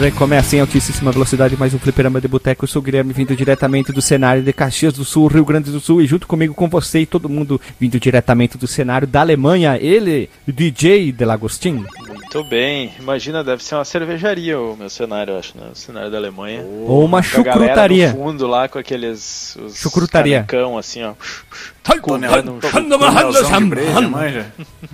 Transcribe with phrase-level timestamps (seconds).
[0.00, 0.18] Tudo bem?
[0.18, 2.64] Começa em altíssima velocidade mais um fliperama de boteco.
[2.64, 5.78] Eu sou o Guilherme, vindo diretamente do cenário de Caxias do Sul, Rio Grande do
[5.78, 6.00] Sul.
[6.00, 10.30] E junto comigo, com você e todo mundo, vindo diretamente do cenário da Alemanha, ele,
[10.48, 11.84] DJ Delagostin.
[12.08, 12.94] Muito bem.
[12.98, 15.64] Imagina, deve ser uma cervejaria o meu cenário, eu acho, né?
[15.70, 16.62] O cenário da Alemanha.
[16.62, 18.08] Ou uma Com chucrutaria.
[18.14, 19.54] no fundo lá com aqueles...
[19.56, 20.44] Os Chucrutaria.
[20.44, 21.12] canecão, assim, ó.
[22.02, 24.46] Tonel, Não, tonelzão de breja, manja?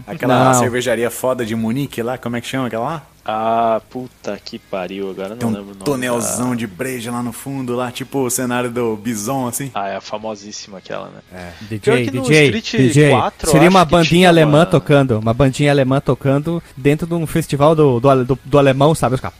[0.04, 0.54] Aquela Não.
[0.54, 3.15] cervejaria foda de Munique lá, como é que chama aquela lá?
[3.28, 5.84] Ah, puta que pariu, agora não Tem lembro o um nome.
[5.84, 9.68] tonelzão de breja lá no fundo, lá, tipo o cenário do Bison, assim.
[9.74, 11.52] Ah, é a famosíssima aquela, né?
[11.80, 13.10] Pior DJ, DJ, Street DJ.
[13.10, 17.26] 4, eu Seria uma bandinha alemã uma- tocando, uma bandinha alemã tocando dentro de um
[17.26, 19.16] festival do, do, do, do alemão, sabe?
[19.16, 19.36] Os caras,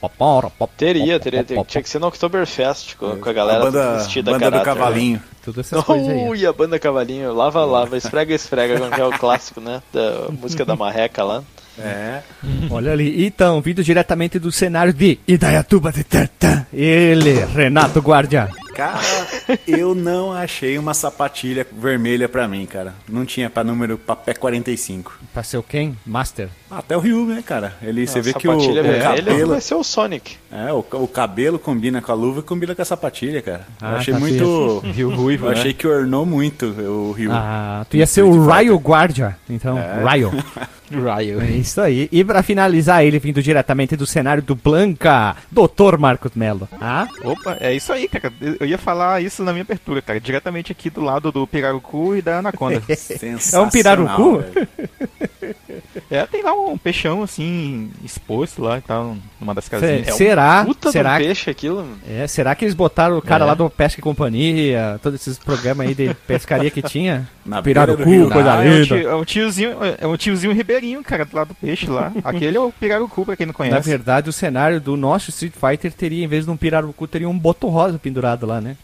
[0.77, 4.31] Teria, teria, pó, Tinha que ser no Oktoberfest, com, com a a galera banda, vestida
[4.31, 4.75] a banda do caráter, né?
[4.81, 5.23] cavalinho.
[5.45, 6.29] Tudo essas coisas aí.
[6.29, 9.81] Ui, a banda Cavalinho, lava, lava, esfrega, esfrega, como que é o clássico, né?
[9.93, 11.45] Da música da marreca lá.
[11.79, 12.21] É.
[12.71, 18.49] Olha ali, então, vindo diretamente do cenário de Idaiatuba de Tantã, ele, Renato Guardia.
[18.77, 19.01] Cara,
[19.67, 22.95] eu não achei uma sapatilha vermelha pra mim, cara.
[23.09, 25.19] Não tinha pra número pra pé 45.
[25.33, 25.97] Pra ser o quem?
[26.05, 26.49] Master.
[26.71, 27.75] Até o Ryu, né, cara?
[27.81, 29.49] Ele, você A vê que o, sapatilha o vermelha cabelo.
[29.49, 30.37] vai ser o Sonic.
[30.53, 33.67] É, o, o cabelo combina com a luva e combina com a sapatilha, cara.
[33.81, 34.81] eu Ah, achei tá muito.
[34.81, 35.59] Rio Ruivo, Eu né?
[35.59, 37.31] achei que ornou muito o Ryu.
[37.33, 40.03] Ah, tu ia ser o Ryo Guardia, então, É.
[40.05, 40.33] Ryo.
[40.89, 41.41] Ryo.
[41.41, 42.09] É isso aí.
[42.13, 45.99] E pra finalizar, ele vindo diretamente do cenário do Blanca, Dr.
[45.99, 46.69] Marcos Melo.
[46.81, 47.09] Ah?
[47.25, 48.33] Opa, é isso aí, cara.
[48.61, 50.21] Eu ia falar isso na minha abertura, cara.
[50.21, 52.81] Diretamente aqui do lado do Pirarucu e da Anaconda.
[52.97, 54.45] Sensacional, É um pirarucu?
[56.11, 60.09] É, tem lá um peixão, assim, exposto lá e tal, numa das casinhas.
[60.09, 60.65] É um será?
[60.65, 61.87] Puta será, do que- peixe aquilo.
[62.09, 63.47] é, será que eles botaram o cara É.
[63.49, 67.29] lá do Pesca e Companhia, todos esses programas aí de pescaria que tinha?
[67.45, 68.31] Na Pirarucu, rio.
[68.31, 68.97] coisa Ah, é, um linda.
[68.97, 72.13] é um tiozinho, é um tiozinho ribeirinho, cara, do lado do peixe lá.
[72.25, 73.89] Aquele é o Pirarucu, pra quem não Na conhece.
[73.89, 77.39] verdade, o cenário do nosso Street Fighter teria, em vez de um pirarucu, teria um
[77.39, 78.77] boto rosa pendurado lá, né?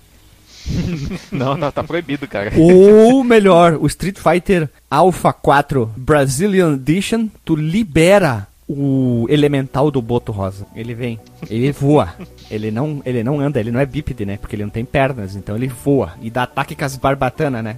[1.32, 2.52] Não, não, tá proibido, cara.
[2.56, 10.32] Ou melhor, o Street Fighter Alpha 4 Brazilian Edition, tu libera o elemental do Boto
[10.32, 10.66] Rosa.
[10.74, 12.14] Ele vem, ele voa.
[12.50, 14.36] Ele não, ele não anda, ele não é bípede, né?
[14.36, 17.76] Porque ele não tem pernas, então ele voa e dá ataque com as barbatanas, né?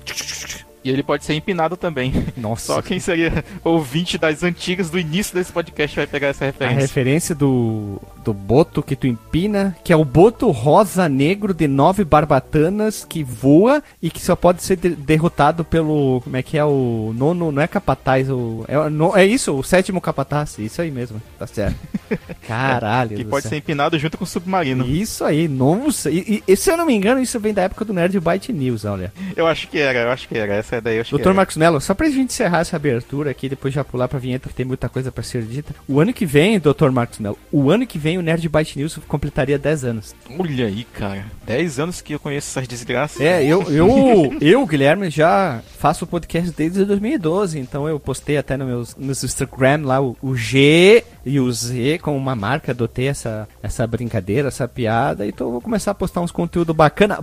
[0.84, 2.12] E ele pode ser empinado também.
[2.36, 2.74] Nossa.
[2.74, 6.80] Só quem seria ouvinte das antigas do início desse podcast vai pegar essa A referência.
[6.80, 12.04] referência do, do boto que tu empina, que é o boto rosa negro de nove
[12.04, 16.20] barbatanas que voa e que só pode ser de- derrotado pelo.
[16.22, 17.50] Como é que é o nono?
[17.50, 20.58] Não é capataz, o, é, no- é isso, o sétimo capataz.
[20.58, 21.76] Isso aí mesmo, tá certo.
[22.46, 23.16] Caralho.
[23.16, 23.50] Que do pode céu.
[23.50, 24.86] ser empinado junto com o submarino.
[24.86, 26.10] Isso aí, nossa.
[26.10, 28.52] E, e- e se eu não me engano, isso vem da época do Nerd Byte
[28.52, 29.12] News, olha.
[29.36, 30.54] Eu acho que era, eu acho que era.
[30.54, 31.36] Essa daí eu acho que Doutor era.
[31.36, 34.54] Marcos Mello, só pra gente encerrar essa abertura aqui, depois já pular pra vinheta, que
[34.54, 35.74] tem muita coisa pra ser dita.
[35.88, 38.98] O ano que vem, Doutor Marcos Mello, o ano que vem o Nerd Byte News
[39.06, 40.14] completaria 10 anos.
[40.38, 41.24] Olha aí, cara.
[41.46, 43.20] 10 anos que eu conheço essas desgraças.
[43.20, 48.56] É, eu, eu, eu, Guilherme, já faço o podcast desde 2012, então eu postei até
[48.56, 53.08] no meus, nos Instagram lá o, o G e o Z como uma marca, adotei
[53.08, 57.20] essa, essa brincadeira, essa piada, então eu vou começar a postar uns conteúdos bacana.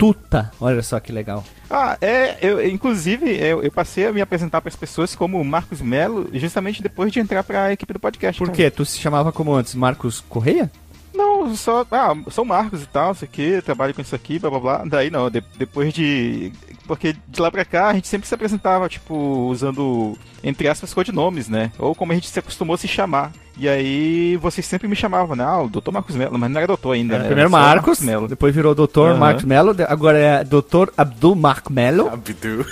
[0.00, 0.50] Batuta!
[0.60, 1.44] Olha só que legal.
[1.68, 5.80] Ah, é, eu, inclusive, eu, eu passei a me apresentar para as pessoas como Marcos
[5.80, 8.38] Melo justamente depois de entrar para a equipe do podcast.
[8.38, 8.56] Por cara.
[8.56, 8.70] quê?
[8.70, 9.74] Tu se chamava como antes?
[9.74, 10.70] Marcos Correia?
[11.14, 11.84] Não, só.
[11.90, 14.84] Ah, sou Marcos e tal, isso aqui, trabalho com isso aqui, blá blá blá.
[14.86, 16.52] Daí não, de- depois de.
[16.86, 19.14] Porque de lá pra cá a gente sempre se apresentava, tipo,
[19.48, 21.70] usando, entre aspas, codinomes, né?
[21.78, 23.32] Ou como a gente se acostumou a se chamar.
[23.60, 25.44] E aí vocês sempre me chamavam, né?
[25.44, 25.90] Ah, o Dr.
[25.92, 27.14] Marcos Melo, mas não era doutor ainda.
[27.16, 27.28] Era né?
[27.28, 28.26] primeiro Era só Marcos, Melo.
[28.26, 29.18] depois virou Doutor Aham.
[29.18, 32.08] Marcos Melo, de- agora é Doutor Abdul Marco Melo.
[32.08, 32.64] Abdu.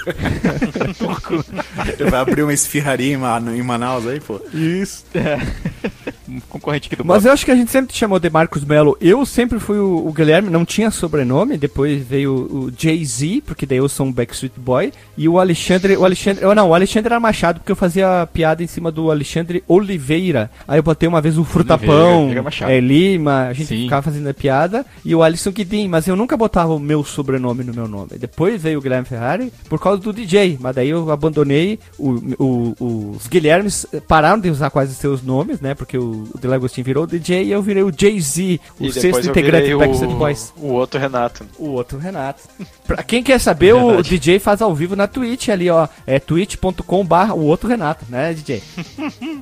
[1.99, 3.21] Ele vai abrir uma esfirraria em,
[3.59, 4.41] em Manaus aí, pô.
[4.55, 5.05] Isso.
[5.15, 6.09] Um
[6.49, 7.27] concorrente aqui do Mas Bob.
[7.29, 8.97] eu acho que a gente sempre te chamou de Marcos Melo.
[9.01, 13.79] Eu sempre fui o, o Guilherme, não tinha sobrenome, depois veio o Jay-Z, porque daí
[13.79, 17.21] eu sou um Backstreet Boy, e o Alexandre, o Alexandre, oh, não, o Alexandre era
[17.21, 20.51] Machado, porque eu fazia piada em cima do Alexandre Oliveira.
[20.67, 23.83] Aí eu botei uma vez o Frutapão, Oliveira é, Lima, a gente Sim.
[23.85, 27.65] ficava fazendo a piada, e o Alisson Guidin, mas eu nunca botava o meu sobrenome
[27.65, 28.11] no meu nome.
[28.19, 33.15] Depois veio o Guilherme Ferrari, por causa do DJ, mas daí eu abandonei, o, o-
[33.17, 37.07] os Guilhermes pararam de usar quase seus nomes, né, porque o, o Delagostin virou o
[37.07, 40.53] DJ e eu virei o Jay-Z, o sexto integrante do Backstreet Boys.
[40.57, 41.47] o, o outro Renato.
[41.59, 42.43] O outro Renato.
[42.87, 44.09] pra quem quer saber, o Verdade.
[44.11, 45.89] DJ faz ao vivo na Twitch ali, ó.
[46.07, 48.63] É twitch.com barra o outro Renato, né, DJ?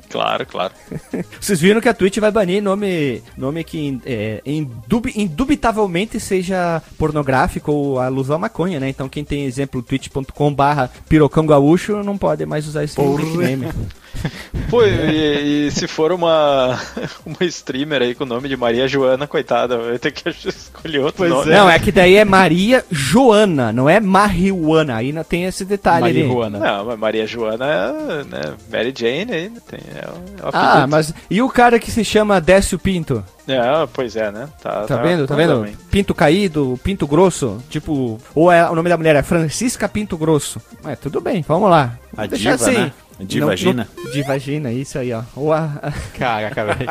[0.09, 0.73] Claro, claro.
[1.41, 7.73] Vocês viram que a Twitch vai banir nome, nome que é, indubi- indubitavelmente seja pornográfico
[7.73, 8.89] ou alusão à maconha, né?
[8.89, 13.23] Então quem tem exemplo twitch.com barra pirocão gaúcho não pode mais usar esse Porra.
[13.23, 13.69] nickname.
[14.71, 16.79] Pô, e, e se for uma
[17.25, 21.19] uma streamer aí com o nome de Maria Joana, coitada, vai ter que escolher outro
[21.19, 21.51] Pois nome.
[21.51, 24.97] Não, é que daí é Maria Joana, não é marihuana.
[24.97, 26.23] Aí não tem esse detalhe ali.
[26.23, 26.59] Marihuana.
[26.59, 31.41] Não, mas Maria Joana é né, Mary Jane aí, tem, é é Ah, mas e
[31.41, 33.25] o cara que se chama Décio Pinto?
[33.49, 34.49] É, pois é, né?
[34.61, 35.27] Tá, Tá vendo?
[35.27, 35.55] Tá vendo?
[35.55, 35.77] também.
[35.91, 40.61] Pinto caído, Pinto grosso, tipo, ou é o nome da mulher é Francisca Pinto Grosso.
[40.85, 41.97] É, tudo bem, vamos lá.
[42.13, 42.93] A Vamos deixar diva, né?
[43.21, 43.89] Divagina.
[43.97, 45.23] Não, não, divagina, isso aí, ó.
[45.35, 46.91] Ou a, a- Caraca, velho.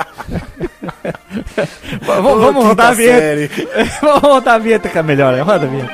[2.06, 3.54] vamos, vamos Ô, rodar a vinheta.
[4.01, 5.94] vamos rodar a vinheta que é melhor, roda a vinheta.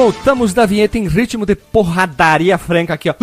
[0.00, 3.14] Voltamos da vinheta em ritmo de porradaria franca aqui, ó.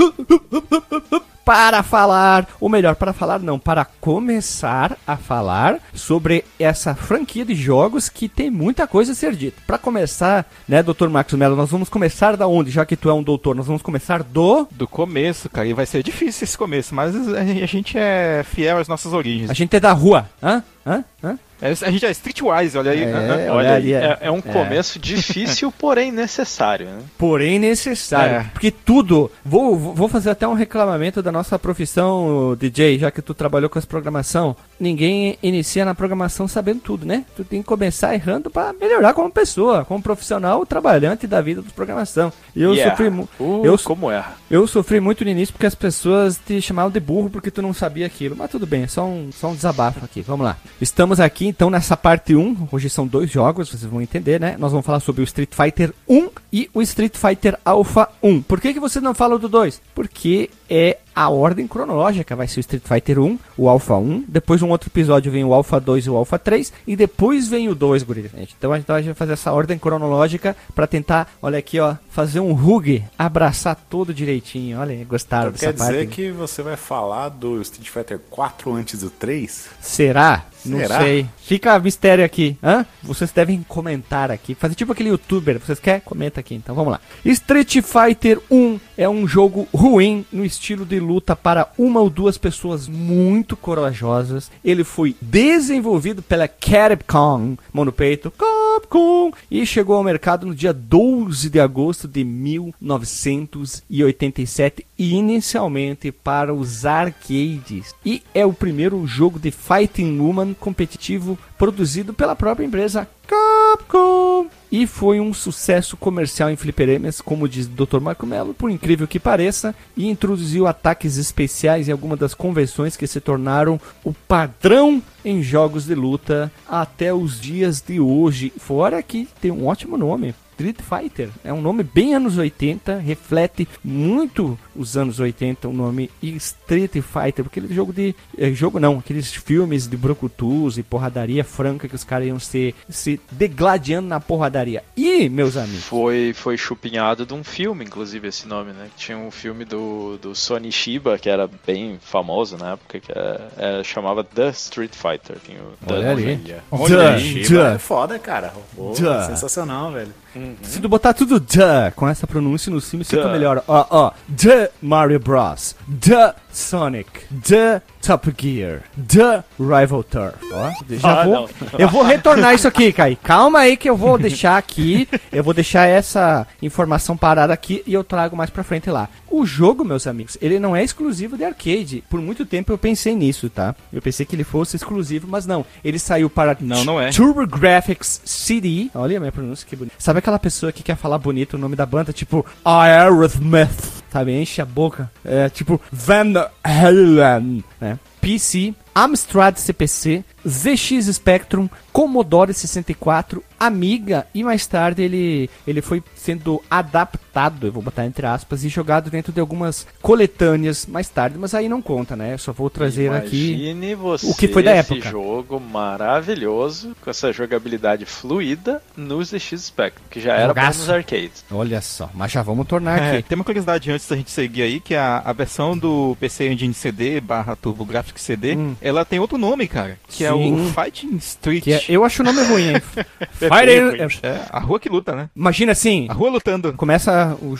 [1.43, 7.55] Para falar, ou melhor, para falar não, para começar a falar sobre essa franquia de
[7.55, 9.59] jogos que tem muita coisa a ser dita.
[9.65, 11.07] Para começar, né, Dr.
[11.07, 12.69] Marcos Mello, nós vamos começar da onde?
[12.69, 15.87] Já que tu é um doutor, nós vamos começar do Do começo, cara, e vai
[15.87, 19.49] ser difícil esse começo, mas a gente é fiel às nossas origens.
[19.49, 20.29] A gente é da rua.
[20.43, 20.61] Hã?
[20.85, 21.03] Hã?
[21.23, 21.39] Hã?
[21.61, 23.03] É, A gente é streetwise, olha aí.
[23.03, 23.51] É.
[23.51, 24.41] Olha ali, É, é um é.
[24.41, 26.85] começo difícil, porém necessário.
[26.87, 26.99] Né?
[27.17, 28.35] Porém necessário.
[28.37, 28.43] É.
[28.53, 29.31] Porque tudo.
[29.43, 33.79] Vou, vou fazer até um reclamamento da nossa profissão, DJ, já que tu trabalhou com
[33.79, 34.55] as programação.
[34.79, 37.25] Ninguém inicia na programação sabendo tudo, né?
[37.35, 41.69] Tu tem que começar errando para melhorar como pessoa, como profissional trabalhante da vida de
[41.73, 42.31] programação.
[42.55, 42.91] E eu Yeah.
[42.95, 44.35] sofri mu- Uh, eu, como erra.
[44.51, 47.73] eu sofri muito no início porque as pessoas te chamavam de burro porque tu não
[47.73, 48.35] sabia aquilo.
[48.35, 50.21] Mas tudo bem, é só um, só um desabafo aqui.
[50.21, 50.57] Vamos lá.
[50.79, 52.67] Estamos aqui então nessa parte 1.
[52.71, 54.55] Hoje são dois jogos, vocês vão entender, né?
[54.59, 58.41] Nós vamos falar sobre o Street Fighter 1 e o Street Fighter Alpha 1.
[58.43, 59.81] Por que, que você não fala do 2?
[59.95, 62.35] Porque é a ordem cronológica.
[62.35, 64.25] Vai ser o Street Fighter 1, o Alpha 1.
[64.27, 66.71] Depois, um outro episódio, vem o Alpha 2 e o Alpha 3.
[66.85, 68.29] E depois vem o 2, guri.
[68.35, 68.55] gente.
[68.57, 72.51] Então a gente vai fazer essa ordem cronológica pra tentar, olha aqui, ó, fazer um
[72.51, 74.79] hug, abraçar todo direitinho.
[74.79, 75.91] Olha, aí, gostaram Então dessa quer parte?
[75.93, 79.69] dizer que você vai falar do Street Fighter 4 antes do 3?
[79.81, 80.45] Será?
[80.67, 80.99] Não Será?
[80.99, 81.25] sei.
[81.37, 82.57] Fica mistério aqui.
[82.63, 82.85] Hã?
[83.03, 84.55] Vocês devem comentar aqui.
[84.55, 85.59] Fazer tipo aquele youtuber.
[85.59, 86.01] Vocês querem?
[86.01, 86.55] Comenta aqui.
[86.55, 86.99] Então vamos lá.
[87.23, 92.37] Street Fighter 1 é um jogo ruim no estilo de luta para uma ou duas
[92.37, 94.51] pessoas muito corajosas.
[94.63, 100.73] Ele foi desenvolvido pela Capcom, mão no peito, Capcom, e chegou ao mercado no dia
[100.73, 107.93] 12 de agosto de 1987, inicialmente para os arcades.
[108.05, 114.47] E é o primeiro jogo de Fighting Woman competitivo produzido pela própria empresa Capcom.
[114.71, 117.99] E foi um sucesso comercial em fliperamas, como diz Dr.
[118.01, 123.07] Marco Mello, por incrível que pareça, e introduziu ataques especiais em algumas das convenções que
[123.07, 128.51] se tornaram o padrão em jogos de luta até os dias de hoje.
[128.57, 130.33] Fora que tem um ótimo nome.
[130.57, 136.09] Street Fighter é um nome bem anos 80, reflete muito os anos 80 o nome
[136.21, 140.83] Street Fighter, porque ele é jogo de eh, jogo não, aqueles filmes de brucutus e
[140.83, 144.83] porradaria franca que os caras iam se se degladiando na porradaria.
[144.95, 148.87] E, meus amigos, Foi, foi chupinhado de um filme, inclusive, esse nome, né?
[148.97, 153.41] Tinha um filme do, do Sony Shiba, que era bem famoso na época, que é,
[153.57, 155.37] é, chamava The Street Fighter.
[155.45, 156.35] Tinha o The Olha ali.
[156.37, 156.63] Ninja.
[156.71, 158.53] Duh, Shiba é foda, cara.
[158.75, 158.95] Duh.
[159.27, 160.13] sensacional, velho.
[160.61, 163.63] Se tu botar tudo duh com essa pronúncia no cima, fica melhor.
[163.67, 164.11] Ó, ó.
[164.35, 165.75] The Mario Bros.
[165.99, 167.07] The Sonic.
[167.47, 168.81] The Top Gear.
[169.07, 170.35] The Rival Turf.
[170.53, 171.33] Ó, já Ah, vou.
[171.33, 171.49] não.
[171.77, 173.17] Eu vou retornar isso aqui, Kai.
[173.21, 175.07] Calma aí que eu vou deixar aqui.
[175.31, 179.09] Eu vou deixar essa informação parada aqui e eu trago mais pra frente lá.
[179.29, 182.01] O jogo, meus amigos, ele não é exclusivo de arcade.
[182.09, 183.75] Por muito tempo eu pensei nisso, tá?
[183.91, 185.65] Eu pensei que ele fosse exclusivo, mas não.
[185.83, 187.09] Ele saiu para Não, não é.
[187.09, 188.89] TurboGrafx CD.
[188.95, 189.95] Olha a minha pronúncia, que bonita.
[189.99, 192.13] Sabe aquela pessoa que quer falar bonito o nome da banda?
[192.13, 193.97] Tipo, Aerosmith.
[194.11, 194.31] sabe?
[194.31, 195.11] Enche a boca.
[195.25, 197.96] É tipo Van Halen, né?
[198.27, 201.69] PC, Amstrad CPC, ZX Spectrum,
[202.01, 208.23] Commodore 64, Amiga e mais tarde ele, ele foi sendo adaptado, eu vou botar entre
[208.27, 212.33] aspas, e jogado dentro de algumas coletâneas mais tarde, mas aí não conta, né?
[212.35, 215.09] Eu só vou trazer Imagine aqui você o que foi da esse época.
[215.09, 220.79] jogo maravilhoso, com essa jogabilidade fluida no ZX Spectrum, que já era Jogaço.
[220.81, 221.43] nos arcades.
[221.51, 223.29] Olha só, mas já vamos tornar É, aqui.
[223.29, 226.75] tem uma curiosidade antes da gente seguir aí, que a, a versão do PC Engine
[226.75, 228.75] CD barra TurboGrafx CD, Hum.
[228.79, 230.71] ela tem outro nome, cara, que é o Sim.
[230.75, 231.86] Fighting Street.
[231.87, 232.81] Eu acho o nome ruim, hein?
[233.41, 233.47] É
[233.79, 233.97] ruim.
[234.23, 235.29] É, a rua que luta, né?
[235.35, 236.73] Imagina assim, A rua lutando.
[236.73, 237.55] começa o,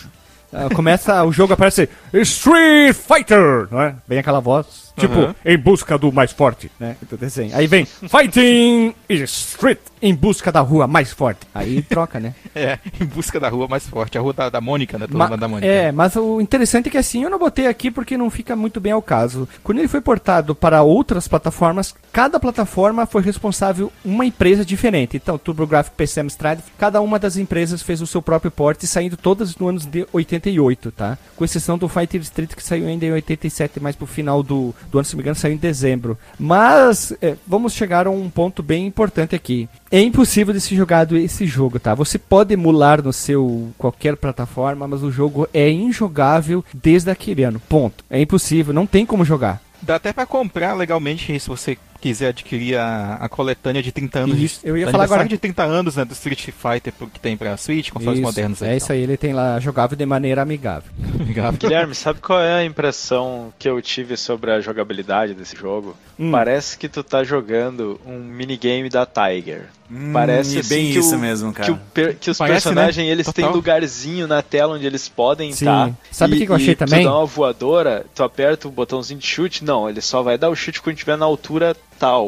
[0.53, 3.95] ah, começa o jogo aparece Street Fighter, não é?
[4.07, 5.35] Vem aquela voz, tipo, Aham.
[5.45, 6.95] em busca do mais forte, né?
[7.01, 7.85] Então, assim, Aí vem
[8.21, 11.41] Fighting Street, em busca da rua mais forte.
[11.53, 12.33] Aí troca, né?
[12.57, 14.17] É, em busca da rua mais forte.
[14.17, 15.05] A rua da, da Mônica, né?
[15.11, 15.67] Ma- Turma da Mônica.
[15.71, 18.79] é, mas o interessante é que assim, eu não botei aqui porque não fica muito
[18.79, 19.47] bem ao caso.
[19.63, 25.17] Quando ele foi portado para outras plataformas, cada plataforma foi responsável uma empresa diferente.
[25.17, 29.55] Então, TurboGrafx, PC Amstrad, cada uma das empresas fez o seu próprio porte, saindo todas
[29.57, 31.15] no ano de 88, tá?
[31.35, 34.97] Com exceção do Fighter Street que saiu ainda em 87, mais pro final do, do
[34.97, 36.17] ano, se não me engano, saiu em dezembro.
[36.39, 39.67] Mas é, vamos chegar a um ponto bem importante aqui.
[39.91, 41.93] É impossível de ser jogado esse jogo, tá?
[41.93, 47.61] Você pode emular no seu qualquer plataforma, mas o jogo é injogável desde aquele ano.
[47.67, 48.03] Ponto.
[48.09, 49.61] É impossível, não tem como jogar.
[49.81, 54.39] Dá até pra comprar legalmente se você quiser adquirir a, a coletânea de 30 anos.
[54.39, 55.25] Isso, eu ia de falar agora.
[55.27, 58.75] de 30 anos, né, do Street Fighter que tem pra Switch, consoles Isso, modernos é
[58.77, 60.89] isso aí, ele tem lá jogável de maneira amigável.
[61.19, 61.57] Obrigado.
[61.57, 65.95] Guilherme, sabe qual é a impressão que eu tive sobre a jogabilidade desse jogo?
[66.19, 66.31] Hum.
[66.31, 69.65] Parece que tu tá jogando um minigame da Tiger.
[69.89, 71.79] Hum, Parece assim, bem que isso o- mesmo, cara.
[71.93, 73.11] Que, o que os Parece, personagens né?
[73.11, 73.53] eles têm Total.
[73.55, 75.65] lugarzinho na tela onde eles podem Sim.
[75.65, 75.91] estar.
[76.11, 77.03] Sabe o que que eu achei e também?
[77.03, 80.49] Tu dá uma voadora, tu aperta o botãozinho de chute, não, ele só vai dar
[80.49, 81.73] o chute quando estiver na altura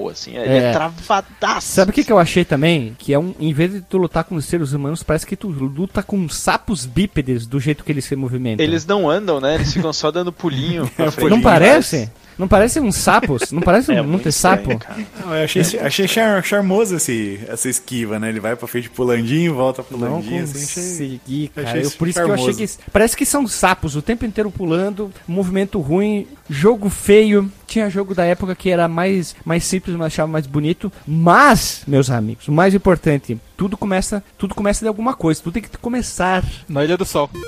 [0.09, 0.35] assim.
[0.35, 0.71] Ele é, É.
[0.73, 1.67] travadaço.
[1.67, 2.95] Sabe o que, que eu achei também?
[2.97, 5.47] Que é um, em vez de tu lutar com os seres humanos, parece que tu
[5.49, 8.65] luta com sapos bípedes do jeito que eles se movimentam.
[8.65, 9.55] Eles não andam, né?
[9.55, 10.87] Eles ficam só dando pulinho.
[10.95, 11.29] pra frente.
[11.29, 12.09] não parece?
[12.37, 13.51] Não parece uns sapos?
[13.51, 14.71] Não parece É um, não muito ter sapo?
[14.71, 15.05] estranho, cara.
[15.25, 18.29] Não, eu achei, achei char- charmoso esse, essa esquiva, né?
[18.29, 20.83] Ele vai pra frente pulandinho, volta Não pulandinho, assim, achei...
[20.83, 21.67] consegui, cara.
[21.67, 22.77] achei Eu- por isso que eu achei charmoso.
[22.77, 22.91] que.
[22.91, 27.51] Parece que são sapos o tempo inteiro pulando, movimento ruim, jogo feio.
[27.67, 30.91] Tinha jogo da época que era mais, mais simples, mas achava mais bonito.
[31.05, 35.61] Mas, meus amigos, o mais importante, tudo começa, tudo começa de alguma coisa, tudo tem
[35.61, 36.43] que começar.
[36.67, 37.29] Na Ilha do Sol.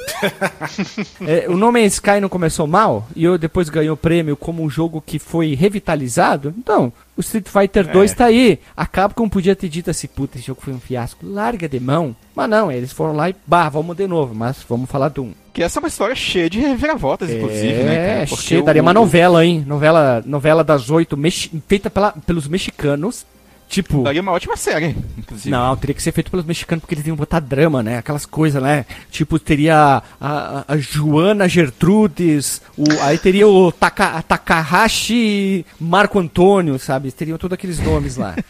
[1.22, 4.70] É, o No Man's Sky não começou mal e eu depois ganhou prêmio como um
[4.70, 6.54] jogo que foi revitalizado.
[6.58, 8.60] Então, o Street Fighter 2 tá aí.
[8.76, 12.16] A Capcom podia ter dito assim, puta, esse jogo foi um fiasco, larga de mão.
[12.36, 14.34] Mas não, eles foram lá e, bah, vamos de novo.
[14.34, 15.34] Mas vamos falar do um.
[15.54, 18.28] Que essa é uma história cheia de reviravoltas, inclusive, né, É, cara?
[18.28, 19.64] Porque cheio, o- daria uma novela, hein?
[19.68, 23.26] Novela, novela das oito, mexi- feita pela, pelos mexicanos.
[23.72, 25.50] Tipo, Daria uma ótima série, inclusive.
[25.50, 27.98] não, teria que ser feito pelos mexicanos porque eles iam botar drama, né?
[28.00, 28.86] Aquelas coisas, né?
[29.10, 36.78] Tipo, teria a, a- a Joana Gertrudes, o, aí teria o Taka, Takahashi Marco Antônio,
[36.78, 37.14] sabe?
[37.14, 38.36] Teriam todos aqueles nomes lá.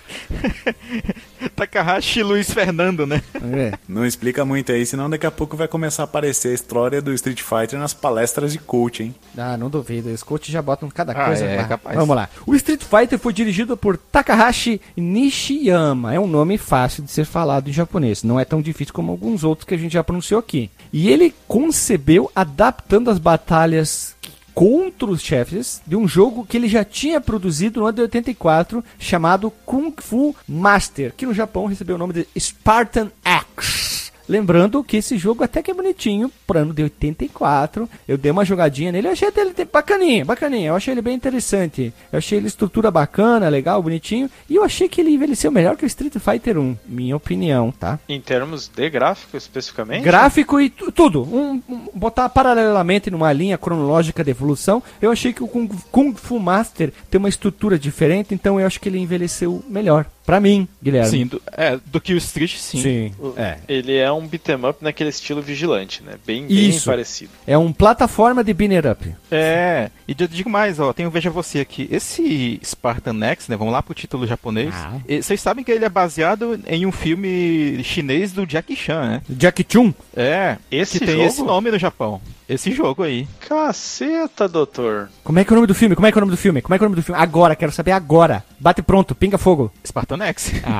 [1.55, 3.21] Takahashi Luiz Fernando, né?
[3.53, 3.73] É.
[3.87, 7.13] Não explica muito aí, senão daqui a pouco vai começar a aparecer a história do
[7.13, 9.15] Street Fighter nas palestras de coach, hein?
[9.37, 10.09] Ah, não duvido.
[10.09, 11.63] Os coaches já botam cada Ah, coisa é, lá.
[11.65, 11.95] capaz.
[11.95, 12.29] Vamos lá.
[12.45, 16.13] O Street Fighter foi dirigido por Takahashi Nishiyama.
[16.13, 18.23] É um nome fácil de ser falado em japonês.
[18.23, 20.69] Não é tão difícil como alguns outros que a gente já pronunciou aqui.
[20.93, 24.15] E ele concebeu adaptando as batalhas
[24.53, 28.83] contra os chefes de um jogo que ele já tinha produzido no ano de 84
[28.99, 33.90] chamado Kung Fu Master, que no Japão recebeu o nome de Spartan X.
[34.31, 37.89] Lembrando que esse jogo até que é bonitinho, pro ano de 84.
[38.07, 40.69] Eu dei uma jogadinha nele, eu achei até ele bacaninha, bacaninha.
[40.69, 41.93] Eu achei ele bem interessante.
[42.09, 44.29] Eu achei ele estrutura bacana, legal, bonitinho.
[44.49, 47.99] E eu achei que ele envelheceu melhor que o Street Fighter 1, minha opinião, tá?
[48.07, 50.03] Em termos de gráfico, especificamente?
[50.03, 51.23] Gráfico e tu- tudo.
[51.23, 54.81] Um, um- botar paralelamente numa linha cronológica de evolução.
[55.01, 58.79] Eu achei que o Kung, Kung Fu Master tem uma estrutura diferente, então eu acho
[58.79, 60.05] que ele envelheceu melhor.
[60.25, 61.09] Pra mim, Guilherme.
[61.09, 62.81] Sim, do, é, do que o Street, sim.
[62.81, 63.11] Sim.
[63.19, 63.57] O- É.
[63.67, 66.13] Ele é um beat'em up naquele estilo vigilante, né?
[66.25, 67.31] Bem, bem parecido.
[67.47, 69.13] É um plataforma de Binner Up.
[69.31, 71.87] É, e eu digo mais, ó, tem o Veja Você aqui.
[71.91, 74.73] Esse Spartan X, né, vamos lá pro título japonês.
[74.73, 74.97] Ah.
[75.07, 79.21] e Vocês sabem que ele é baseado em um filme chinês do Jackie Chan, né?
[79.29, 79.93] Jack Chun.
[80.15, 81.27] É, Esse que tem jogo?
[81.27, 82.21] esse nome no Japão.
[82.53, 83.27] Esse jogo aí.
[83.47, 85.09] Caceta, doutor.
[85.23, 85.95] Como é que é o nome do filme?
[85.95, 86.61] Como é que é o nome do filme?
[86.61, 87.21] Como é que é o nome do filme?
[87.21, 88.43] Agora, quero saber agora.
[88.59, 89.71] Bate pronto, pinga fogo.
[89.85, 90.51] Spartan X.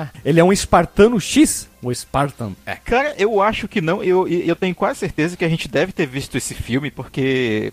[0.00, 1.68] Ah, ele é um espartano X?
[1.82, 2.80] O Spartan X.
[2.84, 4.02] Cara, eu acho que não.
[4.02, 7.72] Eu, eu tenho quase certeza que a gente deve ter visto esse filme, porque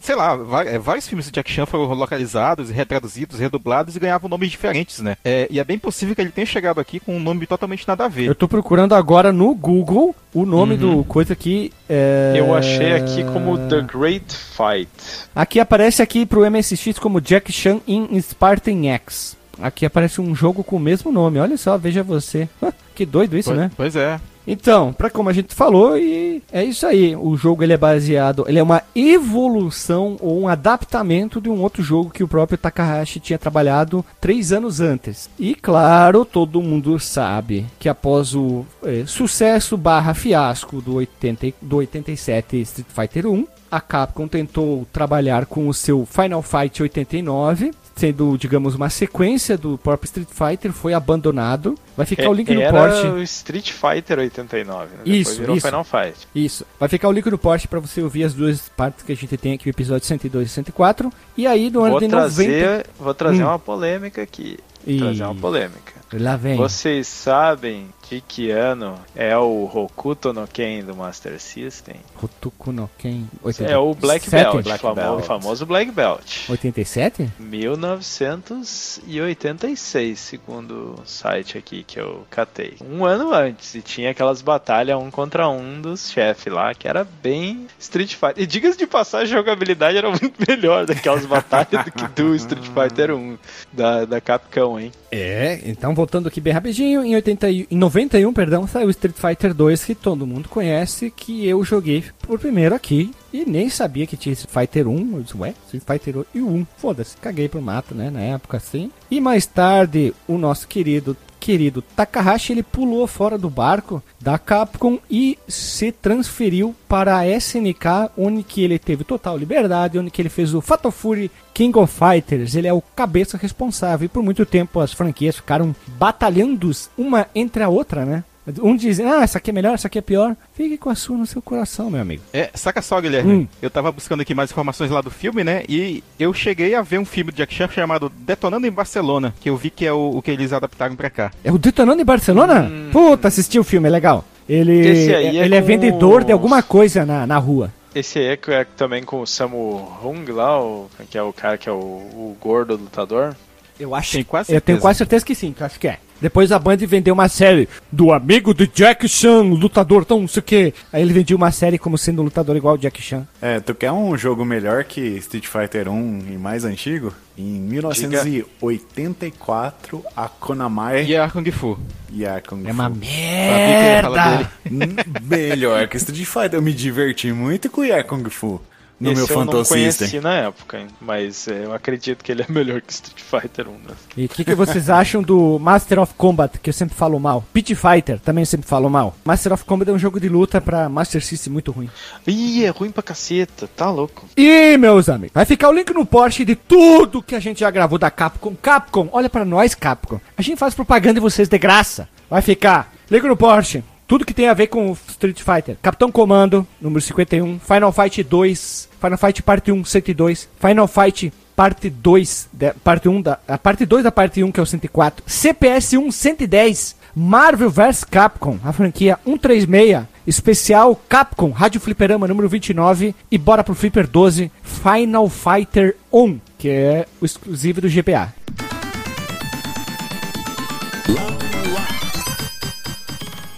[0.00, 4.50] sei lá, é, vários filmes de Jack Chan foram localizados, retraduzidos, redublados e ganhavam nomes
[4.50, 5.16] diferentes, né?
[5.24, 8.04] É, e é bem possível que ele tenha chegado aqui com um nome totalmente nada
[8.04, 8.26] a ver.
[8.26, 10.98] Eu tô procurando agora no Google o nome uhum.
[10.98, 11.72] do coisa aqui.
[11.88, 12.34] É...
[12.36, 14.88] Eu achei aqui como The Great Fight.
[15.34, 19.36] Aqui aparece aqui pro MSX como Jack Chan in Spartan X.
[19.60, 21.38] Aqui aparece um jogo com o mesmo nome.
[21.38, 22.48] Olha só, veja você.
[22.94, 23.70] que doido isso, pois, né?
[23.76, 24.20] Pois é.
[24.46, 27.16] Então, para como a gente falou, e é isso aí.
[27.16, 31.82] O jogo ele é baseado, ele é uma evolução ou um adaptamento de um outro
[31.82, 35.28] jogo que o próprio Takahashi tinha trabalhado três anos antes.
[35.38, 41.76] E claro, todo mundo sabe que após o é, sucesso barra fiasco do, 80, do
[41.76, 48.36] 87 Street Fighter 1, a Capcom tentou trabalhar com o seu Final Fight 89 sendo,
[48.36, 51.74] digamos, uma sequência do próprio Street Fighter, foi abandonado.
[51.96, 55.02] Vai ficar é, o link no Era o Street Fighter 89, né?
[55.06, 55.66] Isso, virou isso.
[55.66, 56.28] Final Fight.
[56.34, 56.66] Isso.
[56.78, 59.34] Vai ficar o link no post para você ouvir as duas partes que a gente
[59.38, 61.10] tem aqui, o episódio 102 e 104.
[61.38, 62.90] E aí, no ano de trazer, 90...
[62.98, 63.48] Vou trazer hum.
[63.48, 64.58] uma polêmica aqui.
[64.86, 65.94] Vou trazer uma polêmica.
[66.12, 66.56] Lá vem.
[66.56, 71.96] Vocês sabem de que ano é o Hokuto no Ken do Master System?
[72.22, 73.24] Hokuto no Ken.
[73.42, 73.72] 87?
[73.72, 75.24] É o Black Belt, Black famo Belt.
[75.24, 76.48] famoso Black Belt.
[76.48, 77.30] 87?
[77.38, 82.74] 1986, segundo o site aqui que eu catei.
[82.80, 87.06] Um ano antes, e tinha aquelas batalhas um contra um dos chefes lá, que era
[87.22, 88.42] bem Street Fighter.
[88.42, 92.66] E diga-se de passagem, a jogabilidade era muito melhor daquelas batalhas do que do Street
[92.66, 93.38] Fighter 1
[93.72, 94.92] da, da Capcom, hein?
[95.10, 99.82] É, então voltando aqui bem rapidinho, em, 80, em 91, perdão, saiu Street Fighter 2
[99.86, 104.34] que todo mundo conhece, que eu joguei por primeiro aqui e nem sabia que tinha
[104.34, 105.16] Street Fighter 1.
[105.16, 108.90] Eu disse, ué, Street Fighter 1, foda-se, caguei pro mato, né, na época assim.
[109.10, 114.98] E mais tarde, o nosso querido querido Takahashi ele pulou fora do barco da Capcom
[115.10, 120.28] e se transferiu para a SNK, onde que ele teve total liberdade, onde que ele
[120.28, 122.54] fez o Fatal Fury King of Fighters.
[122.54, 127.62] Ele é o cabeça responsável e por muito tempo as franquias ficaram batalhando uma entre
[127.62, 128.24] a outra, né?
[128.62, 130.36] Um diz, ah, essa aqui é melhor, essa aqui é pior.
[130.54, 132.22] Fique com a sua no seu coração, meu amigo.
[132.32, 133.32] É, saca só, Guilherme.
[133.32, 133.48] Hum.
[133.60, 135.64] Eu tava buscando aqui mais informações lá do filme, né?
[135.68, 139.50] E eu cheguei a ver um filme de Jack Chan chamado Detonando em Barcelona, que
[139.50, 141.32] eu vi que é o, o que eles adaptaram pra cá.
[141.42, 142.70] É o Detonando em Barcelona?
[142.70, 142.90] Hum.
[142.92, 144.24] Puta, assisti o filme, é legal.
[144.48, 147.72] Ele, é, ele é, vendedor de alguma coisa na, na rua.
[147.92, 151.58] Esse aí é, é também com o Samu Hung lá, o, que é o cara
[151.58, 153.34] que é o, o gordo lutador.
[153.78, 154.12] Eu acho.
[154.12, 155.98] Tenho quase eu tenho quase certeza que sim, que acho que é.
[156.20, 160.40] Depois a Band vendeu uma série do amigo de Jack Chan, lutador tão não sei
[160.40, 160.74] o que.
[160.92, 163.26] Aí ele vendia uma série como sendo um lutador igual ao Jack Chan.
[163.40, 167.12] É, tu quer um jogo melhor que Street Fighter 1 e mais antigo?
[167.36, 170.08] Em 1984, Diga.
[170.16, 171.04] a Konami...
[171.06, 171.78] E a Kung Fu.
[172.10, 172.68] E a Kung Fu.
[172.68, 174.50] É uma merda!
[174.70, 174.78] Hum,
[175.22, 176.54] melhor que Street Fighter.
[176.54, 178.58] Eu me diverti muito com o Kung Fu
[178.98, 182.80] no Esse meu eu não conheci na época, mas eu acredito que ele é melhor
[182.80, 183.72] que Street Fighter 1.
[183.72, 183.78] Né?
[184.16, 187.44] E o que, que, vocês acham do Master of Combat, que eu sempre falo mal?
[187.52, 189.14] Pit Fighter, também eu sempre falo mal.
[189.24, 191.90] Master of Combat é um jogo de luta pra Master System muito ruim.
[192.26, 194.26] Ih, é ruim pra caceta, tá louco.
[194.36, 197.70] E meus amigos, vai ficar o link no post de tudo que a gente já
[197.70, 198.54] gravou da Capcom.
[198.54, 200.18] Capcom, olha para nós, Capcom.
[200.36, 202.08] A gente faz propaganda de vocês de graça.
[202.30, 202.94] Vai ficar.
[203.10, 205.76] Link no post tudo que tem a ver com Street Fighter.
[205.82, 207.58] Capitão Comando, número 51.
[207.58, 208.88] Final Fight 2.
[209.00, 210.48] Final Fight Parte 1, 102.
[210.60, 214.60] Final Fight Parte 2, de, parte 1 da, a parte 2 da parte 1, que
[214.60, 215.24] é o 104.
[215.26, 216.96] CPS 1, 110.
[217.14, 220.04] Marvel vs Capcom, a franquia 136.
[220.26, 223.14] Especial Capcom, Rádio Fliperama número 29.
[223.30, 228.34] E bora pro Flipper 12, Final Fighter 1, que é o exclusivo do GBA.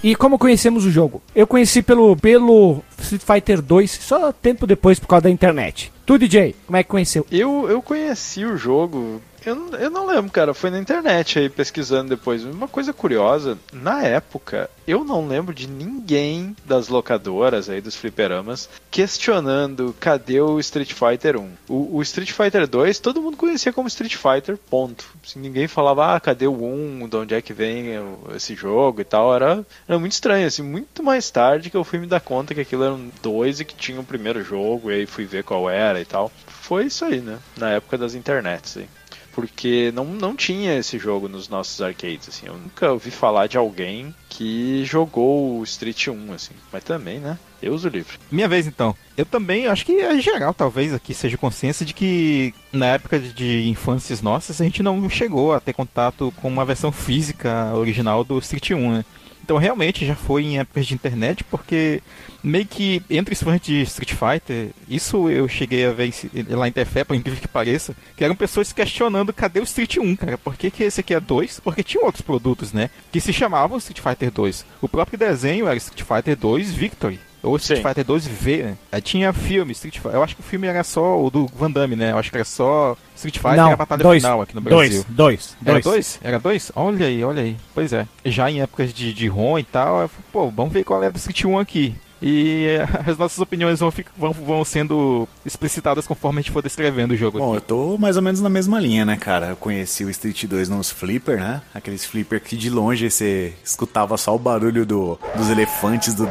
[0.09, 1.21] E como conhecemos o jogo?
[1.35, 5.93] Eu conheci pelo, pelo Street Fighter 2 só tempo depois por causa da internet.
[6.07, 7.27] Tu, DJ, como é que conheceu?
[7.31, 10.55] Eu, eu conheci o jogo eu, eu não lembro, cara.
[10.55, 12.45] Foi na internet aí pesquisando depois.
[12.45, 18.69] Uma coisa curiosa, na época, eu não lembro de ninguém das locadoras aí, dos fliperamas,
[18.91, 21.51] questionando cadê o Street Fighter 1.
[21.69, 25.07] O, o Street Fighter 2 todo mundo conhecia como Street Fighter, ponto.
[25.25, 27.87] Assim, ninguém falava, ah, cadê o 1, de onde é que vem
[28.35, 29.35] esse jogo e tal.
[29.35, 32.61] Era, era muito estranho, assim, muito mais tarde que eu fui me dar conta que
[32.61, 35.69] aquilo era um 2 e que tinha o primeiro jogo, e aí fui ver qual
[35.69, 36.31] era e tal.
[36.47, 37.39] Foi isso aí, né?
[37.57, 38.89] Na época das internets aí.
[39.33, 42.47] Porque não, não tinha esse jogo nos nossos arcades, assim.
[42.47, 46.55] Eu nunca ouvi falar de alguém que jogou o Street 1, assim.
[46.73, 47.39] Mas também, né?
[47.61, 48.19] Eu uso o livro.
[48.31, 48.95] Minha vez então.
[49.17, 53.69] Eu também acho que é geral, talvez, aqui seja consciência de que na época de
[53.69, 58.39] infâncias nossas a gente não chegou a ter contato com uma versão física original do
[58.39, 59.05] Street 1, né?
[59.49, 62.03] Então realmente já foi em épocas de internet, porque
[62.45, 66.13] meio que entre os fãs de Street Fighter, isso eu cheguei a ver
[66.51, 70.17] lá em Tefé, por incrível que pareça, que eram pessoas questionando cadê o Street 1,
[70.17, 70.37] cara?
[70.37, 71.61] Por que, que esse aqui é 2?
[71.61, 72.91] Porque tinha outros produtos, né?
[73.11, 74.67] Que se chamavam Street Fighter 2.
[74.83, 77.19] O próprio desenho era Street Fighter 2 Victory.
[77.43, 77.89] Ou Street Sim.
[77.89, 78.77] Fighter 2 V, né?
[78.91, 80.15] Aí tinha filme, Street Fighter.
[80.15, 82.13] Eu acho que o filme era só o do Van Damme, né?
[82.13, 84.61] Eu acho que era só Street Fighter Não, e a Batalha dois, Final aqui no
[84.61, 84.79] Brasil.
[84.79, 85.57] Dois, dois.
[85.65, 86.21] Era dois?
[86.23, 86.73] Era dois?
[86.75, 87.57] Olha aí, olha aí.
[87.75, 88.07] Pois é.
[88.25, 91.11] Já em épocas de, de ROM e tal, eu falei, pô, vamos ver qual é
[91.11, 91.95] do Street 1 aqui.
[92.21, 92.67] E
[93.07, 97.39] as nossas opiniões vão, vão, vão sendo explicitadas conforme a gente for descrevendo o jogo.
[97.39, 97.57] Bom, aqui.
[97.57, 99.51] eu tô mais ou menos na mesma linha, né, cara?
[99.51, 101.63] Eu conheci o Street 2 nos flipper, né?
[101.75, 106.27] Aqueles flipper que de longe você escutava só o barulho do, dos elefantes do,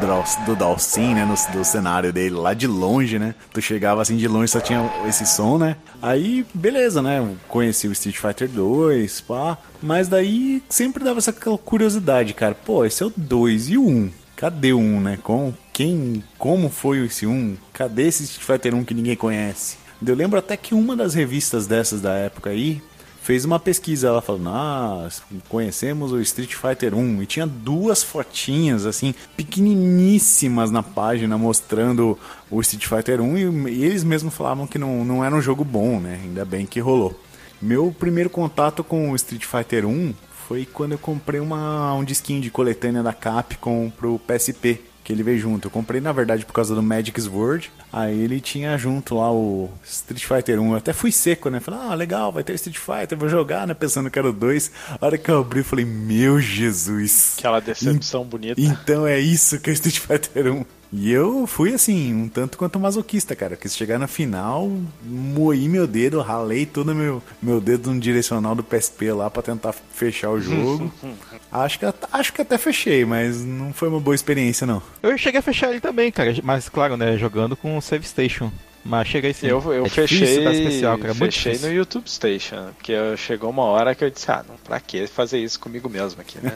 [0.46, 1.26] do Dalsin, né?
[1.26, 3.36] No, do cenário dele, lá de longe, né?
[3.54, 5.76] Tu chegava assim de longe só tinha esse som, né?
[6.02, 7.20] Aí, beleza, né?
[7.20, 9.58] Eu conheci o Street Fighter 2, pá.
[9.82, 12.56] Mas daí sempre dava essa curiosidade, cara.
[12.56, 14.12] Pô, esse é o 2 e o 1.
[14.38, 15.20] Cadê 1, né?
[15.24, 17.58] Com quem, como foi esse 1?
[17.74, 19.78] Cadê esse Street Fighter 1 que ninguém conhece?
[20.06, 22.80] Eu lembro até que uma das revistas dessas da época aí
[23.24, 25.10] fez uma pesquisa, ela falou: "Ah,
[25.50, 32.16] conhecemos o Street Fighter 1" e tinha duas fotinhas assim pequeniníssimas na página mostrando
[32.52, 36.00] o Street Fighter 1 e, eles mesmos falavam que não, não era um jogo bom,
[36.00, 36.20] né?
[36.24, 37.20] Ainda bem que rolou.
[37.60, 40.14] Meu primeiro contato com o Street Fighter 1
[40.48, 45.24] foi quando eu comprei uma, um disquinho de coletânea da Capcom pro PSP que ele
[45.24, 45.68] veio junto.
[45.68, 47.72] Eu comprei, na verdade, por causa do Magic Sword.
[47.94, 50.72] Aí ele tinha junto lá o Street Fighter 1.
[50.72, 51.62] Eu até fui seco, né?
[51.62, 53.74] Falei, ah, legal, vai ter Street Fighter, vou jogar, né?
[53.74, 54.70] Pensando que era o 2.
[55.00, 57.36] A hora que eu abri, eu falei, meu Jesus.
[57.40, 58.60] Aquela decepção bonita.
[58.60, 60.66] Então é isso que é Street Fighter 1.
[60.92, 63.56] E eu fui assim, um tanto quanto masoquista, cara.
[63.58, 64.72] Quis chegar na final,
[65.04, 69.74] moí meu dedo, ralei todo meu, meu dedo no direcional do PSP lá para tentar
[69.74, 70.92] fechar o jogo.
[71.52, 74.82] acho, que, acho que até fechei, mas não foi uma boa experiência, não.
[75.04, 76.34] Eu cheguei a fechar ele também, cara.
[76.44, 77.18] Mas claro, né?
[77.18, 78.52] Jogando com o Save Station.
[78.88, 79.48] Mas cheguei sim.
[79.48, 81.12] Eu, eu é fechei, especial, cara.
[81.12, 84.80] É fechei no YouTube Station, porque chegou uma hora que eu disse, ah, não, pra
[84.80, 86.54] que fazer isso comigo mesmo aqui, né?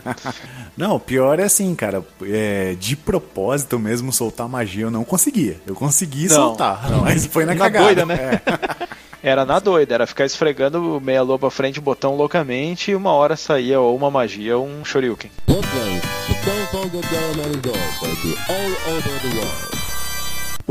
[0.77, 5.59] não, o pior é assim, cara, é, de propósito mesmo soltar magia eu não conseguia.
[5.67, 7.01] Eu consegui não, soltar, não.
[7.01, 7.85] mas foi na, na cagada.
[7.85, 8.41] Doida, né?
[8.47, 9.01] É.
[9.23, 13.35] Era na doida, era ficar esfregando meia lua pra frente, botão loucamente, e uma hora
[13.35, 15.29] saía ou uma magia ou um shoryuken.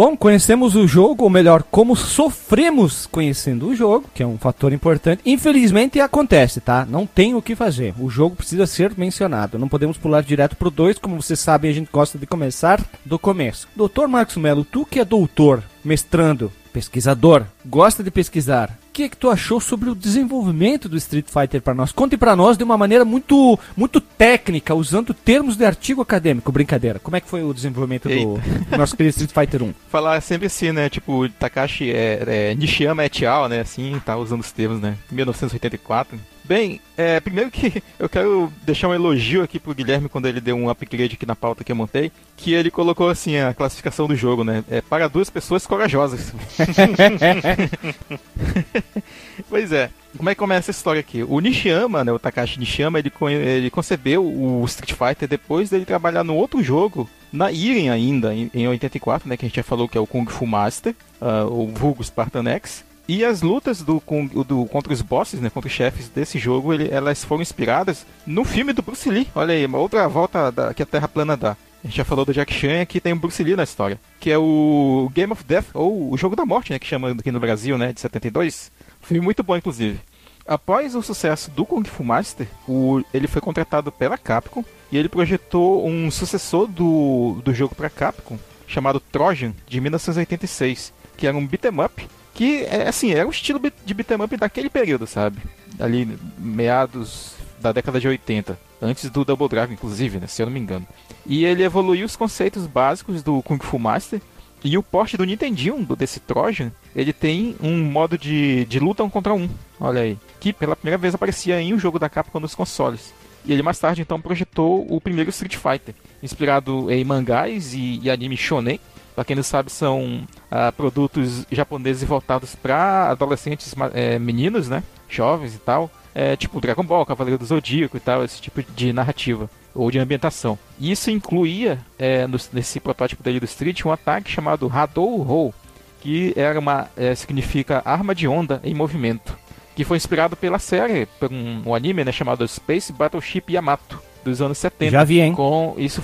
[0.02, 4.72] Bom, conhecemos o jogo, ou melhor, como sofremos conhecendo o jogo, que é um fator
[4.72, 5.20] importante.
[5.26, 6.86] Infelizmente acontece, tá?
[6.88, 7.92] Não tem o que fazer.
[8.00, 9.58] O jogo precisa ser mencionado.
[9.58, 13.18] Não podemos pular direto pro 2, como vocês sabem, a gente gosta de começar do
[13.18, 13.68] começo.
[13.76, 18.78] Doutor Marcos Melo, tu que é doutor, mestrando, pesquisador, gosta de pesquisar.
[18.88, 21.92] O que, é que tu achou sobre o desenvolvimento do Street Fighter para nós?
[21.92, 26.50] Conte para nós de uma maneira muito, muito técnica, usando termos de artigo acadêmico.
[26.50, 26.98] Brincadeira.
[26.98, 28.40] Como é que foi o desenvolvimento do, do,
[28.76, 29.74] nosso querido Street Fighter 1?
[29.88, 30.88] Falar sempre assim, né?
[30.88, 33.60] Tipo, Takashi é, é Nishiyama et al, né?
[33.60, 34.96] Assim, tá usando os termos, né?
[35.10, 36.18] 1984.
[36.50, 40.56] Bem, é, primeiro que eu quero deixar um elogio aqui pro Guilherme quando ele deu
[40.56, 44.16] um upgrade aqui na pauta que eu montei, que ele colocou assim a classificação do
[44.16, 44.64] jogo, né?
[44.68, 46.32] É para duas pessoas corajosas.
[49.48, 49.90] pois é.
[50.16, 51.22] Como é que começa essa história aqui?
[51.22, 53.12] O Nishiyama, né, o Takashi Nishiyama, ele,
[53.46, 58.50] ele concebeu o Street Fighter depois dele trabalhar no outro jogo, na Iren ainda, em,
[58.52, 61.46] em 84, né, que a gente já falou que é o Kung Fu Master, uh,
[61.46, 64.00] o vulgo Spartan X, e as lutas do,
[64.46, 68.44] do, contra os bosses, né, contra os chefes desse jogo, ele, elas foram inspiradas no
[68.44, 69.26] filme do Bruce Lee.
[69.34, 71.56] Olha aí, uma outra volta da, que a Terra plana dá.
[71.82, 73.98] A gente já falou do Jack Chan aqui tem o Bruce Lee na história.
[74.20, 76.78] Que é o Game of Death, ou o Jogo da Morte, né?
[76.78, 77.92] Que chama aqui no Brasil, né?
[77.92, 78.70] De 72.
[79.02, 79.98] Filme muito bom, inclusive.
[80.46, 85.08] Após o sucesso do Kung Fu Master, o, ele foi contratado pela Capcom e ele
[85.08, 91.44] projetou um sucessor do, do jogo para Capcom, chamado Trojan, de 1986, que era um
[91.44, 95.38] beat'em up que, é, assim, era o estilo de beat'em up daquele período, sabe?
[95.78, 98.58] Ali, meados da década de 80.
[98.80, 100.26] Antes do Double Dragon, inclusive, né?
[100.26, 100.86] Se eu não me engano.
[101.26, 104.20] E ele evoluiu os conceitos básicos do Kung Fu Master.
[104.62, 109.08] E o porte do Nintendinho, desse Trojan, ele tem um modo de, de luta um
[109.08, 109.48] contra um.
[109.78, 110.18] Olha aí.
[110.38, 113.12] Que pela primeira vez aparecia em um jogo da Capcom nos consoles.
[113.44, 118.10] E ele mais tarde então projetou o primeiro Street Fighter, inspirado em mangás e, e
[118.10, 118.78] anime shonen,
[119.20, 124.82] para quem não sabe, são ah, produtos japoneses voltados para adolescentes é, meninos, né?
[125.10, 125.90] jovens e tal.
[126.14, 129.98] É, tipo Dragon Ball, Cavaleiro do Zodíaco e tal, esse tipo de narrativa ou de
[129.98, 130.58] ambientação.
[130.78, 135.52] E isso incluía, é, no, nesse protótipo dele do Street, um ataque chamado Hadou Ho,
[136.00, 139.36] que era uma, é, significa arma de onda em movimento,
[139.76, 144.40] que foi inspirado pela série, por um, um anime né, chamado Space Battleship Yamato, dos
[144.40, 144.90] anos 70.
[144.90, 145.34] Já vi, hein?
[145.34, 146.02] Com isso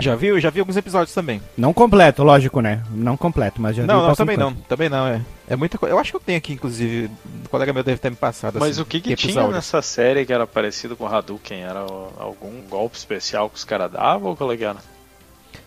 [0.00, 0.40] já viu?
[0.40, 1.40] Já vi alguns episódios também.
[1.56, 2.82] Não completo, lógico, né?
[2.90, 4.06] Não completo, mas já não, vi.
[4.08, 4.54] Não, também não.
[4.54, 5.20] Também não, é.
[5.48, 5.94] É muita coisa.
[5.94, 7.10] Eu acho que eu tenho aqui, inclusive.
[7.44, 8.58] O colega meu deve ter me passado.
[8.58, 11.62] Mas assim, o que, que tinha nessa série que era parecido com o Hadouken?
[11.62, 11.80] Era
[12.18, 14.76] algum golpe especial que os caras davam ou era?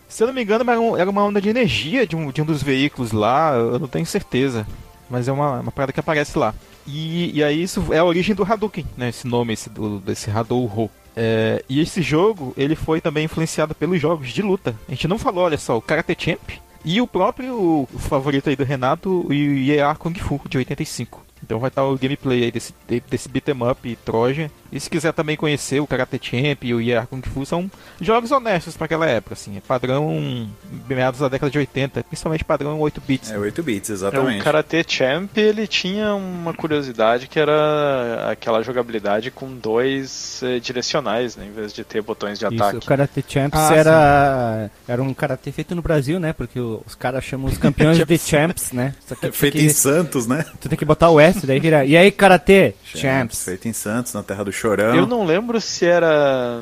[0.08, 2.46] Se eu não me engano, era, era uma onda de energia de um, de um
[2.46, 4.66] dos veículos lá, eu não tenho certeza.
[5.10, 6.54] Mas é uma, uma parada que aparece lá.
[6.88, 9.10] E, e aí isso é a origem do Hadouken, né?
[9.10, 10.90] Esse nome, esse, do, desse Hadou-Ho.
[11.16, 14.76] É, e esse jogo, ele foi também influenciado pelos jogos de luta.
[14.88, 16.50] A gente não falou, olha só, o Karate Champ
[16.84, 21.25] e o próprio o favorito aí do Renato, o Yea Kung Fu, de 85.
[21.46, 22.74] Então vai estar o gameplay aí desse,
[23.10, 24.50] desse beat'em up Trojan.
[24.72, 27.70] E se quiser também conhecer o Karate Champ e o Yar Kung Fu, são
[28.02, 29.56] jogos honestos para aquela época, assim.
[29.56, 30.50] É padrão
[30.90, 33.32] meados da década de 80, principalmente padrão 8 bits.
[33.32, 34.42] É 8 bits, exatamente.
[34.42, 41.36] O Karate Champ, ele tinha uma curiosidade que era aquela jogabilidade com dois eh, direcionais,
[41.36, 42.78] né, em vez de ter botões de Isso, ataque.
[42.78, 46.34] o Karate Champs ah, era, era um karatê feito no Brasil, né?
[46.34, 48.94] Porque os caras chamam os campeões de champs, né?
[49.32, 50.46] feito que, em Santos, né?
[50.60, 51.86] Tu tem que botar o S, daí vira.
[51.86, 52.74] E aí, Karatê?
[52.84, 53.02] Champs.
[53.02, 53.44] champs.
[53.44, 54.96] Feito em Santos, na terra do Chorão.
[54.96, 56.62] Eu não lembro se era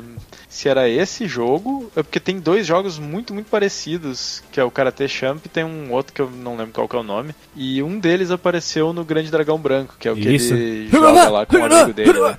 [0.54, 4.70] se era esse jogo, é porque tem dois jogos muito, muito parecidos, que é o
[4.70, 7.34] Karate Champ e tem um outro que eu não lembro qual é o nome.
[7.56, 10.54] E um deles apareceu no Grande Dragão Branco, que é o que Isso.
[10.54, 12.20] ele joga lá com o amigo dele.
[12.20, 12.38] Né?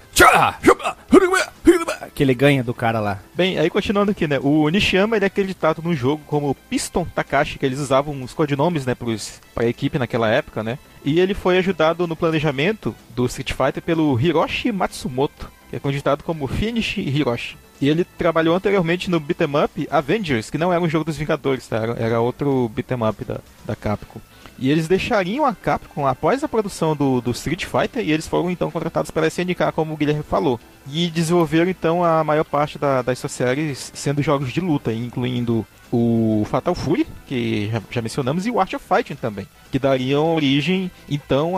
[2.14, 3.20] Que ele ganha do cara lá.
[3.34, 4.40] Bem, aí continuando aqui, né?
[4.42, 8.86] O Nishiyama ele é acreditado no jogo como Piston Takashi, que eles usavam os codinomes,
[8.86, 10.80] né, pros, pra equipe naquela época, né?
[11.04, 16.24] E ele foi ajudado no planejamento do Street Fighter pelo Hiroshi Matsumoto, que é cogitado
[16.24, 17.58] como Finish Hiroshi.
[17.82, 21.68] E ele trabalhou anteriormente no beat'em up Avengers, que não era um jogo dos Vingadores,
[21.68, 21.78] tá?
[21.78, 24.22] era, era outro beat'em up da, da Capcom.
[24.58, 28.50] E eles deixariam a Capcom após a produção do, do Street Fighter e eles foram
[28.50, 30.60] então contratados pela SNK, como o Guilherme falou.
[30.90, 35.66] E desenvolveram então a maior parte da, das suas séries sendo jogos de luta, incluindo
[35.92, 40.36] o Fatal Fury, que já, já, mencionamos, e o Art of Fighting também, que dariam
[40.36, 41.54] origem então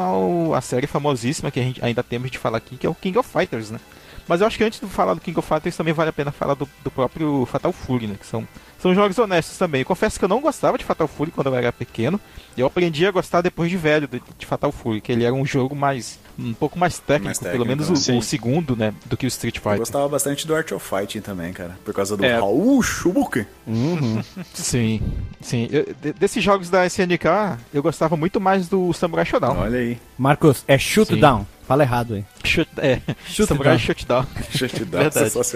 [0.54, 3.18] à série famosíssima que a gente ainda temos de falar aqui, que é o King
[3.18, 3.80] of Fighters, né?
[4.28, 6.32] Mas eu acho que antes de falar do King of Fighters também vale a pena
[6.32, 8.16] falar do, do próprio Fatal Fury, né?
[8.20, 8.48] Que são,
[8.80, 9.82] são jogos honestos também.
[9.82, 12.20] Eu confesso que eu não gostava de Fatal Fury quando eu era pequeno.
[12.58, 15.46] Eu aprendi a gostar depois de velho de, de Fatal Fury, que ele era um
[15.46, 19.18] jogo mais um pouco mais técnico, mais técnico pelo menos o, o, segundo, né, do
[19.18, 19.74] que o Street Fighter.
[19.74, 22.36] Eu gostava bastante do Art of Fighting também, cara, por causa do é.
[22.36, 23.46] Raul Schubuke.
[23.66, 24.24] Uhum.
[24.54, 25.02] sim,
[25.42, 25.68] sim.
[25.72, 29.58] Eu, de, desses jogos da SNK, eu gostava muito mais do Samurai Shodown.
[29.58, 29.98] Olha aí.
[30.18, 31.46] Marcos, é Shootdown.
[31.68, 32.26] Fala errado aí.
[32.46, 34.26] Shoot, é, Shoot Samurai Shutdown.
[34.52, 35.02] Shutdown,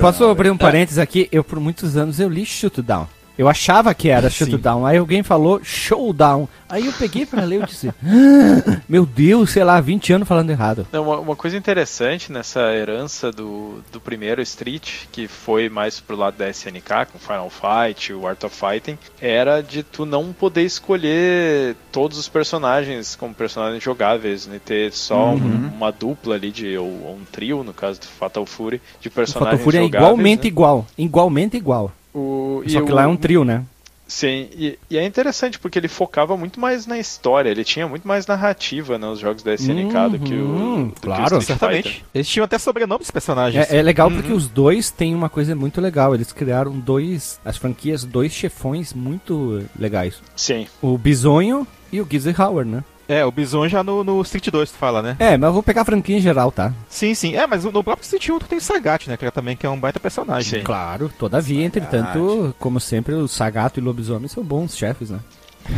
[0.01, 1.29] Posso abrir um parênteses aqui?
[1.31, 3.07] Eu, por muitos anos, eu li Shootdown.
[3.41, 4.85] Eu achava que era Shutdown.
[4.85, 6.47] Aí alguém falou Showdown.
[6.69, 10.51] Aí eu peguei pra ler e disse: ah, Meu Deus, sei lá, 20 anos falando
[10.51, 10.85] errado.
[10.91, 16.15] Não, uma, uma, coisa interessante nessa herança do, do primeiro Street, que foi mais pro
[16.15, 20.61] lado da SNK, com Final Fight, o Art of Fighting, era de tu não poder
[20.61, 24.61] escolher todos os personagens como personagens jogáveis, né?
[24.63, 25.71] Ter só uhum.
[25.75, 29.61] uma dupla ali, de, ou, ou, um trio, no caso do Fatal Fury, de personagens
[29.61, 30.47] o Fatal Fury é igualmente né?
[30.47, 30.85] igual.
[30.95, 31.91] Igualmente igual.
[32.13, 33.63] O, Só que o, lá é um trio, né?
[34.11, 38.05] Sim, e, e, é interessante porque ele focava muito mais na história, ele tinha muito
[38.05, 40.45] mais narrativa nos jogos da SNK uhum, do que o.
[40.45, 42.03] Uhum, do claro, que o certamente.
[42.13, 43.71] Eles tinham até sobrenome dos personagens.
[43.71, 44.15] É, é legal uhum.
[44.15, 46.13] porque os dois têm uma coisa muito legal.
[46.13, 50.21] Eles criaram dois, as franquias, dois chefões muito legais.
[50.35, 50.67] Sim.
[50.81, 52.83] O Bisonho e o Gizzy Howard, né?
[53.11, 55.17] É, o Bison já no, no Street 2 tu fala, né?
[55.19, 56.73] É, mas eu vou pegar a franquia em geral, tá?
[56.87, 57.35] Sim, sim.
[57.35, 59.17] É, mas no próprio Street 1 tu tem o Sagat, né?
[59.17, 60.59] Que é também que é um baita personagem.
[60.59, 60.63] Sim.
[60.63, 61.77] Claro, todavia, Sagat.
[61.77, 65.19] entretanto, como sempre, o Sagato e o Lobisomem são bons chefes, né?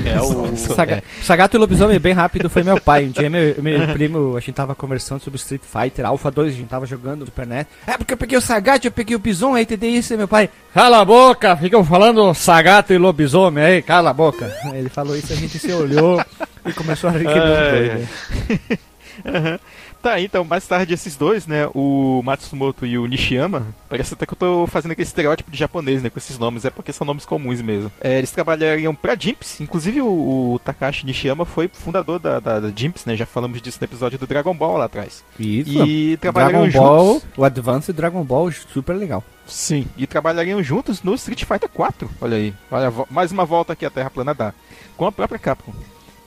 [0.05, 0.55] É o.
[0.55, 0.97] Saga...
[0.97, 1.03] É.
[1.23, 3.05] Sagato e Lobisomem bem rápido foi meu pai.
[3.05, 6.55] Um dia meu, meu primo, a gente tava conversando sobre Street Fighter Alpha 2, a
[6.55, 7.67] gente tava jogando no Super NET.
[7.87, 10.27] É porque eu peguei o Sagato, eu peguei o Bison, aí entendeu isso, e meu
[10.27, 10.49] pai.
[10.73, 14.55] Cala a boca, ficam falando Sagato e Lobisomem aí, cala a boca.
[14.65, 16.23] Aí ele falou isso, a gente se olhou
[16.65, 18.79] e começou a rir que dois,
[19.25, 19.59] né?
[20.03, 24.33] Tá, então, mais tarde esses dois, né, o Matsumoto e o Nishiyama, parece até que
[24.33, 27.25] eu tô fazendo aquele estereótipo de japonês, né, com esses nomes, é porque são nomes
[27.25, 27.89] comuns mesmo.
[28.01, 32.69] É, eles trabalhariam pra Jimps, inclusive o, o Takashi Nishiyama foi fundador da, da, da,
[32.75, 35.23] Jimps, né, já falamos disso no episódio do Dragon Ball lá atrás.
[35.39, 37.29] Isso, e trabalhariam Dragon Ball, juntos...
[37.37, 39.23] o Advance Dragon Ball, super legal.
[39.47, 43.85] Sim, e trabalhariam juntos no Street Fighter 4, olha aí, olha, mais uma volta aqui
[43.85, 44.53] à Terra Plana dá,
[44.97, 45.71] com a própria Capcom.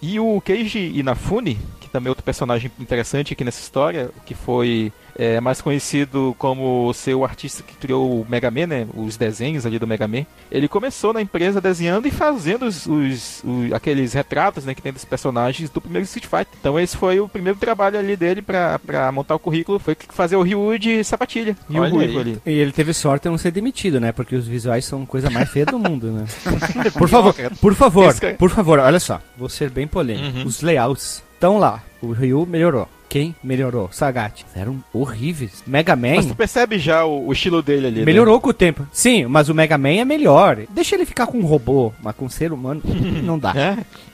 [0.01, 1.59] E o Keiji Inafune,
[1.97, 7.25] também outro personagem interessante aqui nessa história, que foi é, mais conhecido como ser o
[7.25, 8.87] artista que criou o Mega Man, né?
[8.95, 10.25] Os desenhos ali do Mega Man.
[10.51, 14.75] Ele começou na empresa desenhando e fazendo os, os, os aqueles retratos, né?
[14.75, 16.49] Que tem dos personagens do primeiro Street Fighter.
[16.61, 20.37] Então esse foi o primeiro trabalho ali dele pra, pra montar o currículo, foi fazer
[20.37, 21.57] o Ryu de sapatilha.
[21.69, 22.41] Ryu Olha ali.
[22.45, 24.13] E ele teve sorte de não ser demitido, né?
[24.13, 26.25] Porque os visuais são a coisa mais feia do mundo, né?
[26.97, 29.21] por favor, por favor, cara- por favor, olha só.
[29.37, 30.39] Vou ser bem polêmico.
[30.39, 30.45] Uhum.
[30.47, 31.83] Os layouts estão lá.
[32.03, 32.89] O Ryu melhorou.
[33.09, 33.89] Quem melhorou?
[33.93, 34.45] Sagat.
[34.55, 35.63] Eram horríveis.
[35.67, 38.05] Mega Man Mas tu percebe já o, o estilo dele ali, né?
[38.05, 38.87] melhorou com o tempo.
[38.93, 40.59] Sim, mas o Mega Man é melhor.
[40.71, 42.83] Deixa ele ficar com um robô, mas com um ser humano
[43.23, 43.55] não dá.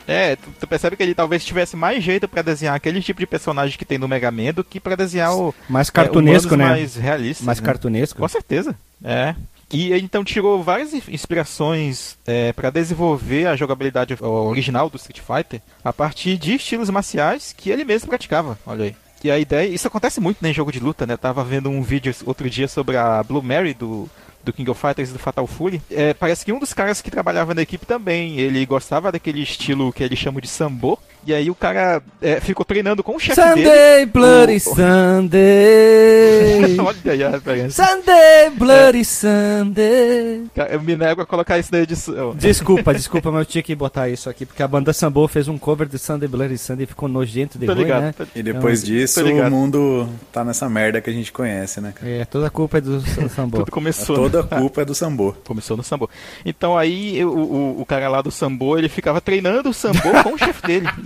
[0.06, 3.20] É, é tu, tu percebe que ele talvez tivesse mais jeito pra desenhar aquele tipo
[3.20, 6.54] de personagem que tem no Mega Man do que pra desenhar o Mais é, cartunesco,
[6.54, 6.76] humanos né?
[6.76, 7.46] mais realistas.
[7.46, 7.66] Mais né?
[7.66, 8.20] cartunesco.
[8.20, 8.74] Com certeza.
[9.04, 9.34] É.
[9.72, 15.60] E então tirou várias in- inspirações é, para desenvolver a jogabilidade original do Street Fighter
[15.84, 18.58] a partir de estilos marciais que ele mesmo praticava.
[18.66, 18.96] Olha aí.
[19.24, 21.16] E a ideia, isso acontece muito né, em jogo de luta, né?
[21.16, 24.08] Tava vendo um vídeo outro dia sobre a Blue Mary do
[24.44, 27.10] do King of Fighters e do Fatal Fury, é, parece que um dos caras que
[27.10, 31.48] trabalhava na equipe também, ele gostava daquele estilo que eles chamam de sambo, e aí
[31.50, 33.62] o cara é, ficou treinando com o chefe dele.
[33.64, 34.82] Sunday, Bloody o- Sunday.
[36.80, 37.84] Olha aí a referência.
[37.84, 40.42] Sunday, Bloody Sunday.
[40.54, 42.34] Cara, Eu me nego a colocar isso na edição.
[42.34, 45.58] Desculpa, desculpa, mas eu tinha que botar isso aqui, porque a banda Sambo fez um
[45.58, 48.02] cover de Sunday Bloody Sunday e ficou nojento de Tô ruim, ligado.
[48.02, 48.14] né?
[48.16, 51.92] tô- E depois Não, disso, o mundo tá nessa merda que a gente conhece, né,
[51.94, 52.10] cara?
[52.10, 53.00] É, toda a culpa é do
[53.30, 53.58] Sambo.
[53.58, 54.16] Tudo começou.
[54.32, 55.36] Toda a culpa é do Sambo.
[55.44, 56.08] Começou no sambo.
[56.44, 60.32] Então aí o, o, o cara lá do sambo, ele ficava treinando o sambo com
[60.32, 60.88] o chefe dele.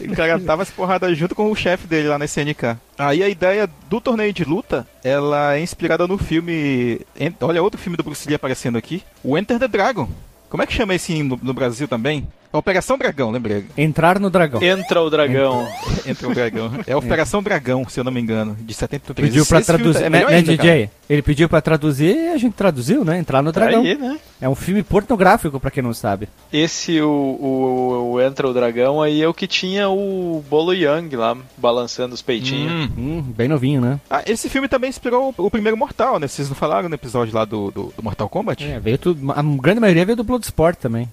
[0.00, 2.76] O cara tava as porradas junto com o chefe dele lá na SNK.
[2.98, 7.02] Aí a ideia do torneio de luta, ela é inspirada no filme.
[7.40, 9.02] Olha, outro filme do Bruce Lee aparecendo aqui.
[9.22, 10.08] O Enter the Dragon.
[10.48, 12.26] Como é que chama esse no, no Brasil também?
[12.52, 13.64] Operação Dragão, lembrei.
[13.76, 14.62] Entrar no dragão.
[14.62, 15.68] Entra o dragão.
[16.06, 16.70] Entra o Dragão.
[16.86, 19.28] É Operação Dragão, se eu não me engano, de 73.
[19.28, 20.04] Pediu pra Esse traduzir.
[20.04, 20.68] é né, né, ainda, cara.
[20.68, 20.90] DJ?
[21.08, 23.18] Ele pediu pra traduzir e a gente traduziu, né?
[23.18, 23.82] Entrar no dragão.
[23.82, 24.18] aí, né?
[24.40, 26.28] É um filme pornográfico, pra quem não sabe.
[26.52, 31.08] Esse, o, o, o Entra o Dragão, aí é o que tinha o Bolo Young
[31.14, 32.72] lá, balançando os peitinhos.
[32.72, 32.88] Hum.
[32.98, 34.00] Hum, bem novinho, né?
[34.10, 36.26] Ah, esse filme também inspirou o, o primeiro Mortal, né?
[36.28, 38.64] Vocês não falaram no episódio lá do, do, do Mortal Kombat?
[38.64, 39.32] É, veio tudo.
[39.32, 41.08] A grande maioria veio do Bloodsport também.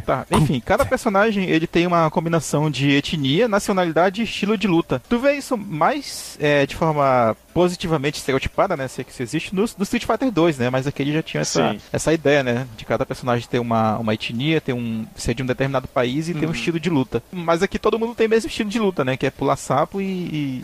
[0.00, 5.02] Tá, enfim, cada personagem ele tem uma combinação de etnia, nacionalidade e estilo de luta.
[5.08, 8.88] Tu vê isso mais é, de forma positivamente estereotipada, né?
[8.88, 10.70] Se é que isso existe, no, no Street Fighter 2, né?
[10.70, 11.80] Mas aqui ele já tinha essa, Sim.
[11.92, 12.66] essa ideia, né?
[12.76, 16.34] De cada personagem ter uma, uma etnia, ter um, ser de um determinado país e
[16.34, 17.22] ter um estilo de luta.
[17.30, 19.16] Mas aqui todo mundo tem o mesmo estilo de luta, né?
[19.16, 20.62] Que é pular sapo e, e,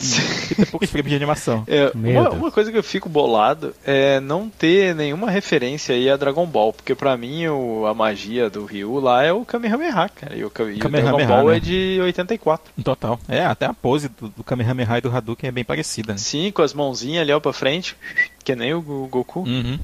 [0.50, 1.64] e, ter poucos frames de animação.
[1.66, 6.16] É, uma, uma coisa que eu fico bolado é não ter nenhuma referência aí a
[6.16, 10.34] Dragon Ball, porque pra mim o, a magia do Ryu lá é o Kamehameha, cara,
[10.36, 11.56] e o, e o Kamehameha, Dragon Ball né?
[11.56, 12.72] é de 84.
[12.82, 13.18] Total.
[13.28, 16.18] É, até a pose do, do Kamehameha e do Hadouken é bem parecida, né?
[16.18, 17.96] Sim, com as mãozinhas ali ó pra frente,
[18.44, 19.40] que nem o Go- Goku.
[19.40, 19.78] Uhum.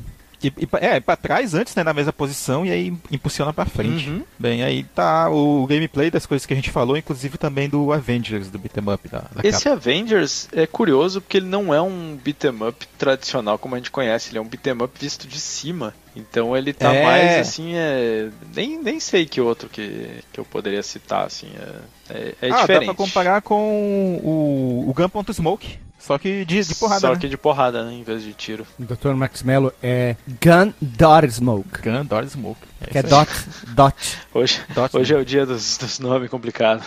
[0.45, 4.11] E, e, é, pra trás antes, né, na mesma posição, e aí impulsiona pra frente.
[4.11, 4.23] Uhum.
[4.39, 8.51] Bem, aí tá o gameplay das coisas que a gente falou, inclusive também do Avengers,
[8.51, 12.69] do beat'em up da, da Esse Avengers é curioso porque ele não é um beat'em
[12.69, 15.95] up tradicional como a gente conhece, ele é um beat'em up visto de cima.
[16.17, 17.03] Então ele tá É.
[17.03, 18.29] mais assim, é...
[18.55, 22.61] nem, nem sei que outro que, que eu poderia citar, assim, é, é, é ah,
[22.61, 22.87] diferente.
[22.87, 27.19] dá pra comparar com o, o Gun.Smoke, só que de, de porrada, Só né?
[27.19, 28.67] que de porrada, né, em vez de tiro.
[28.79, 29.15] Dr.
[29.15, 31.81] Max Mello é Gun Dot Smoke.
[31.83, 32.61] Gun, Dot, Smoke.
[32.83, 33.09] É Que é aí.
[33.09, 33.31] dot,
[33.69, 33.95] dot.
[34.35, 36.85] Hoje, Dot, hoje é o dia dos, dos nomes complicados.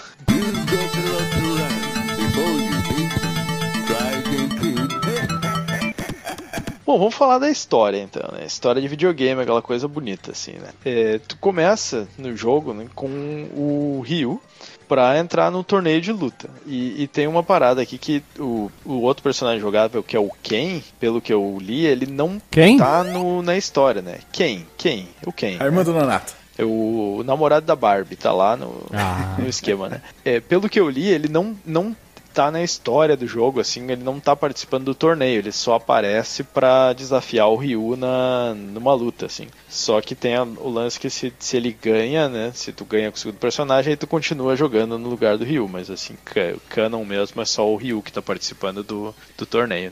[6.86, 8.46] Bom, vamos falar da história então, né?
[8.46, 10.70] História de videogame, aquela coisa bonita assim, né?
[10.86, 13.08] É, tu começa no jogo né, com
[13.54, 14.40] o Ryu
[14.88, 16.50] pra entrar no torneio de luta.
[16.66, 20.30] E, e tem uma parada aqui que o, o outro personagem jogável, que é o
[20.42, 22.78] Ken, pelo que eu li, ele não Quem?
[22.78, 24.20] tá no, na história, né?
[24.32, 24.66] Quem?
[24.78, 25.08] Quem?
[25.26, 25.58] O Ken.
[25.60, 26.34] A irmã do Nonato.
[26.58, 29.36] É O, o namorado da Barbie tá lá no, Ah.
[29.38, 30.02] no esquema, né?
[30.26, 31.96] É, pelo que eu li, ele não, não
[32.38, 36.44] tá na história do jogo, assim, ele não tá participando do torneio, ele só aparece
[36.44, 39.48] pra desafiar o Ryu na, numa luta, assim.
[39.68, 42.52] Só que tem a- o lance que se, se ele ganha, né?
[42.54, 45.68] Se tu ganha com o segundo personagem, aí tu continua jogando no lugar do Ryu,
[45.68, 49.92] mas assim, o canon mesmo é só o Ryu que tá participando do, do torneio.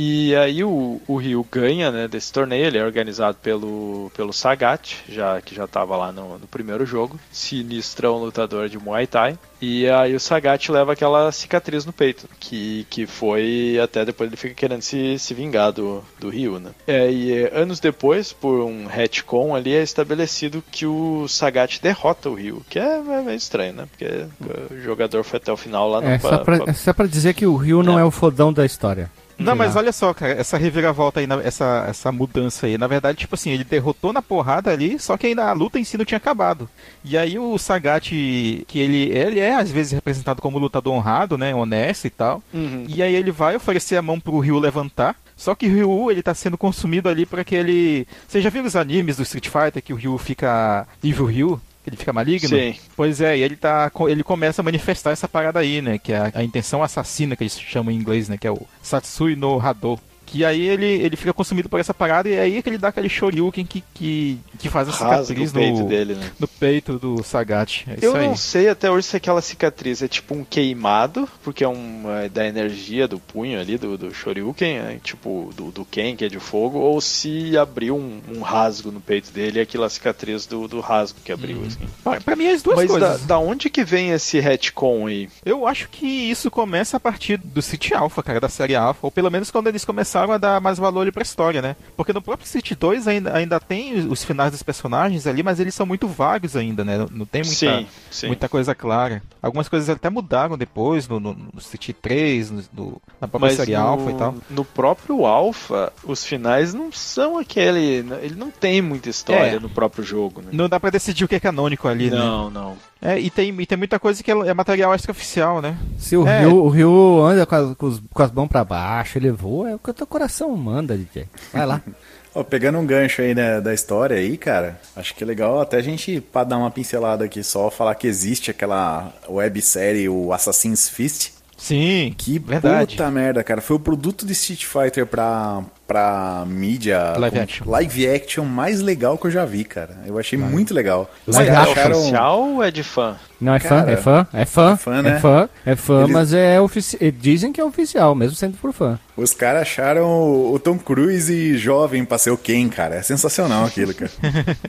[0.00, 4.94] E aí o, o Ryu ganha né, desse torneio, ele é organizado pelo, pelo Sagat,
[5.08, 9.36] já, que já estava lá no, no, primeiro jogo, sinistrão lutador de Muay Thai.
[9.60, 14.36] E aí o Sagat leva aquela cicatriz no peito, que, que foi até depois ele
[14.36, 16.70] fica querendo se, se vingar do, do Ryu, né?
[16.86, 22.34] É, e anos depois, por um retcon ali, é estabelecido que o Sagat derrota o
[22.34, 23.88] Ryu, que é, é meio estranho, né?
[23.90, 24.26] Porque
[24.72, 26.70] o jogador foi até o final lá no é, só pra, pra...
[26.70, 29.10] É só pra dizer que o Ryu não é, é o fodão da história.
[29.38, 33.34] Não, mas olha só, cara, essa reviravolta aí, essa, essa mudança aí, na verdade, tipo
[33.34, 36.18] assim, ele derrotou na porrada ali, só que ainda a luta em si não tinha
[36.18, 36.68] acabado.
[37.04, 41.54] E aí o Sagat, que ele, ele é às vezes representado como lutador honrado, né,
[41.54, 42.42] honesto e tal.
[42.52, 42.84] Uhum.
[42.88, 45.16] E aí ele vai oferecer a mão pro Ryu levantar.
[45.36, 48.08] Só que o Ryu, ele tá sendo consumido ali para que ele...
[48.26, 51.60] Você já viu os animes do Street Fighter que o Ryu fica Evil Ryu?
[51.88, 52.48] Ele fica maligno?
[52.48, 52.74] Sim.
[52.96, 53.90] Pois é, e ele tá.
[54.08, 55.98] Ele começa a manifestar essa parada aí, né?
[55.98, 58.36] Que é a, a intenção assassina que eles chamam em inglês, né?
[58.38, 59.98] Que é o Satsui no Hado.
[60.30, 62.88] Que aí ele, ele fica consumido por essa parada e é aí que ele dá
[62.88, 66.30] aquele shoryuken que, que, que faz a cicatriz no, peito dele, né?
[66.38, 67.86] no peito do Sagat.
[67.88, 71.68] É Eu não sei até hoje se aquela cicatriz é tipo um queimado, porque é
[71.68, 76.14] um é da energia do punho ali, do, do shoryuken, é, tipo do, do Ken,
[76.14, 79.88] que é de fogo, ou se abriu um, um rasgo no peito dele e aquela
[79.88, 81.58] cicatriz do, do rasgo que abriu.
[81.58, 81.66] Uhum.
[81.66, 81.88] Assim.
[82.04, 83.20] Pra, pra, mim é as duas Mas coisas.
[83.22, 85.28] Da, da onde que vem esse retcon aí?
[85.44, 89.10] Eu acho que isso começa a partir do City Alpha, cara, da série Alpha, ou
[89.10, 91.76] pelo menos quando eles começaram começaram a dar mais valor pra história, né?
[91.96, 95.74] Porque no próprio City 2 ainda, ainda tem os finais dos personagens ali, mas eles
[95.74, 96.98] são muito vagos ainda, né?
[97.10, 98.26] Não tem muita, sim, sim.
[98.26, 99.22] muita coisa clara.
[99.42, 103.56] Algumas coisas até mudaram depois, no, no, no City 3, no, no, na própria mas
[103.56, 104.34] série no, Alpha e tal.
[104.50, 108.04] No próprio Alpha, os finais não são aquele.
[108.22, 110.48] Ele não tem muita história é, no próprio jogo, né?
[110.52, 112.24] Não dá pra decidir o que é canônico ali, não, né?
[112.24, 112.76] Não, não.
[113.00, 115.76] É, e tem, e tem muita coisa que é, é material extraoficial, né?
[115.98, 116.40] Se o, é.
[116.40, 119.70] Rio, o Rio anda com as, com, os, com as mãos pra baixo, ele voa,
[119.70, 121.26] é o que o teu coração manda, DJ.
[121.52, 121.80] Vai lá.
[122.34, 125.76] oh, pegando um gancho aí né, da história aí, cara, acho que é legal até
[125.76, 130.88] a gente, pra dar uma pincelada aqui só, falar que existe aquela websérie, o Assassin's
[130.88, 131.30] Fist.
[131.56, 132.96] Sim, que verdade.
[132.96, 133.60] puta merda, cara.
[133.60, 137.68] Foi o produto de Street Fighter pra, pra mídia live action.
[137.68, 139.96] live action mais legal que eu já vi, cara.
[140.06, 141.10] Eu achei muito legal.
[141.26, 141.98] Mas é acharam...
[141.98, 143.16] oficial ou é de fã?
[143.40, 145.10] Não, é fã, é fã, é fã, é fã, né?
[145.10, 146.12] é fã, é fã Eles...
[146.12, 147.00] mas é oficial.
[147.12, 148.98] Dizem que é oficial, mesmo sendo por fã.
[149.16, 152.96] Os caras acharam o Tom Cruise jovem pra ser o Ken, cara.
[152.96, 154.10] É sensacional aquilo, cara.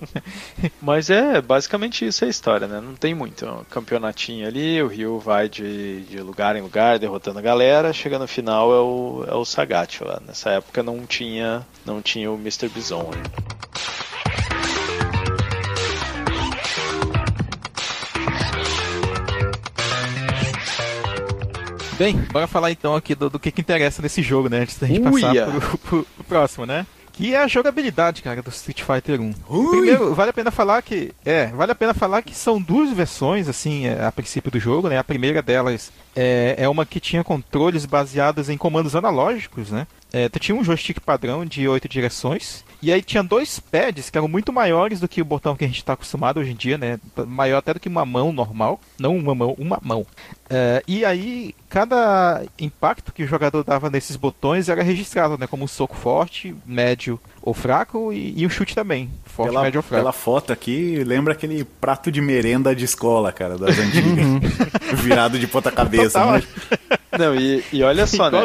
[0.82, 2.80] mas é basicamente isso é a história, né?
[2.80, 3.45] Não tem muito.
[3.45, 7.91] É um campeonatinho ali, o Rio vai de, de lugar em lugar, derrotando a galera.
[7.91, 10.22] Chega no final é o, é o Sagat lá.
[10.26, 12.70] Nessa época não tinha, não tinha o Mr.
[12.70, 13.09] Bison.
[13.15, 13.24] Né?
[22.00, 24.60] Bem, bora falar então aqui do, do que, que interessa nesse jogo, né?
[24.60, 25.12] Antes da gente Uia.
[25.12, 26.88] passar pro, pro, pro, próximo, né?
[27.12, 29.34] Que é a jogabilidade, cara, do Street Fighter 1.
[29.50, 29.70] Ui.
[29.72, 31.12] Primeiro, vale a pena falar que.
[31.26, 34.88] É, vale a pena falar que são duas versões, assim, é, a princípio do jogo,
[34.88, 34.97] né?
[34.97, 39.86] A primeira delas é, é uma que tinha controles baseados em comandos analógicos, né?
[40.14, 42.64] É, tu tinha um joystick padrão de oito direções.
[42.82, 45.68] E aí tinha dois pads que eram muito maiores do que o botão que a
[45.68, 46.97] gente está acostumado hoje em dia, né?
[47.28, 48.80] Maior até do que uma mão normal.
[48.97, 50.08] Não uma mão, uma mão.
[50.50, 55.45] É, e aí, cada impacto que o jogador dava nesses botões era registrado, né?
[55.45, 59.10] Como um soco forte, médio ou fraco e, e um chute também.
[59.26, 60.02] Forte, pela, médio ou fraco.
[60.02, 64.26] Pela foto aqui, lembra aquele prato de merenda de escola, cara, das antigas.
[64.26, 64.39] Uhum.
[64.97, 66.43] Virado de ponta cabeça, né?
[67.18, 68.39] Não, e, e olha só, né?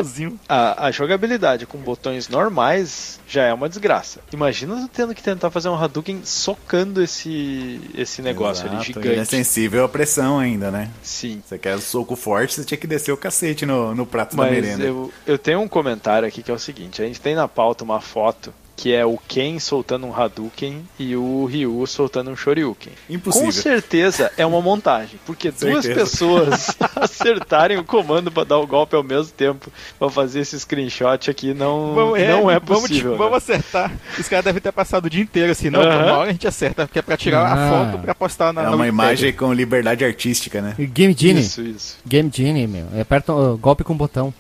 [0.48, 4.20] A, a jogabilidade com botões normais já é uma desgraça.
[4.32, 9.08] Imagina tendo que tentar fazer um Hadouken socando esse, esse negócio Exato, ali gigante.
[9.08, 10.90] Ele é sensível à pressão ainda, né?
[11.02, 11.42] Sim.
[11.44, 14.52] Você quer soco forte, você tinha que descer o cacete no, no prato Mas da
[14.52, 14.84] merenda.
[14.84, 17.84] Eu, eu tenho um comentário aqui que é o seguinte: a gente tem na pauta
[17.84, 22.92] uma foto que é o Ken soltando um Hadouken e o Ryu soltando um Shoryuken.
[23.08, 23.46] Impossível.
[23.46, 28.96] Com certeza é uma montagem, porque duas pessoas acertarem o comando para dar o golpe
[28.96, 33.16] ao mesmo tempo para fazer esse screenshot aqui não, vamos, é, não é possível.
[33.16, 33.92] Vamos, vamos acertar.
[34.18, 36.04] Os caras devem ter passado o dia inteiro assim, não, uh -huh.
[36.04, 37.52] uma hora a gente acerta, porque é para tirar ah.
[37.52, 40.74] a foto para postar na É uma imagem com liberdade artística, né?
[40.78, 41.42] Game Genie.
[41.42, 41.96] Isso, isso.
[42.06, 42.86] Game Genie, meu.
[43.00, 44.34] Aperta o golpe com o botão.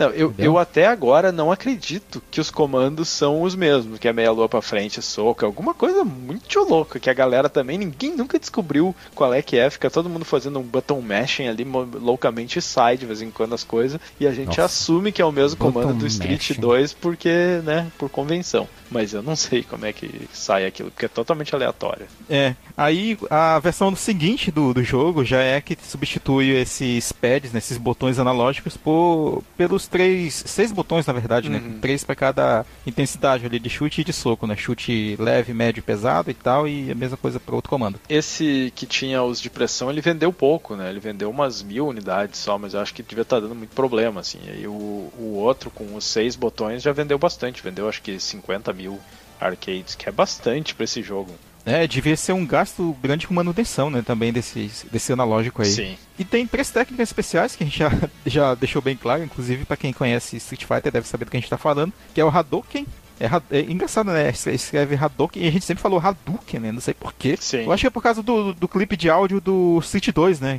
[0.00, 4.12] Não, eu, eu até agora não acredito que os comandos são os mesmos, que é
[4.14, 8.38] meia lua pra frente, soco, alguma coisa muito louca, que a galera também, ninguém nunca
[8.38, 12.96] descobriu qual é que é, fica todo mundo fazendo um button mashing ali, loucamente sai
[12.96, 14.64] de vez em quando as coisas, e a gente Nossa.
[14.64, 16.60] assume que é o mesmo button comando do Street mashing.
[16.62, 18.66] 2 porque, né, por convenção.
[18.90, 22.06] Mas eu não sei como é que sai aquilo, porque é totalmente aleatório.
[22.28, 27.58] É, aí a versão seguinte do, do jogo já é que substitui esses pads, né,
[27.58, 31.58] esses botões analógicos, por, pelos três, seis botões na verdade, né?
[31.58, 31.78] Uhum.
[31.80, 34.56] Três pra cada intensidade ali de chute e de soco, né?
[34.56, 38.00] Chute leve, médio e pesado e tal, e a mesma coisa para outro comando.
[38.08, 40.88] Esse que tinha os de pressão, ele vendeu pouco, né?
[40.88, 44.20] Ele vendeu umas mil unidades só, mas eu acho que devia estar dando muito problema,
[44.20, 44.38] assim.
[44.46, 47.62] E aí o, o outro, com os seis botões, já vendeu bastante.
[47.62, 48.98] Vendeu acho que 50 mil
[49.40, 51.34] arcades, que é bastante pra esse jogo.
[51.64, 54.02] É, devia ser um gasto grande com manutenção, né?
[54.04, 55.68] Também desse, desse analógico aí.
[55.70, 55.96] Sim.
[56.18, 57.90] E tem três técnicas especiais que a gente já,
[58.26, 61.40] já deixou bem claro, inclusive para quem conhece Street Fighter deve saber do que a
[61.40, 62.86] gente tá falando, que é o Hadouken.
[63.20, 64.30] É, é engraçado, né?
[64.30, 66.72] Es- Escreve Hadouken e a gente sempre falou Hadouken, né?
[66.72, 67.36] Não sei porquê.
[67.38, 67.64] Sim.
[67.64, 70.58] Eu acho que é por causa do, do clipe de áudio do Street 2, né?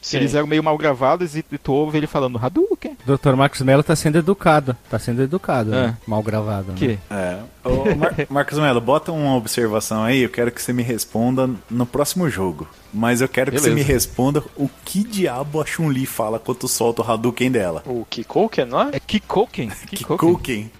[0.00, 0.16] Sim.
[0.18, 2.96] Eles eram meio mal gravados e, tu ouve ele falando Hadouken.
[3.06, 3.34] Dr.
[3.36, 4.76] Marcos Mello tá sendo educado.
[4.90, 5.96] Tá sendo educado, né?
[5.96, 6.10] É.
[6.10, 6.72] Mal gravado.
[6.72, 6.74] né?
[6.76, 6.98] Que?
[7.10, 7.38] É.
[7.64, 10.20] Ô, Mar Marcos Melo, bota uma observação aí.
[10.22, 12.68] Eu quero que você me responda no próximo jogo.
[12.92, 13.70] Mas eu quero que Beleza.
[13.70, 17.82] você me responda o que diabo a Chun-Li fala quando tu solta o Hadouken dela.
[17.86, 18.90] O Kikouken, não é?
[18.96, 19.70] É Kikoken.
[19.86, 20.70] Kikoken.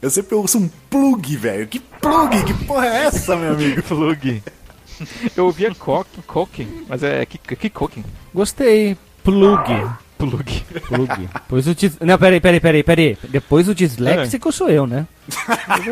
[0.00, 1.66] Eu sempre ouço um plug, velho.
[1.66, 2.44] Que plug?
[2.44, 3.82] Que porra é essa, meu amigo?
[3.88, 4.42] Plug.
[5.36, 8.04] Eu ouvia Kok- Koken, mas é Kik- Kikoken.
[8.34, 8.96] Gostei.
[9.22, 9.64] Plug.
[10.18, 10.64] Plug.
[10.88, 11.28] Plug.
[11.34, 11.98] Depois o dis...
[12.00, 13.18] Não, peraí, peraí, peraí, peraí.
[13.28, 15.06] Depois o disléxico sou eu, né?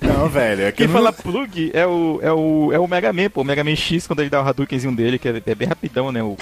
[0.00, 0.62] Não, velho.
[0.62, 3.42] É que Quem não- fala plug é o, é o, é o Mega Man, pô.
[3.42, 6.10] O Mega Man X, quando ele dá o Hadoukenzinho dele, que é, é bem rapidão,
[6.10, 6.22] né?
[6.22, 6.36] O, o,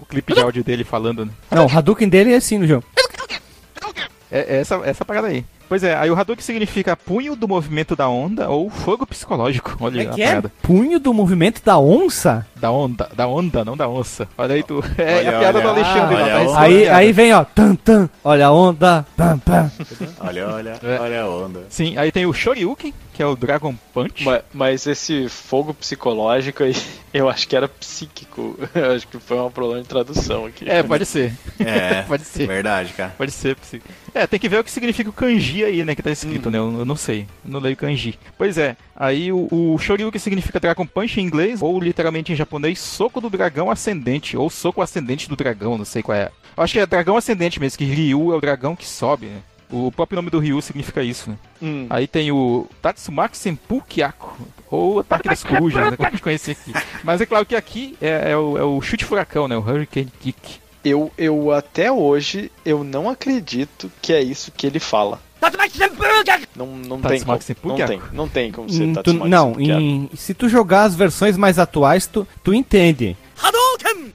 [0.00, 1.32] o clipe de áudio dele falando, né?
[1.50, 2.84] Não, o Hadouken dele é assim no jogo.
[4.30, 5.44] É, é essa, essa parada aí.
[5.68, 9.76] Pois é, aí o Hadouken significa punho do movimento da onda ou fogo psicológico.
[9.80, 10.26] Olha É a que é?
[10.28, 10.52] parada.
[10.62, 12.46] Punho do movimento da onça?
[12.56, 14.28] Da onda, da onda, não da onça.
[14.38, 14.82] Olha aí tu.
[14.98, 15.62] É Olha, a piada olha.
[15.62, 16.60] do Alexandre, Ah, lá, olha tá.
[16.60, 19.70] Aí, aí vem, ó, tan, tan, olha a onda, pam, pam.
[20.20, 20.98] Olha, olha, É.
[21.00, 21.60] olha a onda.
[21.68, 24.24] Sim, aí tem o Shoryuken, que é o Dragon Punch.
[24.24, 26.74] Ma- Mas esse fogo psicológico aí,
[27.14, 28.58] eu acho que era psíquico.
[28.74, 30.68] Eu acho que foi um problema de tradução aqui.
[30.68, 31.32] É, pode ser.
[31.58, 32.46] É, Pode ser.
[32.46, 33.14] verdade, cara.
[33.16, 33.80] Pode ser, psi-
[34.12, 36.58] É, tem que ver o que significa o kanji aí, né, que tá escrito, né?
[36.58, 38.18] Eu, eu não sei, eu não leio kanji.
[38.36, 42.78] Pois é, aí o, o Shoryuken significa Dragon Punch em inglês, ou literalmente em japonês,
[42.80, 46.30] soco do dragão ascendente, ou soco ascendente do dragão, não sei qual é.
[46.56, 49.38] Eu acho que é dragão ascendente mesmo, que Ryu é o dragão que sobe, né?
[49.70, 51.36] O próprio nome do Ryu significa isso, né?
[51.62, 51.86] Hum.
[51.90, 54.36] Aí tem o Tatsumaki Senpu Kyaku,
[54.70, 55.96] ou Ataque das Corujas, né?
[55.96, 56.72] Como a gente conhece aqui.
[57.02, 59.56] Mas é claro que aqui é, é o, é o chute furacão, né?
[59.56, 60.60] O Hurricane Kick.
[60.84, 65.18] Eu, eu até hoje, eu não acredito que é isso que ele fala.
[66.54, 67.38] Não, não tem como.
[67.70, 67.92] Não Kyaku?
[68.08, 72.06] tem, não tem como ser tu- não, em- se tu jogar as versões mais atuais,
[72.06, 73.16] tu, tu entende.
[73.36, 74.12] Hadouken!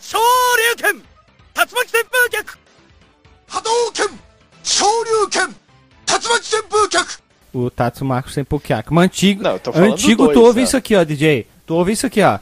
[0.00, 1.02] Shoryuken!
[1.54, 2.52] Tatsumaki Senpu Kyaku!
[3.48, 4.18] Hadouken!
[7.52, 8.92] O Tatsumaki Senpukyaku.
[8.92, 10.64] Mas antigo, Não, eu tô antigo do tu dois, ouve é.
[10.64, 11.46] isso aqui, ó, DJ.
[11.66, 12.38] Tu ouve isso aqui, ó.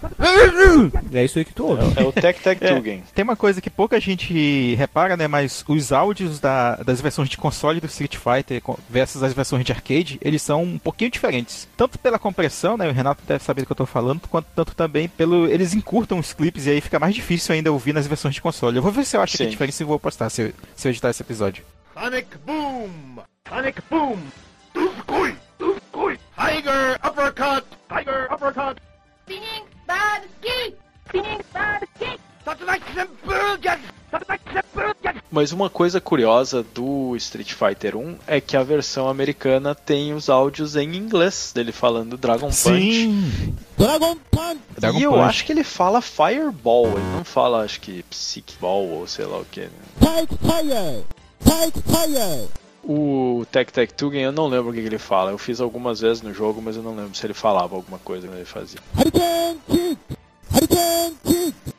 [1.14, 1.82] É isso aí que tu ouve.
[1.98, 2.74] É o Tec Tec É.
[2.74, 3.02] Tugen.
[3.14, 5.26] Tem uma coisa que pouca gente repara, né?
[5.26, 8.60] Mas os áudios da- das versões de console do Street Fighter
[8.90, 11.66] versus as versões de arcade, eles são um pouquinho diferentes.
[11.74, 12.86] Tanto pela compressão, né?
[12.86, 15.46] O Renato deve saber do que eu tô falando, quanto tanto também pelo.
[15.46, 18.76] Eles encurtam os clipes e aí fica mais difícil ainda ouvir nas versões de console.
[18.76, 19.50] Eu vou ver se eu acho que é Sim.
[19.52, 21.64] diferente e vou postar se eu, se eu editar esse episódio.
[21.94, 23.22] Sonic Boom!
[23.48, 24.18] Sonic Boom!
[24.74, 25.36] Dooskoi!
[25.58, 26.18] Dooskoi!
[26.36, 27.64] Tiger Uppercut!
[27.88, 28.80] Tiger Uppercut!
[29.22, 30.74] Spinning bad ski!
[31.06, 32.18] Spinning bad ski!
[35.30, 40.28] Mas uma coisa curiosa do Street Fighter 1 é que a versão americana tem os
[40.28, 43.08] áudios em inglês dele falando Dragon Punch.
[43.78, 44.60] Dragon Punch!
[44.78, 45.22] Dragon e eu Punch.
[45.22, 49.38] acho que ele fala Fireball, ele não fala, acho que Psych Ball ou sei lá
[49.38, 49.68] o que.
[50.00, 50.68] Take Fire!
[50.68, 51.04] Fire!
[52.86, 55.30] O Tec Tec Tugen eu não lembro o que, que ele fala.
[55.30, 58.28] Eu fiz algumas vezes no jogo, mas eu não lembro se ele falava alguma coisa
[58.28, 58.78] que ele fazia.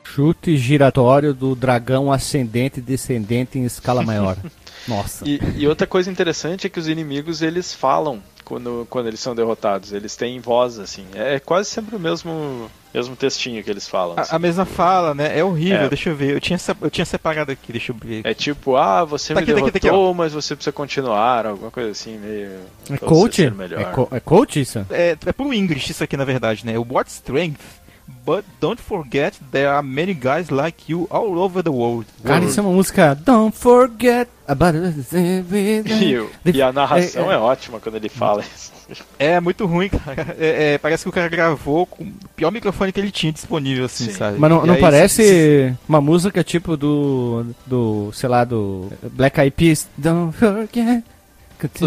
[0.04, 4.38] Chute giratório do dragão ascendente e descendente em escala maior.
[4.88, 5.28] Nossa.
[5.28, 9.34] E, e outra coisa interessante é que os inimigos eles falam quando, quando eles são
[9.36, 9.92] derrotados.
[9.92, 11.06] Eles têm voz, assim.
[11.16, 14.20] É quase sempre o mesmo, mesmo textinho que eles falam.
[14.20, 14.32] assim.
[14.32, 15.38] A, a mesma fala, né?
[15.38, 15.90] É horrível, É.
[15.90, 16.36] deixa eu ver.
[16.36, 18.22] Eu tinha, eu tinha separado aqui, deixa eu ver.
[18.24, 21.72] É tipo, ah, você Tá me aqui, tá tá derrotou, mas você precisa continuar, alguma
[21.72, 22.52] coisa assim, meio.
[22.92, 23.44] É coach?
[23.44, 24.86] É, co é coach isso?
[24.92, 26.78] É, é pro English isso aqui, na verdade, né?
[26.78, 27.85] O What Strength.
[28.26, 32.06] But don't forget there are many guys like you all over the world.
[32.24, 33.16] Cara, isso é uma música.
[33.16, 38.72] Don't forget about E, o- e a narração é, ótima quando ele fala isso.
[39.20, 40.36] É muito ruim, cara.
[40.40, 43.86] É, é, parece que o cara gravou com o pior microfone que ele tinha disponível,
[43.86, 44.12] assim, Sim.
[44.14, 44.38] sabe?
[44.40, 47.46] Mas não, não aí, parece uma música tipo do.
[47.66, 48.12] do.
[48.14, 48.92] sei lá, do.
[49.14, 49.88] Black Eyed Peas.
[49.98, 51.04] Don't forget.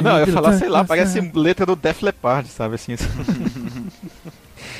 [0.03, 2.97] Não, eu ia falar, sei lá, parece letra do Def Leppard, sabe assim.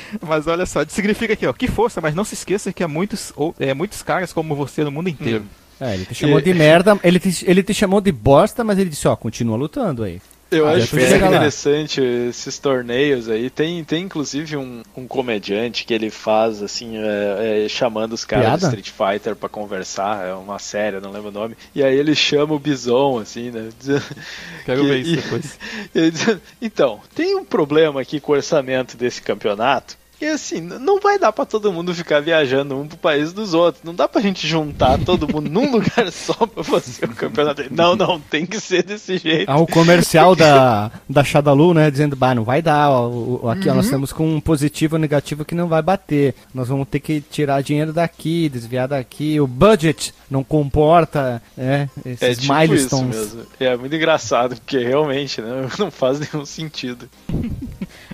[0.27, 3.31] Mas olha só, significa aqui, ó, que força, mas não se esqueça que há muitos,
[3.35, 5.43] ou, é, muitos caras como você no mundo inteiro.
[5.79, 8.89] É, ele te chamou de merda, ele te, ele te chamou de bosta, mas ele
[8.89, 10.21] disse, ó, continua lutando aí.
[10.51, 11.35] Eu Ah, acho bem chega lá.
[11.35, 13.51] interessante esses torneios aí.
[13.51, 18.45] Tem, tem inclusive um, um comediante que ele faz assim, é, é, chamando os caras
[18.47, 18.57] Piada?
[18.61, 20.25] do Street Fighter pra conversar.
[20.25, 21.55] É uma série, não lembro o nome.
[21.75, 23.69] E aí ele chama o Bison, assim, né?
[24.65, 25.59] Quero que- ver isso e- depois.
[25.93, 29.98] ele diz, Então, tem um problema aqui com o orçamento desse campeonato.
[30.21, 33.83] E assim, não vai dar pra todo mundo ficar viajando um pro país dos outros.
[33.83, 37.63] Não dá pra gente juntar todo mundo num lugar só pra fazer o campeonato.
[37.71, 39.49] Não, não, tem que ser desse jeito.
[39.49, 43.73] Ah, o comercial da, da Shadalu, né, dizendo, bah, não vai dar, ó, aqui ó,
[43.73, 46.35] nós estamos com um positivo ou negativo que não vai bater.
[46.53, 52.21] Nós vamos ter que tirar dinheiro daqui, desviar daqui, o budget não comporta, né, esses
[52.21, 53.15] É tipo isso milestones.
[53.15, 53.45] mesmo.
[53.59, 57.09] É muito engraçado, porque realmente né, não faz nenhum sentido.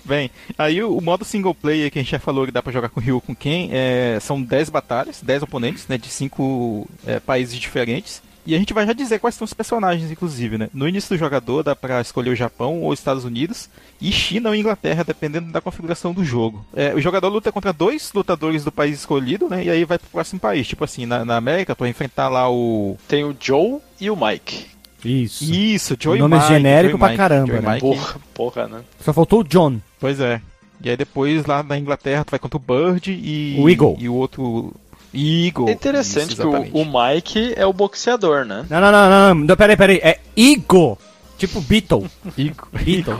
[0.03, 2.73] Bem, aí o, o modo single player que a gente já falou que dá pra
[2.73, 6.85] jogar com Ryu com quem é, são 10 batalhas, 10 oponentes, né, de 5
[7.25, 8.21] países diferentes.
[8.45, 10.69] E a gente vai já dizer quais são os personagens, inclusive, né?
[10.71, 13.69] No início do jogador dá pra escolher o Japão ou Estados Unidos
[13.99, 16.63] e China ou Inglaterra, dependendo da configuração do jogo.
[16.75, 19.63] É, o jogador luta contra dois lutadores do país escolhido, né?
[19.63, 20.67] E aí vai pro próximo país.
[20.67, 22.97] Tipo assim, na, na América, pra enfrentar lá o.
[23.07, 24.67] Tem o Joe e o Mike.
[25.03, 25.43] Isso.
[25.43, 27.73] Isso, Joey Nome Mike, genérico Joey pra Mike, caramba, né?
[27.73, 27.79] Mike.
[27.79, 28.81] Porra, porra, né?
[28.99, 29.79] Só faltou o John.
[29.99, 30.39] Pois é.
[30.83, 33.95] E aí depois lá na Inglaterra tu vai contra o Bird e O Eagle.
[33.99, 34.73] e o outro
[35.13, 35.69] Eagle.
[35.69, 38.65] É interessante Isso, que o, o Mike é o boxeador, né?
[38.69, 40.97] Não, não, não, não, não, não peraí, peraí, é Eagle,
[41.37, 42.05] tipo Beatle.
[42.37, 42.67] Eagle.
[42.83, 43.17] Beatle.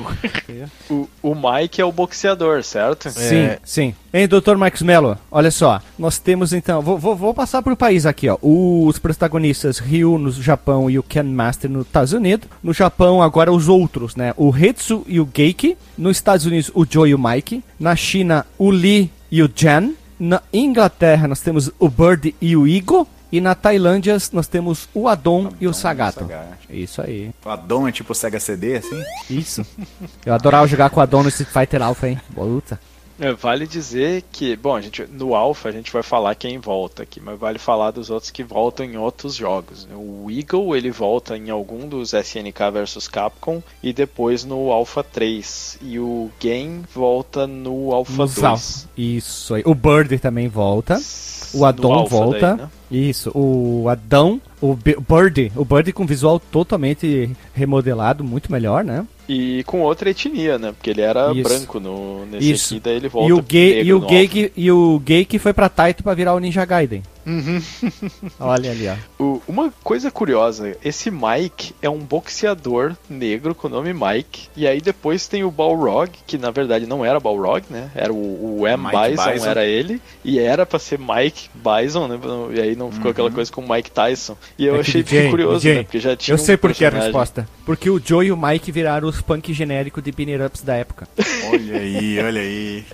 [0.89, 3.09] O, o Mike é o boxeador, certo?
[3.09, 3.59] Sim, É.
[3.63, 3.95] sim.
[4.13, 4.55] Hein, Dr.
[4.55, 8.37] Marcos Mello, olha só, nós temos então, vou, vou, vou passar por país aqui, ó.
[8.41, 12.47] Os protagonistas Ryu no Japão e o Ken Master nos Estados Unidos.
[12.63, 14.33] No Japão, agora os outros, né?
[14.37, 15.77] O Hetsu e o Geiki.
[15.97, 17.63] Nos Estados Unidos, o Joe e o Mike.
[17.79, 19.91] Na China, o Lee e o Jan.
[20.17, 23.05] Na Inglaterra, nós temos o Bird e o Igo.
[23.31, 26.19] E na Tailândia, nós temos o Adon, e o Sagato.
[26.21, 26.57] Sagat.
[26.69, 27.31] Isso aí.
[27.43, 29.03] O Adon é tipo Sega CD, assim?
[29.29, 29.65] Isso.
[30.25, 32.19] Eu adorava jogar com o Adon no Street Fighter Alpha, hein?
[32.29, 32.79] Boa luta.
[33.17, 37.03] É, Vale dizer que, bom, a gente, no Alpha a gente vai falar quem volta
[37.03, 39.85] aqui, mas vale falar dos outros que voltam em outros jogos.
[39.85, 39.95] né?
[39.95, 45.77] O Eagle ele volta em algum dos SNK vs Capcom e depois no Alpha 3.
[45.81, 48.43] E o Game volta no Alpha Nos 2.
[48.45, 48.59] Al-
[48.97, 49.63] Isso aí.
[49.65, 50.99] O Bird também volta.
[51.53, 52.55] O Adon volta.
[52.57, 52.69] daí, né?
[52.91, 53.31] Isso.
[53.35, 54.39] O Adão.
[54.61, 55.51] O Bi- Bird.
[55.55, 59.05] O Bird com visual totalmente remodelado, muito melhor, né?
[59.27, 60.71] E com outra etnia, né?
[60.71, 61.43] Porque ele era Isso.
[61.43, 62.73] branco no, nesse Isso.
[62.75, 65.39] aqui, daí ele volta E o gay, e o gay que, e o gay que
[65.39, 67.01] foi pra Taito pra virar o Ninja Gaiden.
[67.25, 67.61] Uhum.
[68.39, 68.95] Olha ali, ó.
[69.23, 74.47] O- uma coisa curiosa, esse Mike é um boxeador negro com o nome Mike.
[74.55, 77.89] E aí depois tem o Balrog, que na verdade não era Balrog, né?
[77.95, 78.83] Era o, o M.
[78.87, 79.45] Bison, Bison.
[79.49, 80.01] era ele.
[80.23, 82.19] E era pra ser Mike Bison, né?
[82.55, 84.37] E aí não ficou aquela coisa com Mike Tyson.
[84.57, 85.83] E eu É que achei DJ, curioso, DJ, né?
[85.83, 87.07] Porque já tinha Eu um sei por que a personagem.
[87.11, 87.47] resposta.
[87.65, 91.07] Porque o Joe e o Mike viraram os punk genéricos de Binner Ups da época.
[91.51, 92.85] Olha aí, olha aí.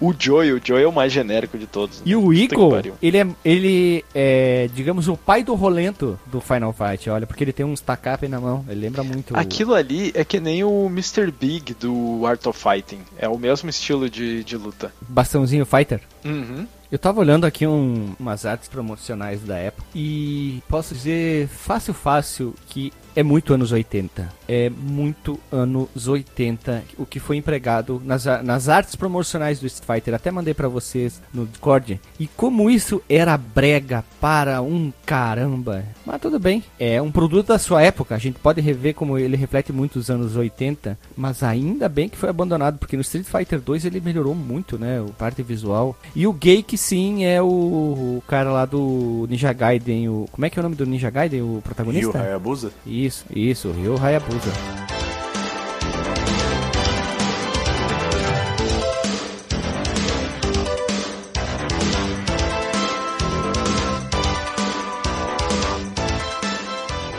[0.00, 2.02] O Joey, o Joey é o mais genérico de todos.
[2.04, 2.94] E o que Eagle, pariu.
[3.02, 7.52] ele é, ele é, digamos, o pai do rolento do Final Fight, olha, porque ele
[7.52, 9.34] tem uns tacape na mão, ele lembra muito.
[9.34, 11.30] o- Aquilo ali é que nem o Mr.
[11.30, 13.00] Big do Art of Fighting.
[13.18, 14.92] É o mesmo estilo de, de luta.
[15.08, 16.00] Bastãozinho Fighter.
[16.24, 16.66] Uhum.
[16.92, 22.54] Eu tava olhando aqui um- umas artes promocionais da época e posso dizer fácil, fácil
[22.68, 24.28] que é muito anos 80.
[24.48, 30.14] É muito anos 80 o que foi empregado nas, nas artes promocionais do Street Fighter.
[30.14, 32.00] Até mandei pra vocês no Discord.
[32.18, 35.84] E como isso era brega para um caramba.
[36.04, 36.62] Mas tudo bem.
[36.78, 38.14] É um produto da sua época.
[38.14, 40.98] A gente pode rever como ele reflete muito os anos 80.
[41.16, 42.78] Mas ainda bem que foi abandonado.
[42.78, 45.00] Porque no Street Fighter 2 ele melhorou muito, né?
[45.00, 45.96] O parte visual.
[46.14, 50.08] E o Gay que sim é o, o cara lá do Ninja Gaiden.
[50.08, 51.42] O, como é que é o nome do Ninja Gaiden?
[51.42, 52.18] O Ryu protagonista?
[52.18, 52.72] Hayabusa?
[52.86, 54.33] Isso, isso, Ryo Hayabusa.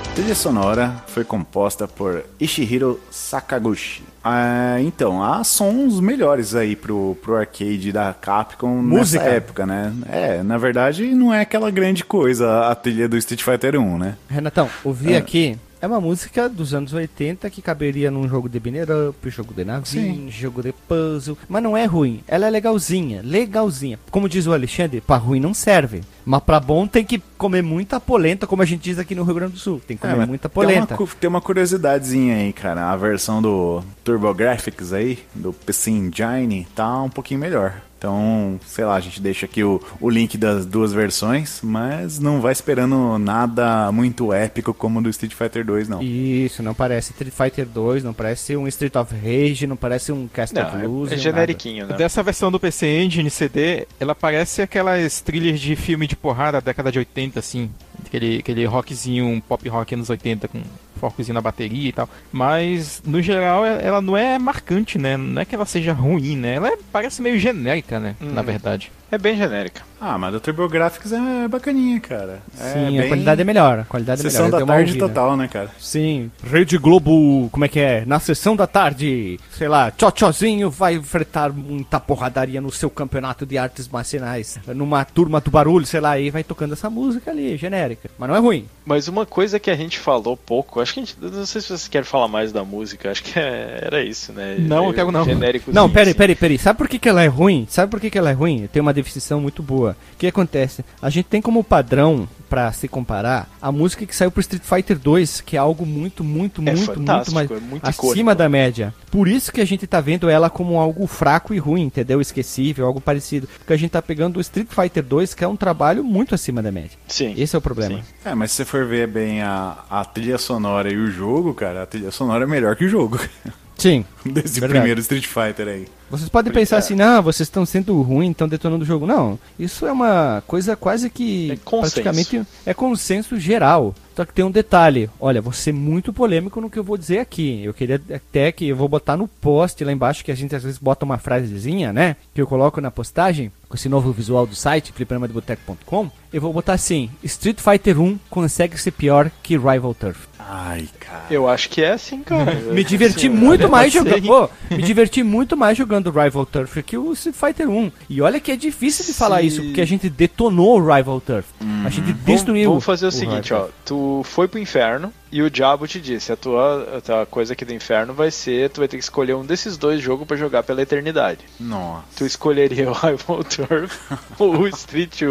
[0.07, 4.01] A trilha sonora foi composta por Ishihiro Sakaguchi.
[4.23, 9.23] Ah, então, há sons melhores aí pro, pro arcade da Capcom Música.
[9.23, 9.93] nessa época, né?
[10.09, 14.15] É, na verdade não é aquela grande coisa a trilha do Street Fighter 1, né?
[14.29, 15.17] Renatão, ouvi É.
[15.17, 15.57] aqui.
[15.85, 19.63] É uma música dos anos 80 que caberia num jogo de binner up, jogo de
[19.63, 21.37] navinha, jogo de puzzle.
[21.47, 22.23] Mas não é ruim.
[22.27, 23.99] Ela é legalzinha, legalzinha.
[24.09, 26.01] Como diz o Alexandre, pra ruim não serve.
[26.25, 29.35] Mas pra bom tem que comer muita polenta, como a gente diz aqui no Rio
[29.35, 29.81] Grande do Sul.
[29.85, 30.97] Tem que comer É, muita Tem uma, polenta.
[31.19, 32.89] tem uma curiosidadezinha aí, cara.
[32.91, 37.81] A versão do TurboGrafx aí, do PC Engine, tá um pouquinho melhor.
[37.97, 42.39] Então, sei lá, a gente deixa aqui o, o link das duas versões, mas não
[42.39, 46.03] vai esperando nada muito épico como do Street Fighter 2, não.
[46.03, 50.27] Isso, não parece Street Fighter 2, não parece um Street of Rage, não parece um
[50.27, 51.95] Cast of Não, é- Illusion, é, generiquinho, né?
[51.95, 56.59] Dessa versão do PC Engine CD, ela parece aquelas trilhas de filme de porrada da
[56.65, 57.69] década de 80, assim.
[58.05, 60.61] Aquele, aquele rockzinho, um pop rock anos 80 com
[60.99, 62.09] focozinho na bateria e tal.
[62.31, 65.17] Mas, no geral, e- ela não é marcante, né?
[65.17, 66.55] Não é que ela seja ruim, né?
[66.55, 68.15] Ela é- parece meio genérica, né?
[68.19, 68.45] Na Hum.
[68.45, 68.91] verdade.
[69.11, 69.81] É bem genérica.
[70.01, 72.39] Ah, mas do TurboGrafx é bacaninha, cara.
[72.59, 73.79] É Sim, a bem qualidade é melhor.
[73.79, 74.51] A qualidade é Sessão melhor.
[74.51, 75.07] da Deu uma tarde ouvida.
[75.07, 75.69] total, né, cara?
[75.79, 78.03] Sim, Rede Globo, como é que é?
[78.05, 83.57] Na sessão da tarde, sei lá, Tchotchozinho vai enfrentar muita porradaria no seu campeonato de
[83.57, 84.59] artes marciais.
[84.67, 88.09] Numa turma do barulho, sei lá, e vai tocando essa música ali, genérica.
[88.17, 88.67] Mas não é ruim.
[88.85, 91.15] Mas uma coisa que a gente falou pouco, acho que a gente.
[91.21, 94.57] Não sei se vocês querem falar mais da música, acho que é- era isso, né?
[94.59, 95.23] Não, Meio quero não.
[95.23, 96.57] genéricozinho, Não, peraí, peraí, peraí.
[96.59, 97.65] Sabe por que, que ela é ruim?
[97.69, 98.67] Sabe por que, que ela é ruim?
[98.71, 99.95] Tem uma definição muito boa.
[100.13, 100.83] O que acontece?
[101.01, 104.97] A gente tem como padrão, pra se comparar, a música que saiu pro Street Fighter
[104.97, 108.35] 2, que é algo muito, muito, É muito, muito mais é muito acima icônico.
[108.35, 108.93] da média.
[109.11, 112.21] Por isso que a gente tá vendo ela como algo fraco e ruim, entendeu?
[112.21, 113.47] Esquecível, algo parecido.
[113.57, 116.61] Porque a gente tá pegando o Street Fighter 2, que é um trabalho muito acima
[116.61, 116.97] da média.
[117.07, 117.33] Sim.
[117.37, 117.97] Esse é o problema.
[117.97, 118.03] Sim.
[118.23, 121.83] É, mas se você for ver bem a, a trilha sonora e o jogo, cara,
[121.83, 123.19] a trilha sonora é melhor que o jogo.
[123.77, 124.05] Sim.
[124.25, 124.73] Desse Verdade.
[124.79, 125.87] primeiro Street Fighter aí.
[126.09, 126.79] Vocês podem Porque, pensar é.
[126.79, 129.05] assim, não, vocês estão sendo ruins, estão detonando o jogo.
[129.07, 131.93] Não, isso é uma coisa quase que É consenso.
[131.93, 133.93] praticamente é consenso geral.
[134.15, 137.19] Só que tem um detalhe, olha, vou ser muito polêmico no que eu vou dizer
[137.19, 137.61] aqui.
[137.63, 140.63] Eu queria até que eu vou botar no post lá embaixo, que a gente às
[140.63, 142.15] vezes bota uma frasezinha, né?
[142.33, 146.09] Que eu coloco na postagem, com esse novo visual do site, fliperamadeboteco.com.
[146.31, 150.27] Eu vou botar assim, Street Fighter 1 consegue ser pior que Rival Turf.
[150.47, 151.23] Ai, cara.
[151.31, 152.51] Eu acho que é assim, cara.
[152.71, 154.29] Me diverti Assim, muito mais jogando.
[154.31, 157.91] Ô, me diverti muito mais jogando Rival Turf que o Street Fighter 1.
[158.09, 161.47] E olha que é difícil de falar isso, porque a gente detonou o Rival Turf.
[161.83, 162.69] A gente Vamos, destruiu.
[162.69, 163.71] vamos fazer o, seguinte, Rival ó.
[163.83, 167.65] Tu foi pro inferno e o diabo te disse: a tua, a tua coisa aqui
[167.65, 168.69] do inferno vai ser.
[168.69, 171.39] Tu vai ter que escolher um desses dois jogos pra jogar pela eternidade.
[171.59, 172.03] Nossa.
[172.17, 173.99] Tu escolheria o Rival Turf
[174.37, 175.25] ou o Street 1?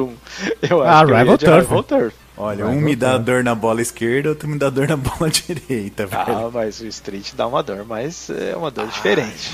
[0.69, 1.61] Eu acho Ah, que eu Rival ia de Turf.
[1.69, 2.15] Rival Turf.
[2.37, 5.31] Olha, Vai um me dá dor na bola esquerda, outro me dá dor na bola
[5.31, 6.47] direita, velho.
[6.47, 9.53] Ah, mas o Street dá uma dor, mas é uma dor diferente.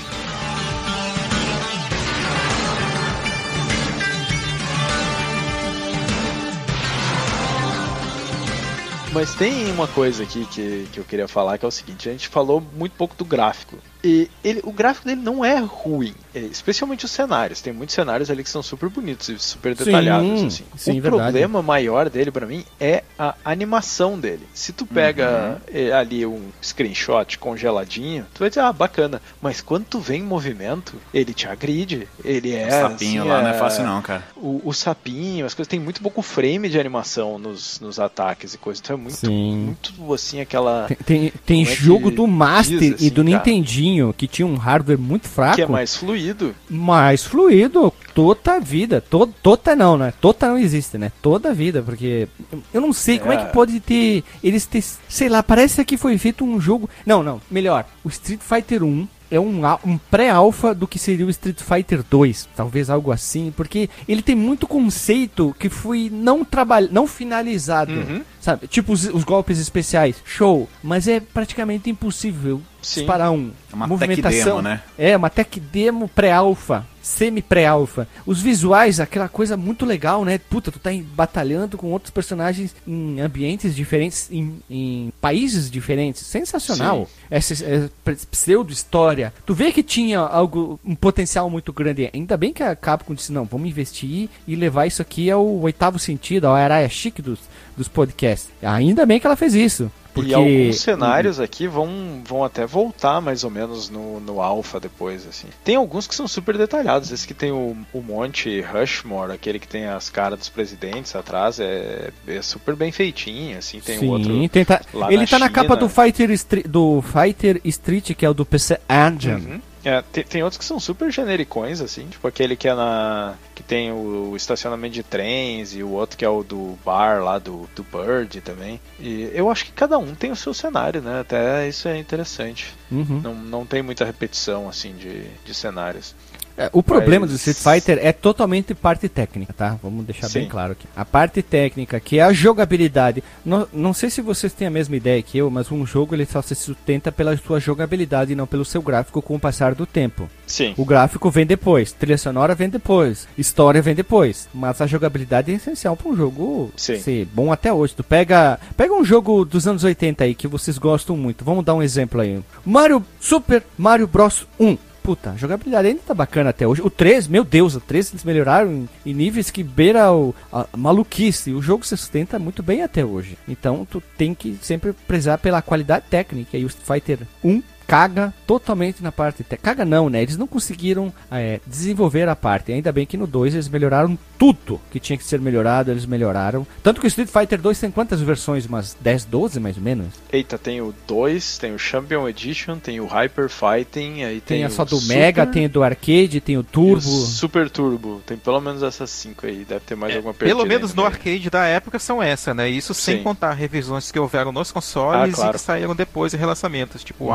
[9.13, 12.13] Mas tem uma coisa aqui que, que eu queria falar que é o seguinte: a
[12.13, 13.77] gente falou muito pouco do gráfico.
[14.03, 17.61] E ele, o gráfico dele não é ruim, é, especialmente os cenários.
[17.61, 20.43] Tem muitos cenários ali que são super bonitos e super Sim, detalhados.
[20.43, 20.63] Assim.
[20.75, 21.23] sim, o verdade.
[21.23, 24.47] problema maior dele pra mim é a animação dele.
[24.53, 29.21] Se tu pega eh, ali um screenshot congeladinho, tu vai dizer, ah, bacana.
[29.41, 32.07] Mas quando tu vem em movimento, ele te agride.
[32.23, 32.67] Ele é.
[32.67, 34.23] O sapinho assim, lá não é é- fácil não, cara.
[34.35, 38.57] O, o sapinho, as coisas, tem muito pouco frame de animação nos, nos ataques e
[38.57, 38.81] coisas.
[38.81, 39.55] Então é muito, Sim.
[39.57, 40.87] muito assim, aquela.
[40.87, 43.37] Tem, tem, tem Como é que jogo do Master diz, e assim, do cara?
[43.37, 46.53] Nintendinho que tinha um hardware muito fraco, Que é mais fluido.
[46.69, 49.01] mais fluido toda a vida.
[49.01, 50.13] To, tota não, né?
[50.21, 51.11] Tota não existe, né?
[51.21, 52.27] Toda a vida, porque
[52.73, 53.45] eu- não sei como é É.
[53.45, 54.23] que pode ter.
[54.43, 54.83] Eles ter.
[55.09, 56.89] Sei lá, parece que foi feito um jogo.
[57.05, 57.85] Não, não, melhor.
[58.03, 62.49] O Street Fighter 1 é um, um pré-alpha do que seria o Street Fighter 2,
[62.53, 66.45] talvez algo assim, porque ele tem muito conceito que foi não
[66.91, 68.21] não finalizado, Uhum.
[68.41, 68.67] sabe?
[68.67, 73.01] Tipo os, os golpes especiais, show, mas é praticamente impossível Sim.
[73.01, 73.51] disparar um.
[73.71, 74.81] É uma tech demo, né?
[74.97, 78.07] É, uma tech demo pré-alpha, semi-pré-alpha.
[78.25, 80.37] Os visuais, aquela coisa muito legal, né?
[80.37, 86.21] Puta, tu tá em- batalhando com outros personagens em ambientes diferentes, em, em países diferentes.
[86.25, 87.07] Sensacional.
[87.29, 89.33] Essa pre- pseudo-história.
[89.45, 92.09] Tu vê que tinha algo, um potencial muito grande.
[92.13, 95.97] Ainda bem que a Capcom disse, não, vamos investir e levar isso aqui ao oitavo
[95.97, 97.39] sentido, ao araia chique dos,
[97.77, 98.49] dos podcasts.
[98.61, 99.91] Ainda bem que ela fez isso.
[100.13, 104.79] Porque E alguns cenários aqui vão, vão até voltar mais ou menos no, no alpha
[104.79, 105.47] depois, assim.
[105.63, 107.11] Tem alguns que são super detalhados.
[107.11, 111.59] Esse que tem o, o Monte Rushmore, aquele que tem as caras dos presidentes atrás,
[111.59, 113.79] é, é super bem feitinho, assim.
[113.79, 114.49] Tem Sim, o outro.
[114.49, 115.75] tem tá- ele na tá na capa China.
[115.77, 119.33] do Fighter, Street, do Fighter Street, que é o do PC Engine.
[119.35, 119.61] Uhum.
[119.83, 123.35] É, tem, tem outros que são super genericões, assim, tipo aquele que é na.
[123.55, 127.39] que tem o, estacionamento de trens e o outro que é o do bar lá
[127.39, 128.79] do, do Bird também.
[128.99, 131.21] E eu acho que cada um tem o seu cenário, né?
[131.21, 132.73] Até isso é interessante.
[132.91, 133.21] Uhum.
[133.23, 136.15] Não, não tem muita repetição assim de, de cenários.
[136.57, 139.77] É, o problema Mas- do Street Fighter é totalmente parte técnica, tá?
[139.81, 140.49] Vamos deixar bem Sim.
[140.49, 140.85] claro aqui.
[140.95, 143.23] A parte técnica, que é a jogabilidade.
[143.45, 146.25] Não, não sei se vocês têm a mesma ideia que eu, mas um jogo ele
[146.25, 149.85] só se sustenta pela sua jogabilidade e não pelo seu gráfico com o passar do
[149.85, 150.29] tempo.
[150.45, 150.73] Sim.
[150.77, 154.47] O gráfico vem depois, trilha sonora vem depois, história vem depois.
[154.53, 156.99] Mas a jogabilidade é essencial para um jogo Sim.
[156.99, 157.95] ser bom até hoje.
[157.95, 161.45] Tu pega, pega um jogo dos anos 80 aí que vocês gostam muito.
[161.45, 162.39] Vamos dar um exemplo aí.
[162.65, 164.77] Mario Super Mario Bros 1.
[165.03, 166.81] Puta, a jogabilidade ainda tá bacana até hoje.
[166.81, 171.53] O 3, meu Deus, o 3 eles melhoraram em, níveis que beira o, a maluquice.
[171.53, 173.37] O jogo se sustenta muito bem até hoje.
[173.47, 176.57] Então tu tem que sempre prezar pela qualidade técnica.
[176.57, 179.71] E o Street Fighter 1 caga totalmente na parte técnica.
[179.71, 180.21] Caga não, né?
[180.21, 182.71] Eles não conseguiram é, desenvolver a parte.
[182.71, 186.65] Ainda bem que no 2 eles melhoraram tudo que tinha que ser melhorado, eles melhoraram.
[186.81, 188.65] Tanto que o Street Fighter 2 tem quantas versões?
[188.65, 190.07] Umas 10, 12 mais ou menos?
[190.31, 194.63] Eita, tem o 2, tem o Champion Edition, tem o Hyper Fighting, aí tem, Tem,
[194.63, 197.01] a só do Super Mega, tem o do Arcade, tem o e o Turbo.
[197.01, 198.21] Super Turbo.
[198.25, 201.49] Tem pelo menos essas 5 aí, deve ter mais alguma perdida Pelo menos no arcade
[201.49, 202.69] da época são essa, né?
[202.69, 203.23] Isso sem Sim.
[203.23, 205.51] contar revisões que houveram nos consoles Ah, claro.
[205.51, 207.33] e que saíram depois em relançamentos, tipo o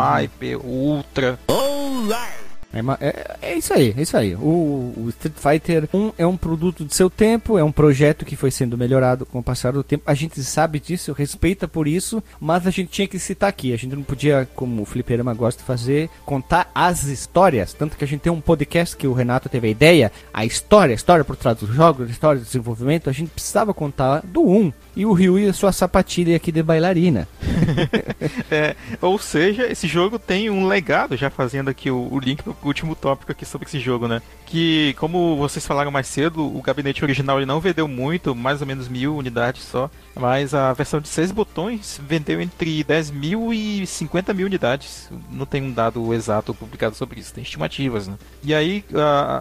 [0.54, 1.38] O Ultra.
[2.72, 4.34] É, é- é isso aí, é isso aí.
[4.34, 8.36] O, o Street Fighter 1 é um produto de seu tempo, é um projeto que
[8.36, 10.02] foi sendo melhorado com o passar do tempo.
[10.06, 13.72] A gente sabe disso, respeita por isso, mas a gente tinha que citar aqui.
[13.72, 17.72] A gente não podia, como o Fliperama gosta de fazer, contar as histórias.
[17.72, 20.92] Tanto que a gente tem um podcast que o Renato teve a ideia, a história,
[20.92, 23.08] a história por trás dos jogos, a história do desenvolvimento.
[23.08, 26.62] A gente precisava contar do 1 e o Ryu e a sua sapatilha aqui de
[26.62, 27.28] bailarina.
[28.50, 32.56] É, ou seja, esse jogo tem um legado, já fazendo aqui o, o link pro
[32.62, 34.22] último tópico aqui sobre esse jogo, né?
[34.46, 38.66] Que, como vocês falaram mais cedo, o gabinete original ele não vendeu muito, mais ou
[38.66, 39.90] menos mil unidades só.
[40.14, 45.10] Mas a versão de seis botões vendeu entre 10 mil e 50 mil unidades.
[45.30, 48.16] Não tem um dado exato publicado sobre isso, tem estimativas, né?
[48.42, 48.84] E aí,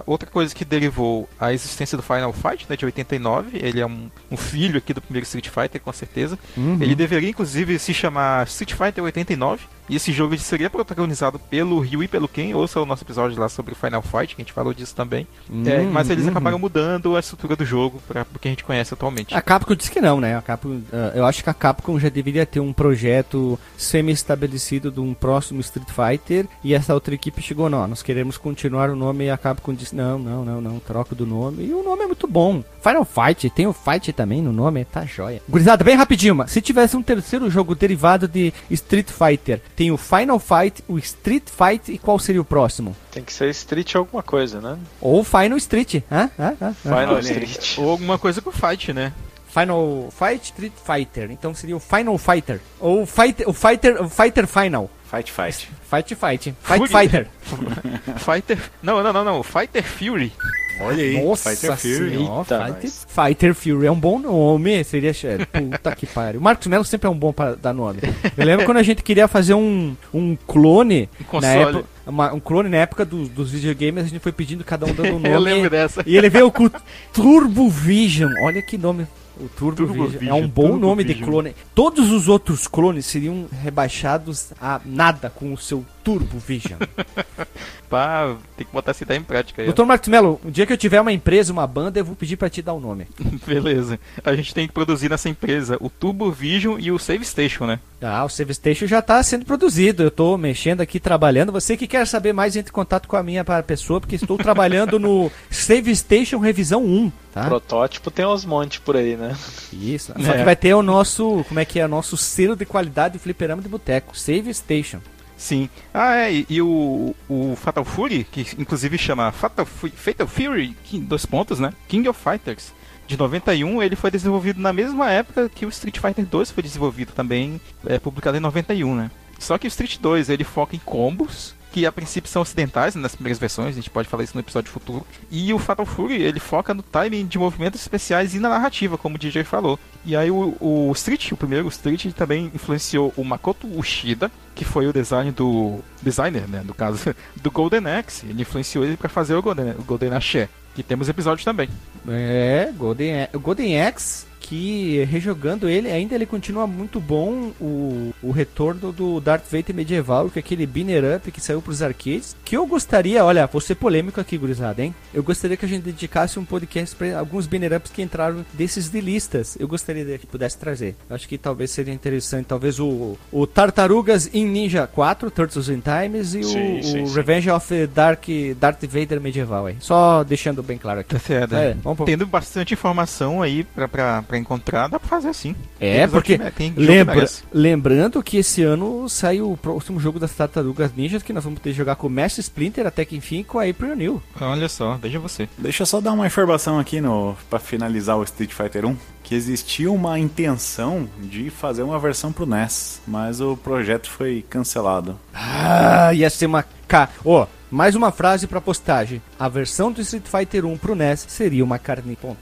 [0.06, 4.10] outra coisa que derivou a existência do Final Fight, né, de 89, ele é um,
[4.30, 6.38] um filho aqui do primeiro Street Fighter, com certeza.
[6.58, 6.78] Uhum.
[6.82, 9.64] Ele deveria inclusive se chamar Street Fighter 89.
[9.90, 12.54] E esse jogo seria protagonizado pelo Ryu e pelo Ken.
[12.54, 15.28] Ouça o nosso episódio lá sobre o Final Fight, que a gente falou disso também.
[15.66, 16.32] É, Hum, mas eles uhum.
[16.32, 19.34] acabaram mudando a estrutura do jogo para o que a gente conhece atualmente.
[19.34, 20.36] A Capcom disse que não, né?
[20.38, 25.00] A Capcom, ah, eu acho que a Capcom já deveria ter um projeto semi-estabelecido de
[25.00, 29.26] um próximo Street Fighter e essa outra equipe chegou, não, nós queremos continuar o nome
[29.26, 31.66] e a Capcom disse, não, não, não, não, troca do nome.
[31.66, 32.64] E o nome é muito bom.
[32.82, 35.42] Final Fight, tem o Fight também no nome, tá joia.
[35.48, 39.98] Gurizada, bem rapidinho, mas se tivesse um terceiro jogo derivado de Street Fighter, tem o
[39.98, 42.96] Final Fight, o Street Fight e qual seria o próximo?
[43.12, 44.78] Tem que ser Street alguma coisa, né?
[45.02, 46.30] Ou Final Street, hã?
[46.40, 46.56] Hã?
[46.62, 46.74] Hã?
[46.74, 47.20] Final olha.
[47.20, 47.78] Street.
[47.78, 49.12] Ou alguma coisa com Fight, né?
[49.48, 51.32] Final Fight Street Fighter.
[51.32, 52.60] Então seria o Final Fighter.
[52.80, 54.90] Ou fight, o Fighter, o Fighter Final.
[55.10, 55.70] Fight, fight.
[55.90, 56.56] Fight Fight.
[56.62, 56.90] Fight Fury.
[56.90, 57.28] Fighter.
[58.20, 58.58] Fighter.
[58.82, 59.44] Não, não, não, não.
[59.44, 60.34] Fighter Fury.
[60.80, 62.18] Olha aí, Nossa Fighter Fury.
[62.46, 62.92] Fighter.
[63.08, 64.84] Fighter Fury é um bom nome.
[64.84, 65.12] Seria.
[65.52, 66.40] Puta que pariu.
[66.40, 68.00] O Marcos Melo sempre é um bom para dar nome.
[68.38, 71.10] Eu lembro quando a gente queria fazer um, um clone.
[71.34, 74.64] Um na época, uma- um clone na época dos, dos videogames, a gente foi pedindo
[74.64, 75.30] cada um dando um nome.
[75.30, 76.04] Eu lembro dessa.
[76.06, 76.72] E ele veio com o
[77.14, 78.32] Turbo Vision.
[78.44, 79.08] Olha que nome.
[79.40, 80.16] O Turbo, Turbo Vision.
[80.16, 81.30] É Vision, um bom Turbo nome de Vision.
[81.30, 81.56] clone.
[81.74, 86.80] Todos os outros clones seriam rebaixados a nada com o seu Turbo Vision.
[87.90, 89.66] Pá, tem que botar essa ideia em prática aí.
[89.68, 92.36] Doutor Marcos Mello, um dia que eu tiver uma empresa, uma banda, eu vou pedir
[92.36, 93.08] pra te dar o nome.
[93.46, 94.00] Beleza.
[94.24, 97.80] A gente tem que produzir nessa empresa o Turbo Vision e o Save Station, né?
[98.02, 100.04] Ah, o Save Station já tá sendo produzido.
[100.04, 101.52] Eu tô mexendo aqui, trabalhando.
[101.52, 105.00] Você que quer saber mais, entre em contato com a minha pessoa, porque estou trabalhando
[105.00, 107.46] no Save Station Revisão 1, tá?
[107.46, 109.36] Protótipo tem uns montes por aí, né?
[109.72, 110.12] Isso.
[110.20, 110.38] Só É.
[110.40, 113.62] que vai ter o nosso, como é que é, nosso selo de qualidade de fliperama
[113.62, 115.00] de boteco, Save Station.
[115.38, 115.70] Sim.
[115.94, 120.76] Ah, é, e, e o, o Fatal Fury, que inclusive chama Fatal, Fu- Fatal Fury,
[120.86, 121.74] King- dois pontos, né?
[121.90, 122.72] King of Fighters,
[123.06, 127.12] de 91, ele foi desenvolvido na mesma época que o Street Fighter 2 foi desenvolvido
[127.12, 129.12] também, é, publicado em 91, né?
[129.38, 133.02] Só que o Street 2, ele foca em combos, que a princípio são ocidentais né,
[133.02, 135.06] nas primeiras versões, a gente pode falar isso no episódio futuro.
[135.30, 139.16] E o Fatal Fury, ele foca no timing de movimentos especiais e na narrativa, como
[139.16, 139.78] o DJ falou.
[140.06, 144.64] E aí o, o Street, o primeiro o Street, também influenciou o Makoto Ushida, que
[144.64, 148.26] foi o design do designer, né, no caso do Golden Axe.
[148.26, 151.68] Ele influenciou ele para fazer o Golden, o Golden Axé, que temos episódios também.
[152.08, 158.92] É, Golden, Golden Axe, que rejogando ele, ainda ele continua muito bom o, o retorno
[158.92, 162.66] do Darth Vader medieval, que é aquele binner up que saiu pros arcades, que eu
[162.68, 164.94] gostaria, olha, vou ser polêmico aqui, gurizada, hein?
[165.14, 168.90] Eu gostaria que a gente dedicasse um podcast para alguns binner ups que entraram desses
[168.90, 169.58] de listas.
[169.60, 170.96] Eu gostaria de que pudesse trazer.
[171.10, 176.36] Acho que talvez seria interessante, talvez o, o Tartarugas in Ninja 4, Turtles in Times
[176.36, 177.16] e Sim, o, sim, o sim.
[177.16, 178.26] Revenge of Dark
[178.60, 179.76] Darth Vader medieval aí.
[179.80, 181.10] Só deixando bem claro aqui.
[181.10, 181.56] Tá certo.
[181.56, 185.56] É, vamos pro- Tendo bastante informação aí pra, pra, pra encontrar, dá pra fazer assim.
[185.80, 190.32] É, Tem porque que- que lembra, lembrando que esse ano sai o próximo jogo das
[190.34, 193.44] Tartarugas Ninjas que nós vamos ter que jogar com o Mestre Splinter até que enfim
[193.44, 194.24] com a April New.
[194.40, 195.48] Olha só, veja você.
[195.58, 199.34] Deixa eu só dar uma informação aqui no para finalizar o Street Fighter 1, que
[199.36, 205.18] existia uma intenção de fazer uma versão pro NES, mas o projeto foi cancelado.
[205.34, 207.10] Ah, ia ser uma K.
[207.24, 209.22] Ó, mais uma frase pra postagem.
[209.38, 212.40] A versão do Street Fighter 1 pro NES seria uma carne ponta.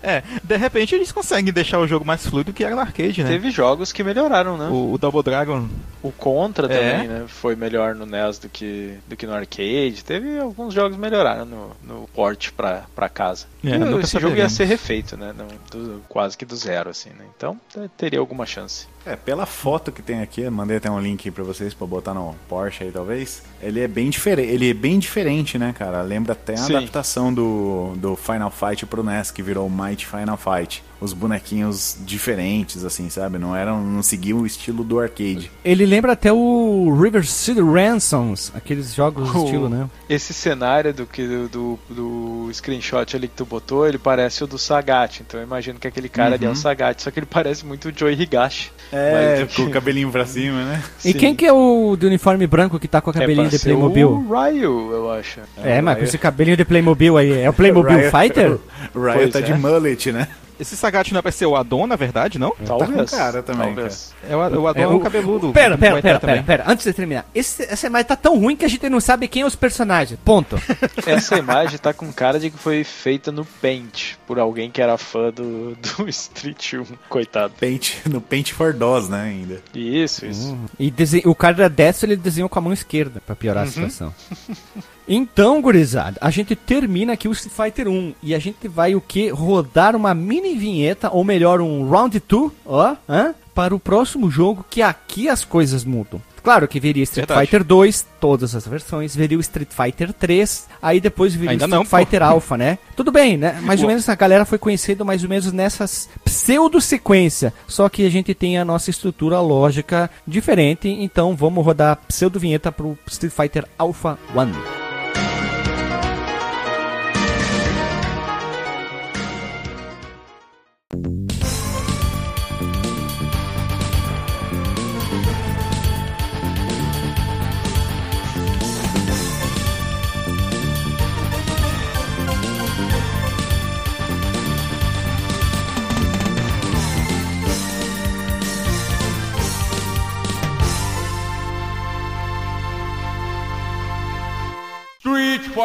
[0.05, 3.30] É, de repente eles conseguem deixar o jogo mais fluido que era no arcade, né?
[3.30, 4.68] Teve jogos que melhoraram, né?
[4.68, 5.66] O, o Double Dragon.
[6.01, 6.91] O Contra É.
[6.91, 7.24] também, né?
[7.26, 10.03] Foi melhor no NES do que, do que no arcade.
[10.05, 13.45] Teve alguns jogos que melhoraram no, no port pra, pra casa.
[13.64, 15.34] É, E esse jogo ia ser refeito, né?
[15.72, 17.24] Do- quase que do zero, assim, né?
[17.38, 18.88] Então te- teria alguma chance.
[19.05, 22.14] É, pela foto que tem aqui, mandei até um link aí pra vocês pra botar
[22.14, 23.41] no Porsche aí talvez.
[23.61, 26.01] Ele é bem diferente, ele é bem diferente, né, cara?
[26.01, 26.76] Lembra até a Sim.
[26.76, 30.84] adaptação do, do Final Fight pro NES que virou Might Final Fight.
[31.04, 33.38] Os bonequinhos diferentes assim, sabe?
[33.38, 35.51] Não eram não seguiam o estilo do arcade.
[35.66, 39.43] Ele lembra até o River City Ransoms, aqueles jogos do Oh.
[39.43, 39.89] estilo, né?
[40.10, 44.58] Esse cenário do, que, do, do screenshot ali que tu botou, ele parece o do
[44.58, 45.20] Sagat.
[45.22, 47.89] Então eu imagino que aquele cara ali é o Sagat, só que ele parece muito
[47.89, 48.72] o Joey Higashi.
[48.91, 50.84] É, Mas- com o cabelinho pra cima, né?
[51.04, 51.18] E Sim.
[51.18, 53.60] quem que é o de uniforme branco que tá com a cabelinho é pra de
[53.60, 54.10] ser Playmobil?
[54.10, 55.41] O Ryu, eu acho.
[55.64, 56.08] É, mas com Ryu.
[56.08, 58.58] esse cabelinho de Playmobil aí, é o Playmobil Ryan- Fighter?
[58.95, 59.41] O Ryan Pois tá é.
[59.41, 60.28] de mullet, né?
[60.60, 62.56] Esse Sagat não é pra ser o Adon, na verdade, não?
[62.66, 63.12] Talvez.
[63.12, 64.14] Tá com cara também, Talvez.
[64.30, 65.51] É o, Adon É, é, o- o cabeludo.
[65.51, 66.43] Pera, pera, pera, também.
[66.43, 67.26] pera, pera, antes de terminar.
[67.34, 70.20] Esse, essa imagem tá tão ruim que a gente não sabe quem é os personagens.
[70.24, 70.60] Ponto.
[71.06, 74.97] Essa imagem tá com cara de que foi feita no Paint, por alguém que era
[74.97, 77.54] fã do, do Street 1, coitado.
[77.60, 79.62] Paint, no Paint for DOS, né, ainda.
[79.74, 80.58] Isso, isso.
[80.80, 84.14] E desen- o cara dessa ele desenhou com a mão esquerda pra piorar a situação.
[85.08, 89.01] Então, gurizada, a gente termina aqui o Street Fighter 1 e a gente vai o
[89.01, 89.30] que?
[89.30, 93.36] Rodar uma mini vinheta, ou melhor, um round 2, ó, hã?
[93.54, 96.22] para o próximo jogo, que aqui as coisas mudam.
[96.43, 97.47] Claro que viria Street Verdade.
[97.47, 101.68] Fighter 2, todas as versões, viria o Street Fighter 3, aí depois viria Ainda o
[101.68, 101.97] Street não, pô.
[101.97, 102.78] Fighter Alpha, né?
[102.97, 103.60] Tudo bem, né?
[103.62, 103.89] Mais ou Pô.
[103.89, 108.58] menos a galera foi conhecendo mais ou menos nessas pseudo-sequência, só que a gente tem
[108.58, 114.83] a nossa estrutura lógica diferente, então vamos rodar pseudo-vinheta pro Street Fighter Alpha 1.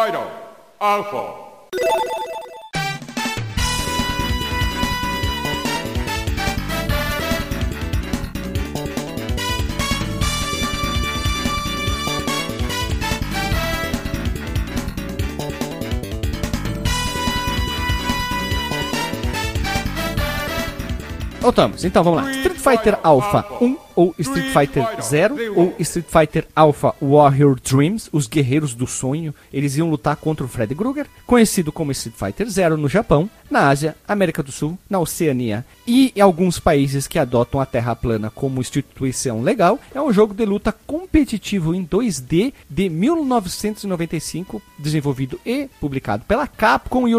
[0.08, 0.26] Fighter
[0.80, 1.48] Alpha.
[21.40, 22.30] Voltamos, então vamos lá.
[22.32, 28.28] Street Fighter Alpha 1 ou Street Fighter 0 ou Street Fighter Alpha Warrior Dreams, os
[28.28, 32.76] guerreiros do sonho, eles iam lutar contra o Fred Krueger, conhecido como Street Fighter 0
[32.76, 37.60] no Japão, na Ásia, América do Sul, na Oceania e em alguns países que adotam
[37.60, 39.80] a Terra plana como instituição legal.
[39.92, 47.08] É um jogo de luta competitivo em 2D de 1995, desenvolvido e publicado pela Capcom
[47.08, 47.14] e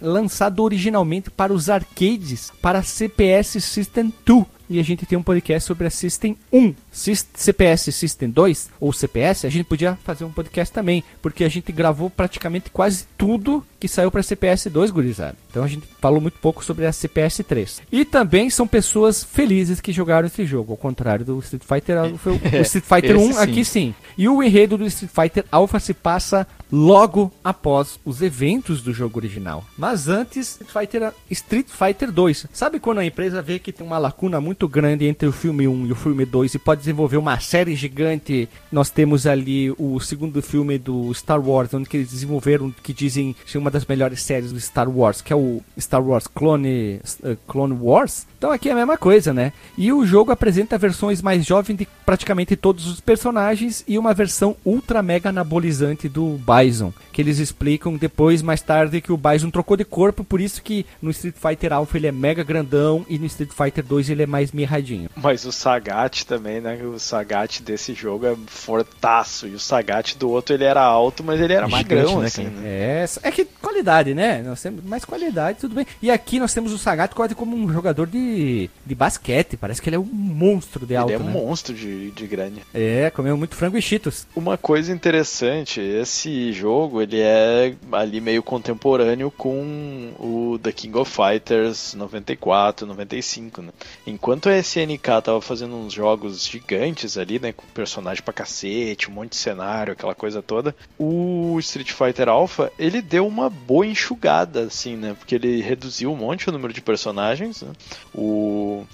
[0.00, 4.53] lançado originalmente para os arcades para CPS System 2.
[4.74, 6.74] E a gente tem um podcast sobre a System 1.
[6.90, 11.48] Sys- CPS System 2 ou CPS, a gente podia fazer um podcast também, porque a
[11.48, 15.36] gente gravou praticamente quase tudo que saiu para CPS 2, gurizada.
[15.50, 17.82] Então a gente falou muito pouco sobre a CPS 3.
[17.92, 22.30] E também são pessoas felizes que jogaram esse jogo, ao contrário do Street Fighter Alpha.
[22.30, 23.38] O Street Fighter esse 1 sim.
[23.38, 23.94] aqui sim.
[24.16, 29.18] E o enredo do Street Fighter Alpha se passa logo após os eventos do jogo
[29.18, 29.64] original.
[29.76, 32.46] Mas antes, Street Fighter, Street Fighter 2.
[32.52, 35.86] Sabe quando a empresa vê que tem uma lacuna muito grande entre o filme 1
[35.86, 38.48] e o filme 2 e pode desenvolver uma série gigante.
[38.72, 43.58] Nós temos ali o segundo filme do Star Wars, onde eles desenvolveram que dizem ser
[43.58, 47.74] uma das melhores séries do Star Wars, que é o Star Wars Clone, uh, Clone
[47.74, 48.24] Wars.
[48.44, 49.54] Então aqui é a mesma coisa, né?
[49.74, 54.54] E o jogo apresenta versões mais jovens de praticamente todos os personagens e uma versão
[54.62, 59.78] ultra mega anabolizante do Bison, que eles explicam depois, mais tarde, que o Bison trocou
[59.78, 63.24] de corpo, por isso que no Street Fighter Alpha ele é mega grandão e no
[63.24, 65.08] Street Fighter 2 ele é mais mirradinho.
[65.16, 66.82] Mas o Sagat também, né?
[66.84, 69.46] O Sagat desse jogo é fortaço.
[69.46, 72.44] E o Sagat do outro ele era alto, mas ele era magrão, né, assim.
[72.44, 72.62] né?
[72.66, 74.42] É, é que qualidade, né?
[74.42, 75.86] Nós temos mais qualidade, tudo bem.
[76.02, 79.56] E aqui nós temos o Sagat quase como um jogador de, de basquete.
[79.56, 81.32] Parece que ele é um monstro de alto, Ele é um né?
[81.32, 82.62] monstro de, de grande.
[82.72, 84.26] É, comeu muito frango e cheetos.
[84.34, 91.10] Uma coisa interessante, esse jogo ele é ali meio contemporâneo com o The King of
[91.10, 93.68] Fighters 94, 95, né?
[94.06, 99.14] Enquanto a SNK tava fazendo uns jogos gigantes ali, né, com personagem pra cacete, um
[99.14, 104.62] monte de cenário, aquela coisa toda, o Street Fighter Alpha, ele deu uma boa enxugada
[104.62, 105.14] assim, né?
[105.18, 107.72] Porque ele reduziu um monte o número de personagens, né?
[108.12, 108.86] O o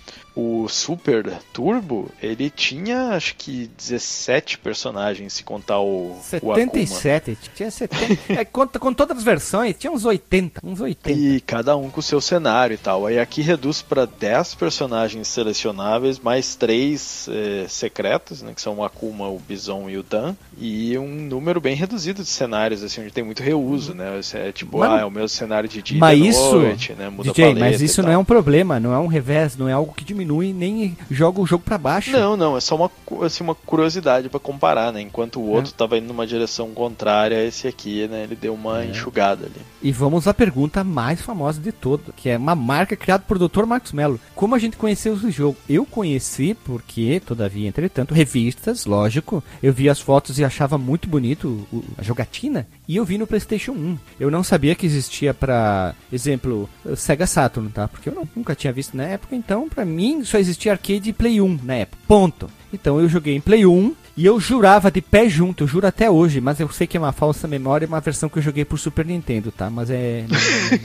[0.69, 6.87] Super Turbo, ele tinha acho que 17 personagens, se contar o, o Akuma.
[6.87, 7.39] 77.
[7.55, 8.33] Tinha 70.
[8.41, 10.61] é, conta, com todas as versões, tinha uns 80.
[10.65, 11.19] Uns 80.
[11.19, 13.07] E cada um com o seu cenário e tal.
[13.07, 18.85] Aí aqui reduz para 10 personagens selecionáveis, mais 3 eh, secretos, né, que são o
[18.85, 20.35] Akuma, o Bison e o Dan.
[20.59, 24.21] E um número bem reduzido de cenários, assim, onde tem muito reuso, né?
[24.35, 27.09] É tipo, Mas não- ah, é o meu cenário de dia Mas isso, noite, né?
[27.09, 29.93] Muda DJ, mas isso não é um problema, não é um revés, não é algo
[29.95, 32.11] que diminui nem joga o jogo pra baixo.
[32.13, 32.91] Não, não, é só uma,
[33.25, 35.01] assim, uma curiosidade pra comparar, né?
[35.01, 38.23] Enquanto o outro tava indo numa direção contrária, esse aqui, né?
[38.25, 39.61] Ele deu uma enxugada ali.
[39.83, 43.65] E vamos à pergunta mais famosa de toda, que é uma marca criada por Dr.
[43.67, 44.21] Marcos Mello.
[44.35, 45.57] Como a gente conheceu esse jogo?
[45.69, 49.43] Eu conheci porque, todavia, entretanto, revistas, lógico.
[49.63, 51.67] Eu vi as fotos e achava muito bonito
[51.99, 52.67] a jogatina.
[52.87, 53.99] E eu vi no PlayStation 1.
[54.19, 57.87] Eu não sabia que existia pra, exemplo, Sega Saturn, tá?
[57.89, 59.35] Porque eu não- nunca tinha visto na época.
[59.37, 62.03] Então, pra mim, só existia arcade e Play 1 na época.
[62.07, 62.51] Ponto.
[62.73, 66.11] Então eu joguei em Play 1 e eu jurava de pé junto, eu juro até
[66.11, 68.65] hoje, mas eu sei que é uma falsa memória, é uma versão que eu joguei
[68.65, 69.71] por Super Nintendo, tá?
[69.71, 70.25] Mas é.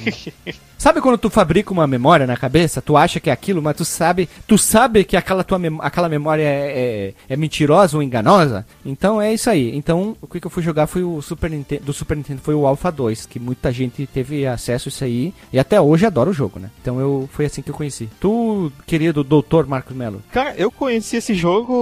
[0.78, 2.82] sabe quando tu fabrica uma memória na cabeça?
[2.82, 6.08] Tu acha que é aquilo, mas tu sabe, tu sabe que aquela tua mem- aquela
[6.10, 8.66] memória é, é, é mentirosa ou enganosa?
[8.86, 9.76] Então é isso aí.
[9.76, 12.54] Então o que, que eu fui jogar foi o Super Nintendo, do Super Nintendo foi
[12.56, 16.30] o Alpha 2, que muita gente teve acesso a isso aí e até hoje adora
[16.30, 16.70] o jogo, né?
[16.82, 18.08] Então eu foi assim que eu conheci.
[18.20, 21.75] Tu, querido doutor Marcos Melo, Cara, eu conheci esse jogo.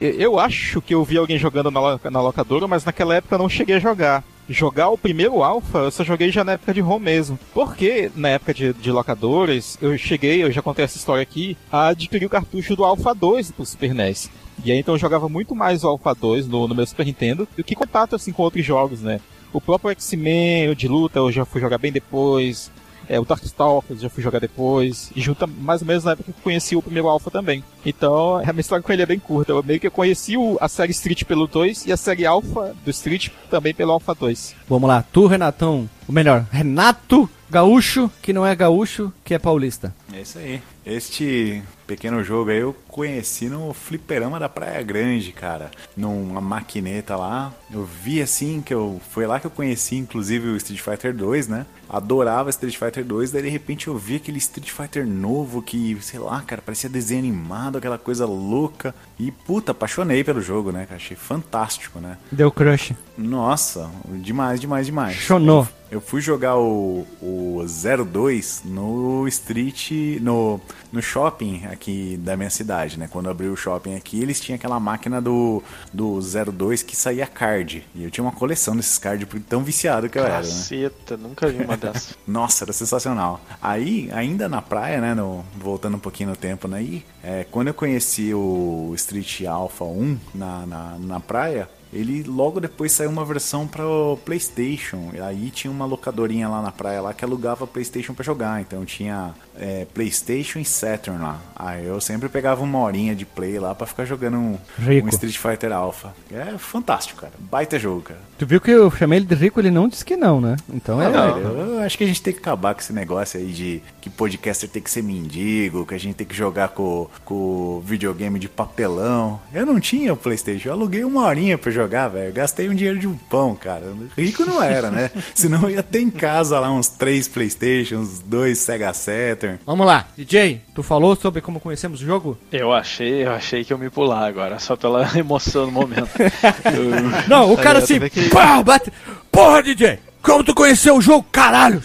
[0.00, 1.80] Eu- Eu acho que eu vi alguém jogando na,
[2.10, 4.24] na locadora, mas naquela época eu não cheguei a jogar.
[4.48, 7.38] Jogar o primeiro Alpha, eu só joguei já na época de ROM mesmo.
[7.52, 11.88] Porque na época de, de locadoras, eu cheguei, eu já contei essa história aqui, a
[11.88, 14.30] adquirir o cartucho do Alpha 2 pro Super NES.
[14.64, 17.46] E aí então eu jogava muito mais o Alpha 2 no, no meu Super Nintendo
[17.56, 19.20] do que contato assim com outros jogos, né?
[19.52, 22.70] O próprio X-Men, o de luta, eu já fui jogar bem depois.
[23.08, 25.10] É, o Darkstalkers já fui jogar depois.
[25.16, 27.64] E junta mais ou menos na época que eu conheci o primeiro Alpha também.
[27.84, 29.52] Então, a minha história com ele é bem curta.
[29.52, 32.90] Eu meio que conheci o- a série Street pelo 2 e a série Alpha do
[32.90, 34.54] Street também pelo Alpha 2.
[34.68, 39.94] Vamos lá, tu, Renatão, ou melhor, Renato Gaúcho, que não é gaúcho, que é paulista.
[40.12, 40.60] É isso aí.
[40.84, 45.70] Este pequeno jogo aí eu conheci no fliperama da Praia Grande, cara.
[45.96, 47.52] Numa maquineta lá.
[47.72, 49.00] Eu vi assim que eu.
[49.10, 51.66] Foi lá que eu conheci, inclusive, o Street Fighter 2, né?
[51.88, 56.20] Adorava Street Fighter 2, daí de repente eu vi aquele Street Fighter novo que, sei
[56.20, 58.94] lá, cara, parecia desenho animado, aquela coisa louca.
[59.18, 60.86] E puta, apaixonei pelo jogo, né?
[60.90, 62.18] Achei fantástico, né?
[62.30, 62.94] Deu crush.
[63.16, 65.16] Nossa, demais, demais, demais.
[65.16, 65.62] Chonou.
[65.62, 70.60] Eu fui jogar o, o 02 no Street, no,
[70.92, 73.08] no shopping aqui da minha cidade, né?
[73.10, 75.62] Quando abriu o shopping aqui, eles tinham aquela máquina do,
[75.92, 77.86] do 02 que saía card.
[77.94, 80.42] E eu tinha uma coleção desses cards, tão viciado que eu era, né?
[80.42, 82.14] Caceta, nunca vi uma dessas.
[82.28, 83.40] Nossa, era sensacional.
[83.62, 85.14] Aí, ainda na praia, né?
[85.14, 86.78] no- voltando um pouquinho no tempo, né?
[86.78, 92.60] Aí, é, quando eu conheci o Street Alpha 1 na, na, na praia, ele logo
[92.60, 95.10] depois saiu uma versão para o PlayStation.
[95.14, 98.60] E aí tinha uma locadorinha lá na praia lá que alugava PlayStation para jogar.
[98.60, 101.40] Então tinha é, PlayStation e Saturn lá.
[101.54, 105.36] Aí eu sempre pegava uma horinha de play lá para ficar jogando um, um Street
[105.36, 106.14] Fighter Alpha.
[106.30, 107.32] É fantástico, cara.
[107.38, 108.20] Baita jogo, cara.
[108.38, 110.56] Tu viu que eu chamei ele de rico, ele não disse que não, né?
[110.72, 111.06] Então é.
[111.06, 113.82] Ah, velho, eu acho que a gente tem que acabar com esse negócio aí de
[114.00, 118.38] que podcaster tem que ser mendigo, que a gente tem que jogar com, com videogame
[118.38, 119.40] de papelão.
[119.52, 122.32] Eu não tinha o Playstation, eu aluguei uma horinha pra jogar, velho.
[122.32, 123.92] Gastei um dinheiro de um pão, cara.
[124.16, 125.10] Rico não era, né?
[125.34, 130.06] Senão eu ia ter em casa lá uns três Playstations, dois Sega Saturn, Vamos lá,
[130.16, 132.38] DJ, tu falou sobre como conhecemos o jogo?
[132.52, 136.08] Eu achei, eu achei que eu me pular agora, só pela emoção do momento.
[136.66, 137.98] Eu- Não, o cara assim,
[138.32, 138.92] pá, bate.
[139.30, 139.98] Porra, DJ!
[140.20, 141.80] Como tu conheceu o jogo, caralho?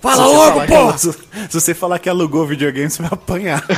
[0.00, 0.80] Fala Se você logo, que porra!
[0.90, 3.64] alu- Se, se você falar que alugou videogame, você vai apanhar.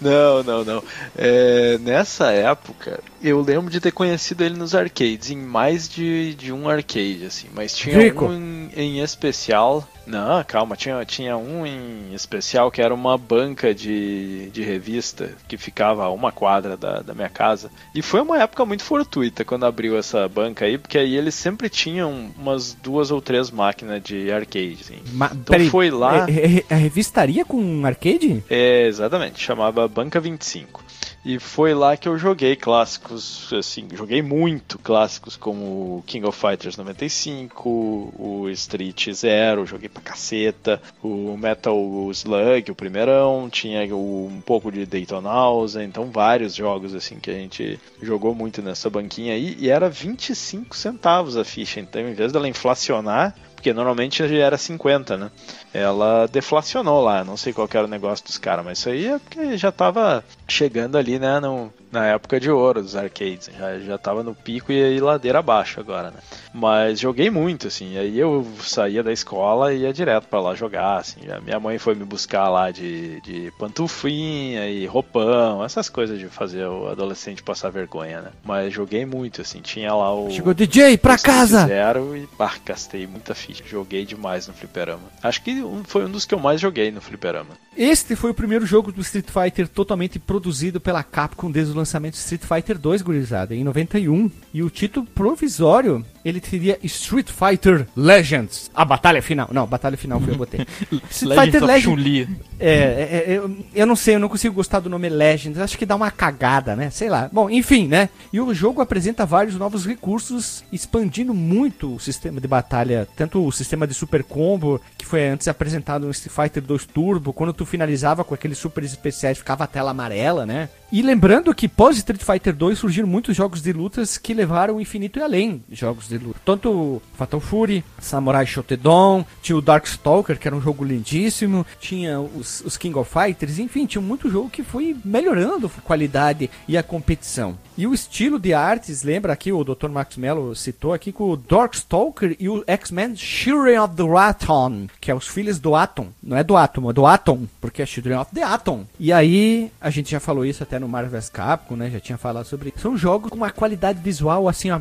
[0.00, 0.82] Não, não, não.
[1.16, 6.52] É, nessa época, eu lembro de ter conhecido ele nos arcades, em mais de, de
[6.52, 7.48] um arcade, assim.
[7.54, 8.26] Mas tinha Rico.
[8.26, 9.86] um em, em especial.
[10.06, 15.58] Não, calma, tinha, tinha um em especial que era uma banca de, de revista que
[15.58, 17.70] ficava a uma quadra da, da minha casa.
[17.94, 21.68] E foi uma época muito fortuita quando abriu essa banca aí, porque aí eles sempre
[21.68, 24.78] tinham umas duas ou três máquinas de arcade.
[24.80, 24.96] Assim.
[25.12, 26.26] Ma- Então peraí, foi lá.
[26.26, 28.42] é- é- A revistaria com arcade?
[28.48, 30.82] É, exatamente, chamava Banca 25.
[31.24, 36.76] E foi lá que eu joguei clássicos, assim, joguei muito clássicos como King of Fighters
[36.76, 37.68] 95,
[38.16, 41.76] o Street Zero, joguei pra caceta, o Metal
[42.12, 47.78] Slug, o primeirão, tinha um pouco de Daytonausa, então vários jogos assim que a gente
[48.00, 52.48] jogou muito nessa banquinha aí, e era 25 centavos a ficha, então em vez dela
[52.48, 55.30] inflacionar, porque normalmente era 50, né?
[55.74, 59.18] Ela deflacionou lá, não sei qual era o negócio dos caras, mas isso aí é
[59.18, 63.98] porque já tava chegando ali, né, no, na época de ouro dos arcades, já, já
[63.98, 66.18] tava no pico e aí ladeira abaixo agora, né?
[66.52, 70.98] Mas joguei muito, assim, aí eu saía da escola e ia direto pra lá jogar,
[70.98, 73.52] assim, a minha mãe foi me buscar lá de, de
[73.92, 78.30] pantufinha e roupão, essas coisas de fazer o adolescente passar vergonha, né?
[78.44, 80.30] Mas joguei muito, assim, tinha lá o...
[80.30, 81.66] Chegou DJ pra casa!
[81.66, 83.62] Zero e pá, gastei muita ficha.
[83.66, 85.02] Joguei demais no fliperama.
[85.22, 87.50] Acho que um- foi um dos que eu mais joguei no fliperama.
[87.76, 92.14] Este foi o primeiro jogo do Street Fighter totalmente produzido pela Capcom desde o lançamento
[92.14, 94.30] de Street Fighter 2, gurizada, em 91.
[94.52, 99.48] E o título provisório, ele teria Street Fighter Legends, a batalha final.
[99.52, 100.66] Não, batalha final foi eu botei.
[101.10, 102.28] Street Fighter Legends.
[102.58, 105.58] É, é, é, eu, eu não sei, eu não consigo gostar do nome Legends.
[105.58, 106.90] Acho que dá uma cagada, né?
[106.90, 107.28] Sei lá.
[107.32, 108.08] Bom, enfim, né?
[108.32, 113.08] E o jogo apresenta vários novos recursos, expandindo muito o sistema de batalha.
[113.16, 117.32] Tanto o sistema de Super Combo, que foi antes apresentado no Street Fighter 2 Turbo,
[117.32, 120.68] quando tu finalizava com aqueles super especiais, ficava a tela amarela, né?
[120.90, 124.80] E lembrando que pós Street Fighter 2 surgiram muitos jogos de lutas que levaram o
[124.80, 126.40] infinito e além jogos de luta.
[126.42, 132.62] Tanto Fatal Fury, Samurai Shodown, tinha o Darkstalker, que era um jogo lindíssimo, tinha os,
[132.62, 136.82] os King of Fighters, enfim, tinha muito jogo que foi melhorando a qualidade e a
[136.82, 137.58] competição.
[137.76, 139.88] E o estilo de artes, lembra aqui, o Dr.
[139.88, 145.10] Max Mello citou aqui com o Darkstalker e o X-Men Children of the Atom, que
[145.10, 146.08] é os filhos do Atom.
[146.20, 148.84] Não é do Átomo, é do Atom, porque é Children of the Atom.
[148.98, 151.90] E aí, a gente já falou isso até no Marvel vs Capcom, né?
[151.90, 152.72] Já tinha falado sobre.
[152.76, 154.80] São jogos com uma qualidade visual assim, ó,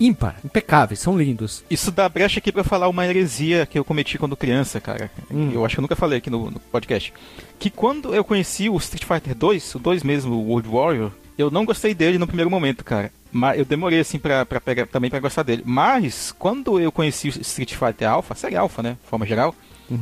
[0.00, 1.62] ímpar, impecáveis, são lindos.
[1.70, 5.10] Isso dá brecha aqui pra falar uma heresia que eu cometi quando criança, cara.
[5.30, 5.50] Hum.
[5.52, 7.12] Eu acho que eu nunca falei aqui no, no podcast.
[7.58, 11.50] Que quando eu conheci o Street Fighter 2, o 2 mesmo, o World Warrior, eu
[11.50, 13.12] não gostei dele no primeiro momento, cara.
[13.30, 15.62] Mas eu demorei assim pra, pra pegar também pra gostar dele.
[15.64, 18.96] Mas quando eu conheci o Street Fighter Alpha, série Alpha, né?
[19.02, 19.54] De forma geral,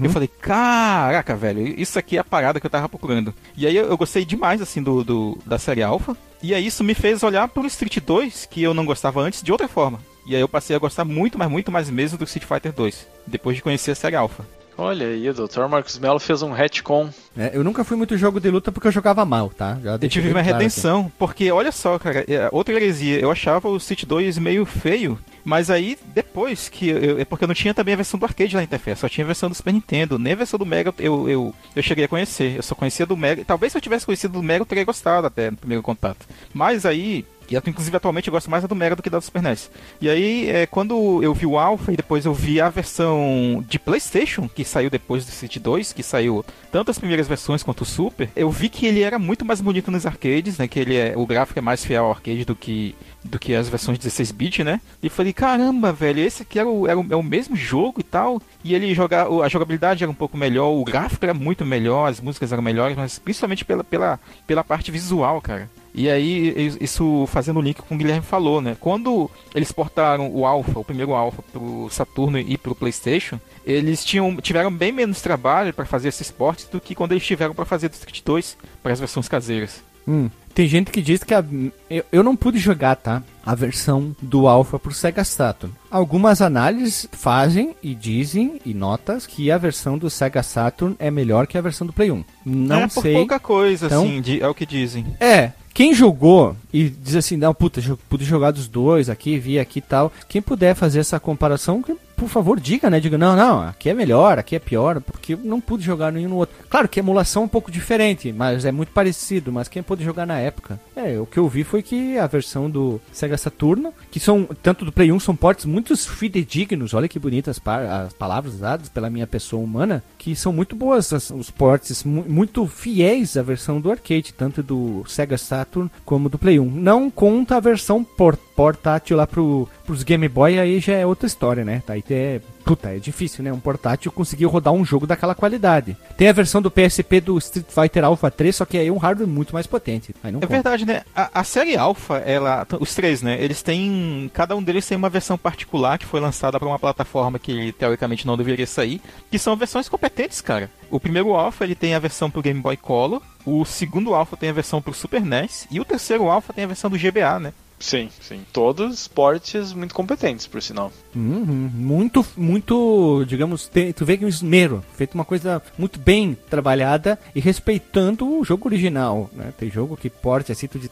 [0.03, 3.33] eu falei, caraca, velho, isso aqui é a parada que eu tava procurando.
[3.57, 6.17] E aí eu gostei demais, assim, do, do- da série Alpha.
[6.43, 9.51] E aí isso me fez olhar pro Street 2, que eu não gostava antes, de
[9.51, 9.99] outra forma.
[10.27, 13.07] E aí eu passei a gostar muito, mas muito mais mesmo do Street Fighter 2,
[13.27, 14.45] depois de conhecer a série Alpha.
[14.81, 15.67] Olha aí, o Dr.
[15.69, 17.11] Marcos Mello fez um retcon.
[17.37, 19.77] É, eu nunca fui muito jogo de luta porque eu jogava mal, tá?
[19.83, 20.53] Já Eu tive uma claro aqui.
[20.53, 25.19] redenção, porque olha só, cara, é, outra heresia, eu achava o Street 2 meio feio,
[25.45, 28.55] mas aí depois que eu, é porque eu não tinha também a versão do arcade
[28.55, 30.95] lá na interface, só tinha a versão do Super Nintendo, nem a versão do Mega
[31.01, 34.07] eu, eu, eu cheguei a conhecer, eu só conhecia do Mega, talvez se eu tivesse
[34.07, 36.25] conhecido do Mega eu teria gostado até no primeiro contato,
[36.55, 39.25] mas aí e inclusive atualmente eu gosto mais da do Mega do que da do
[39.25, 39.71] Super NES.
[40.01, 43.79] E aí, é, quando eu vi o Alpha e depois eu vi a versão de
[43.79, 47.87] PlayStation, que saiu depois do Street 2, que saiu tanto as primeiras versões quanto o
[47.87, 50.69] Super, eu vi que ele era muito mais bonito nos arcades, né?
[50.69, 52.95] Que ele é, o gráfico é mais fiel ao arcade do que
[53.25, 54.81] do que as versões 16-bit, né?
[55.03, 58.03] E falei, caramba, velho, esse aqui era o, era o, é o mesmo jogo e
[58.03, 58.41] tal.
[58.63, 62.21] E ele jogar, a jogabilidade era um pouco melhor, o gráfico era muito melhor, as
[62.21, 65.69] músicas eram melhores, mas principalmente pela, pela, pela parte visual, cara.
[65.99, 68.77] E aí, is- isso fazendo o link com o Guilherme falou, né?
[68.79, 74.37] Quando eles portaram o Alpha, o primeiro Alpha, pro Saturno e pro PlayStation, eles tinham,
[74.37, 77.91] tiveram bem menos trabalho para fazer esses portes do que quando eles tiveram para fazer
[77.91, 79.83] Street 2 para as versões caseiras.
[80.07, 81.45] Hum, Tem gente que diz que a-
[81.91, 83.23] eu, eu não pude jogar, tá?
[83.47, 85.73] A versão do Alpha pro Sega Saturn.
[85.91, 91.47] Algumas análises fazem e dizem e notas que a versão do Sega Saturn é melhor
[91.47, 92.25] que a versão do Play 1.
[92.45, 93.15] Não é sei.
[93.15, 95.07] pouca coisa, Então- assim, de- é o que dizem.
[95.21, 99.79] É, quem jogou e diz assim, não, puta, pude jogar dos dois aqui, vi aqui
[99.79, 100.13] e tal.
[100.29, 101.83] Quem puder fazer essa comparação,
[102.19, 102.99] por favor, diga, né?
[102.99, 106.31] Diga, não, não, aqui é melhor, aqui é pior, porque eu não pude jogar nenhum
[106.31, 106.57] no outro.
[106.69, 110.05] Claro que a emulação é um pouco diferente, mas é muito parecido, mas quem pôde
[110.05, 110.81] jogar na época?
[110.97, 114.85] É, o que eu vi foi que a versão do Sega Saturno, que são, tanto
[114.85, 119.27] do Play 1, são portes muito fidedignos, olha que bonitas as palavras usadas pela minha
[119.27, 123.91] pessoa humana, que são muito boas as, os portes, mu muito fiéis à versão do
[123.91, 126.69] arcade, tanto do Sega Saturn como do Play 1.
[126.69, 131.29] Não conta a versão port portátil lá pro, pros Game Boy, aí já é outra
[131.29, 131.81] história, né?
[131.87, 133.53] Tá, aí é, puta, é difícil, né?
[133.53, 135.97] Um portátil conseguir rodar um jogo daquela qualidade.
[136.17, 138.97] Tem a versão do PSP do Street Fighter Alpha 3, só que aí é um
[138.97, 140.13] hardware muito mais potente.
[140.25, 140.47] É conta.
[140.49, 141.03] verdade, né?
[141.15, 143.41] A, a série Alpha, ela, os três, né?
[143.41, 147.39] Eles têm, cada um deles tem uma versão particular que foi lançada para uma plataforma
[147.39, 150.69] que teoricamente não deveria sair, que são versões competentes, cara.
[150.91, 154.51] O primeiro Alpha ele tem a versão pro Game Boy Color, o segundo Alpha tem
[154.51, 157.53] a versão pro Super NES e o terceiro Alpha tem a versão do GBA, né?
[157.79, 158.41] Sim, sim.
[158.53, 160.93] Todos portes muito competentes, por sinal.
[161.15, 167.19] Uhum, muito, muito, digamos, tu vê que um esmero, feito uma coisa muito bem trabalhada
[167.35, 169.53] e respeitando o jogo original, né?
[169.57, 170.91] Tem jogo que porte assim, tu diz...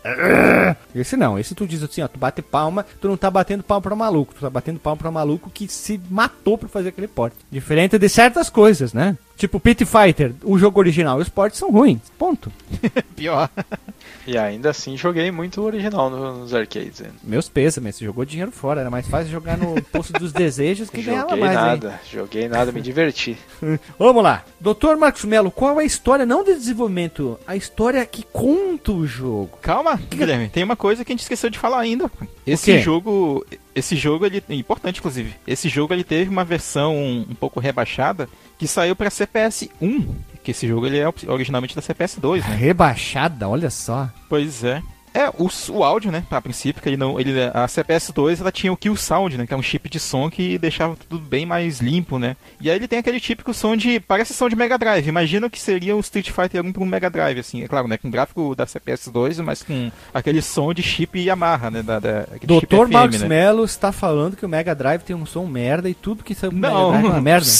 [0.94, 3.82] Esse não, esse tu diz assim, ó, tu bate palma, tu não tá batendo palma
[3.82, 7.36] pra maluco, tu tá batendo palma pra maluco que se matou pra fazer aquele porte.
[7.50, 9.16] Diferente de certas coisas, né?
[9.36, 12.50] Tipo Pit Fighter, o jogo original e os portes são ruins, ponto.
[13.14, 13.50] Pior.
[14.26, 17.00] E ainda assim joguei muito original no- nos arcades.
[17.00, 17.10] né?
[17.22, 21.28] Meus pêsames, jogou dinheiro fora, era mais fácil jogar no Poço dos Desejos que ganhava
[21.30, 21.64] Joguei mais, hein?
[21.64, 23.36] nada, joguei nada, me diverti.
[23.98, 24.42] Vamos lá.
[24.58, 29.06] Doutor Marcos Melo, qual é a história, não de desenvolvimento, a história que conta o
[29.06, 29.58] jogo?
[29.60, 32.10] Calma, Guilherme, tem uma coisa que a gente esqueceu de falar ainda.
[32.46, 33.44] Esse jogo,
[33.76, 35.34] esse jogo ele é importante inclusive.
[35.46, 38.26] Esse jogo ele teve uma versão um pouco rebaixada
[38.58, 42.56] que saiu para CPS 1, que esse jogo ele é originalmente da CPS 2, né?
[42.56, 44.08] Rebaixada, olha só.
[44.30, 44.82] Pois é.
[45.16, 48.52] É, o, o áudio, né, a princípio, que ele não, ele, a CPS 2, ela
[48.52, 51.46] tinha o Kill Sound, né, que é um chip de som que deixava tudo bem
[51.46, 52.36] mais limpo, né.
[52.60, 55.58] E aí ele tem aquele típico som de, parece som de Mega Drive, imagina que
[55.58, 58.54] seria o Street Fighter 1 para um Mega Drive, assim, é claro, né, com gráfico
[58.54, 63.22] da CPS 2, mas com aquele som de chip Yamaha, né, da, da Doutor Marcos
[63.22, 63.28] né.
[63.28, 66.52] Melo está falando que o Mega Drive tem um som merda e tudo que do
[66.52, 66.90] Mega Não.
[66.90, 67.46] Drive é uma merda.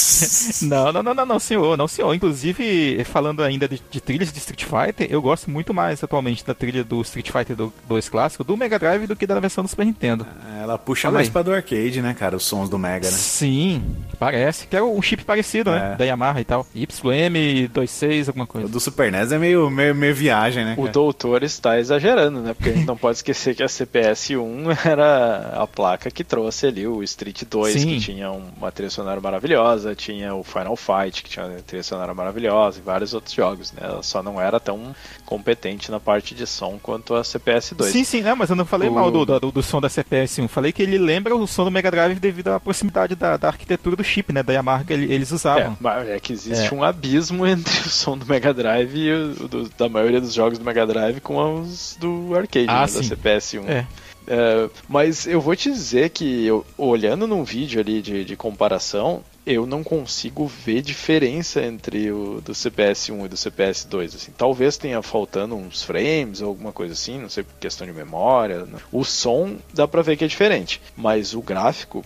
[0.62, 2.12] Não, não, não, não, não, senhor, não, senhor.
[2.15, 6.55] Inclusive, falando ainda de, de trilhas de Street Fighter, eu gosto muito mais atualmente da
[6.55, 9.85] trilha do Street Fighter 2 clássico, do Mega Drive, do que da versão do Super
[9.86, 10.27] Nintendo.
[10.60, 11.32] Ela puxa Olha mais aí.
[11.32, 12.36] pra do arcade, né, cara?
[12.36, 13.16] Os sons do Mega, né?
[13.16, 14.66] Sim, parece.
[14.66, 15.93] Que é um chip parecido, né?
[15.93, 15.97] É.
[15.97, 16.66] Da Yamaha e tal.
[16.74, 18.68] YM26, alguma O coisa.
[18.68, 20.73] do Super NES é meio, meio, meio viagem, né?
[20.74, 20.93] O cara?
[20.93, 22.55] doutor está exagerando, né?
[22.55, 26.66] Porque a gente não pode esquecer que a CPS 1 era a placa que trouxe
[26.66, 27.86] ali o Street 2, Sim.
[27.89, 32.14] que tinha uma trilha sonora maravilhosa, tinha o Final Fight, que tinha uma trilha sonora
[32.14, 33.81] maravilhosa, e vários outros jogos, né?
[33.82, 34.94] Ela só não era tão
[35.27, 37.93] competente na parte de som quanto a CPS 2.
[37.93, 40.40] Sim, sim, não, mas eu não falei O- mal do, do, do som da CPS
[40.40, 40.48] 1.
[40.48, 43.97] Falei que ele lembra o som do Mega Drive devido à proximidade da, da arquitetura
[43.97, 44.43] do chip, né?
[44.43, 45.77] Da Yamaha que ele- eles É, usavam.
[45.81, 46.74] mas é que existe É.
[46.77, 50.59] um abismo entre o som do Mega Drive e o do- da maioria dos jogos
[50.59, 53.03] do Mega Drive com os do arcade, Ah, né, da.
[53.03, 53.69] CPS 1.
[53.69, 53.86] É.
[54.28, 59.23] É, mas eu vou te dizer que eu, olhando num vídeo ali de, de comparação,
[59.47, 64.14] eu não consigo ver diferença entre o do CPS 1 e do CPS 2.
[64.14, 64.32] Assim.
[64.36, 68.64] Talvez tenha faltando uns frames ou alguma coisa assim, não sei por questão de memória.
[68.64, 68.78] né.
[68.90, 72.05] O som dá pra ver que é diferente, mas o gráfico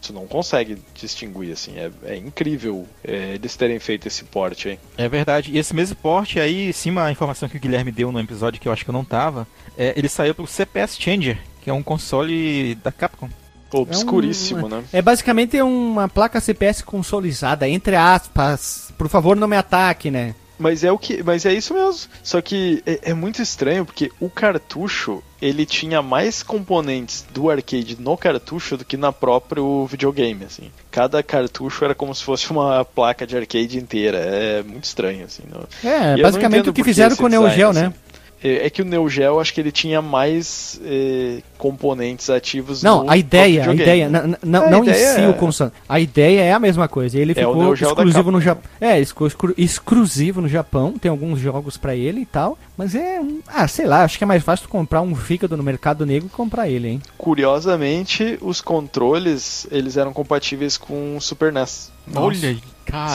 [0.00, 1.78] tu, não consegue distinguir assim.
[1.78, 4.78] É, é incrível é, eles terem feito esse porte aí.
[4.96, 5.52] É verdade.
[5.52, 8.66] E esse mesmo porte aí, sim, uma informação que o Guilherme deu no episódio que
[8.66, 9.46] eu acho que eu não tava,
[9.76, 13.28] é, ele saiu pro CPS Changer, que é um console da Capcom.
[13.72, 14.82] Obscuríssimo, né?
[14.92, 18.92] É basicamente uma placa CPS consolizada, entre aspas.
[18.96, 20.34] Por favor, não me ataque, né?
[20.58, 22.10] Mas é o que, mas é isso mesmo.
[22.22, 27.96] Só que é, é muito estranho porque o cartucho ele tinha mais componentes do arcade
[27.98, 30.70] no cartucho do que na próprio videogame, assim.
[30.90, 34.18] Cada cartucho era como se fosse uma placa de arcade inteira.
[34.18, 35.44] É muito estranho, assim.
[35.82, 37.80] É, E basicamente o que fizeram com o Neo Geo, assim.
[37.80, 37.94] né?
[37.96, 38.09] É
[38.42, 43.10] é que o Neo Geo, acho que ele tinha mais eh, componentes ativos Não, no
[43.10, 44.16] a ideia, a ideia, videogame.
[44.18, 45.70] n- n- não, A não em ideia si é- o console.
[45.88, 47.18] A ideia é a mesma coisa.
[47.18, 48.40] Ele É ficou exclusivo no.
[48.40, 48.62] Japão.
[48.80, 50.94] É, ele ficou exclu- exclusivo no Japão.
[50.98, 52.58] Tem alguns jogos pra ele e tal.
[52.76, 53.20] Mas é.
[53.46, 56.34] Ah, sei lá, acho que é mais fácil comprar um fígado no mercado negro que
[56.34, 57.02] comprar ele, hein?
[57.18, 61.90] Curiosamente, os controles, eles eram compatíveis com o Super NES.
[62.14, 62.58] Olha aí,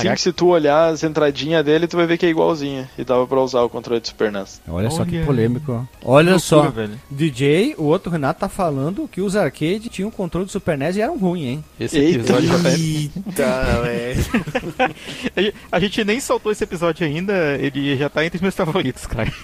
[0.02, 2.90] Sim, se tu olhar as entradinhas dele, tu vai ver que é igualzinha.
[2.98, 4.62] E dava pra usar o controle do Super NES.
[4.70, 5.26] Olha, só que Olha.
[5.26, 5.70] polêmico.
[5.74, 5.84] ó.
[6.14, 6.70] Olha Loucura, só.
[6.70, 6.98] velho.
[7.12, 11.02] DJ, o outro Renato tá falando que os arcade tinham controle do Super NES e
[11.02, 11.66] eram ruins, hein?
[11.78, 12.20] Esse Eita.
[12.20, 12.70] episódio já tá...
[12.72, 14.26] Eita, velho.
[15.36, 18.56] A gente- A gente nem soltou esse episódio ainda, ele já tá entre os meus
[18.56, 19.30] favoritos, cara.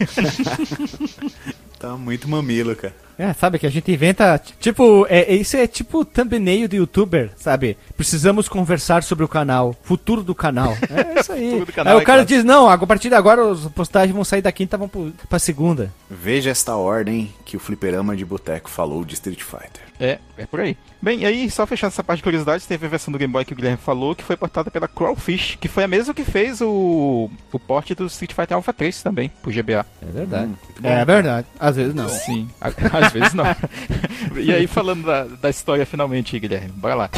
[1.80, 2.94] Tá muito mamilo, cara.
[3.22, 7.30] É, sabe que a gente inventa, tipo, é, é- isso é tipo thumbnail do youtuber,
[7.38, 7.78] sabe?
[7.96, 10.76] Precisamos conversar sobre o canal, futuro do canal.
[10.90, 11.50] É isso aí.
[11.52, 12.28] Futuro do canal, aí o é cara claro.
[12.28, 15.38] diz, não, a partir de agora as postagens vão sair da quinta vão pro- pra
[15.38, 15.92] segunda.
[16.10, 19.84] Veja esta ordem que o fliperama de boteco falou de Street Fighter.
[20.00, 20.76] É, é por aí.
[21.00, 23.46] Bem, e aí, só fechando essa parte de curiosidades, teve a versão do Game Boy
[23.46, 26.60] que o Guilherme falou, que foi portada pela Crawfish, que foi a mesma que fez
[26.60, 29.86] o, o porte do Street Fighter Alpha 3 também, pro GBA.
[30.02, 30.52] É verdade.
[30.52, 31.48] Hum, é verdade.
[31.60, 32.10] Às vezes não.
[32.10, 33.46] Sim, às vezes não.
[34.36, 37.10] e aí, falando da, da história finalmente, Guilherme, bora lá.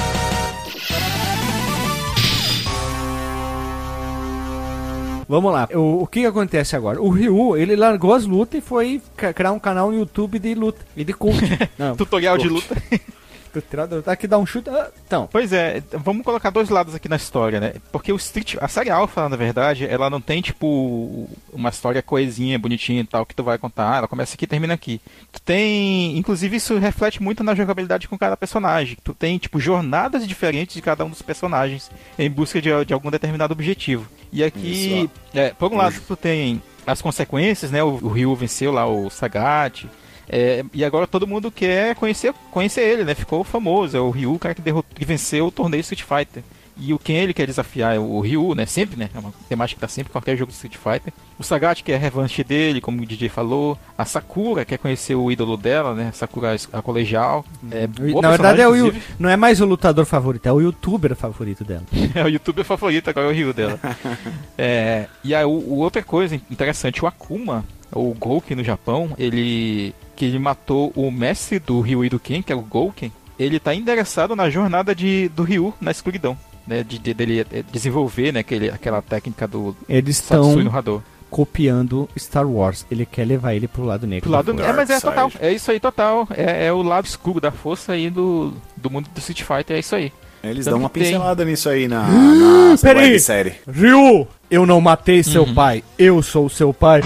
[5.28, 5.68] Vamos lá.
[5.74, 7.02] O, o que, que acontece agora?
[7.02, 9.02] O Ryu, ele largou as lutas e foi
[9.34, 11.42] criar um canal no YouTube de luta e de coach.
[11.78, 12.76] Não, Tutorial de luta.
[13.62, 14.70] tutorial tá aqui dá um chute.
[14.70, 17.74] ah, Então, Pois é, vamos colocar dois lados aqui na história, né?
[17.92, 22.58] Porque o Street, a série Alpha, na verdade, ela não tem tipo uma história coesinha,
[22.60, 23.98] bonitinha e tal que tu vai contar.
[23.98, 25.00] Ela começa aqui e termina aqui.
[25.32, 28.98] Tu tem, inclusive isso reflete muito na jogabilidade com cada personagem.
[29.04, 33.12] Tu tem tipo jornadas diferentes de cada um dos personagens em busca de, de algum
[33.12, 34.08] determinado objetivo.
[34.32, 37.84] E aqui, é, por um lado, tu tem as consequências, né?
[37.84, 39.86] O, o Ryu venceu lá o Sagat.
[40.30, 43.14] É, e agora todo mundo quer conhecer, conhecer ele, né?
[43.16, 43.96] Ficou famoso.
[43.98, 46.44] É o Ryu, o cara que, derrotou, que venceu o torneio Street Fighter.
[46.76, 48.66] E o quem ele quer desafiar é o Ryu, né?
[48.66, 49.08] Sempre, né?
[49.14, 51.14] É uma temática que tá sempre em qualquer jogo de Street Fighter.
[51.38, 53.78] O Sagat, que é a revanche dele, como o DJ falou.
[53.96, 56.12] A Sakura, quer conhecer o ídolo dela, né?
[56.16, 57.46] Sakura a colegial.
[57.72, 60.62] É, boa na verdade é o, Yu- não é mais o lutador favorito, é o
[60.62, 61.84] youtuber favorito dela.
[62.16, 63.80] é o youtuber favorito, agora é o Ryu dela.
[64.58, 69.94] É, e aí, o, o outra coisa interessante, o Akuma, o Gouken no Japão, ele
[70.16, 73.60] que ele matou o mestre do Ryu e do Ken, que é o Gouken, ele
[73.60, 76.38] tá endereçado na jornada de, do Ryu na escuridão.
[76.66, 81.04] Né, de, de- dele eh, desenvolver né, aquele, aquela técnica do Eles Satsui no estão
[81.30, 82.86] copiando Star Wars.
[82.90, 84.24] Ele quer levar ele pro lado negro.
[84.24, 85.30] Pro lado, da é, mas é total.
[85.42, 86.26] É isso aí, total.
[86.32, 89.80] É, é o lado escuro da força aí do, do mundo do Street Fighter, é
[89.80, 90.14] isso aí.
[90.42, 91.04] Eles Tanto dão uma que tem.
[91.12, 93.12] pincelada nisso aí na, na peraí.
[93.12, 93.56] websérie.
[93.70, 95.54] Ryu, eu não matei seu Uhum.
[95.54, 97.02] pai, eu sou seu pai.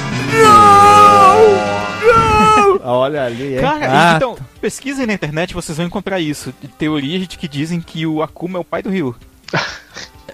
[2.89, 3.59] Olha ali, é.
[3.61, 6.53] Cara, Ah, então, pesquisem na internet, vocês vão encontrar isso.
[6.77, 9.13] Teorias de que dizem que o Akuma é o pai do Ryu.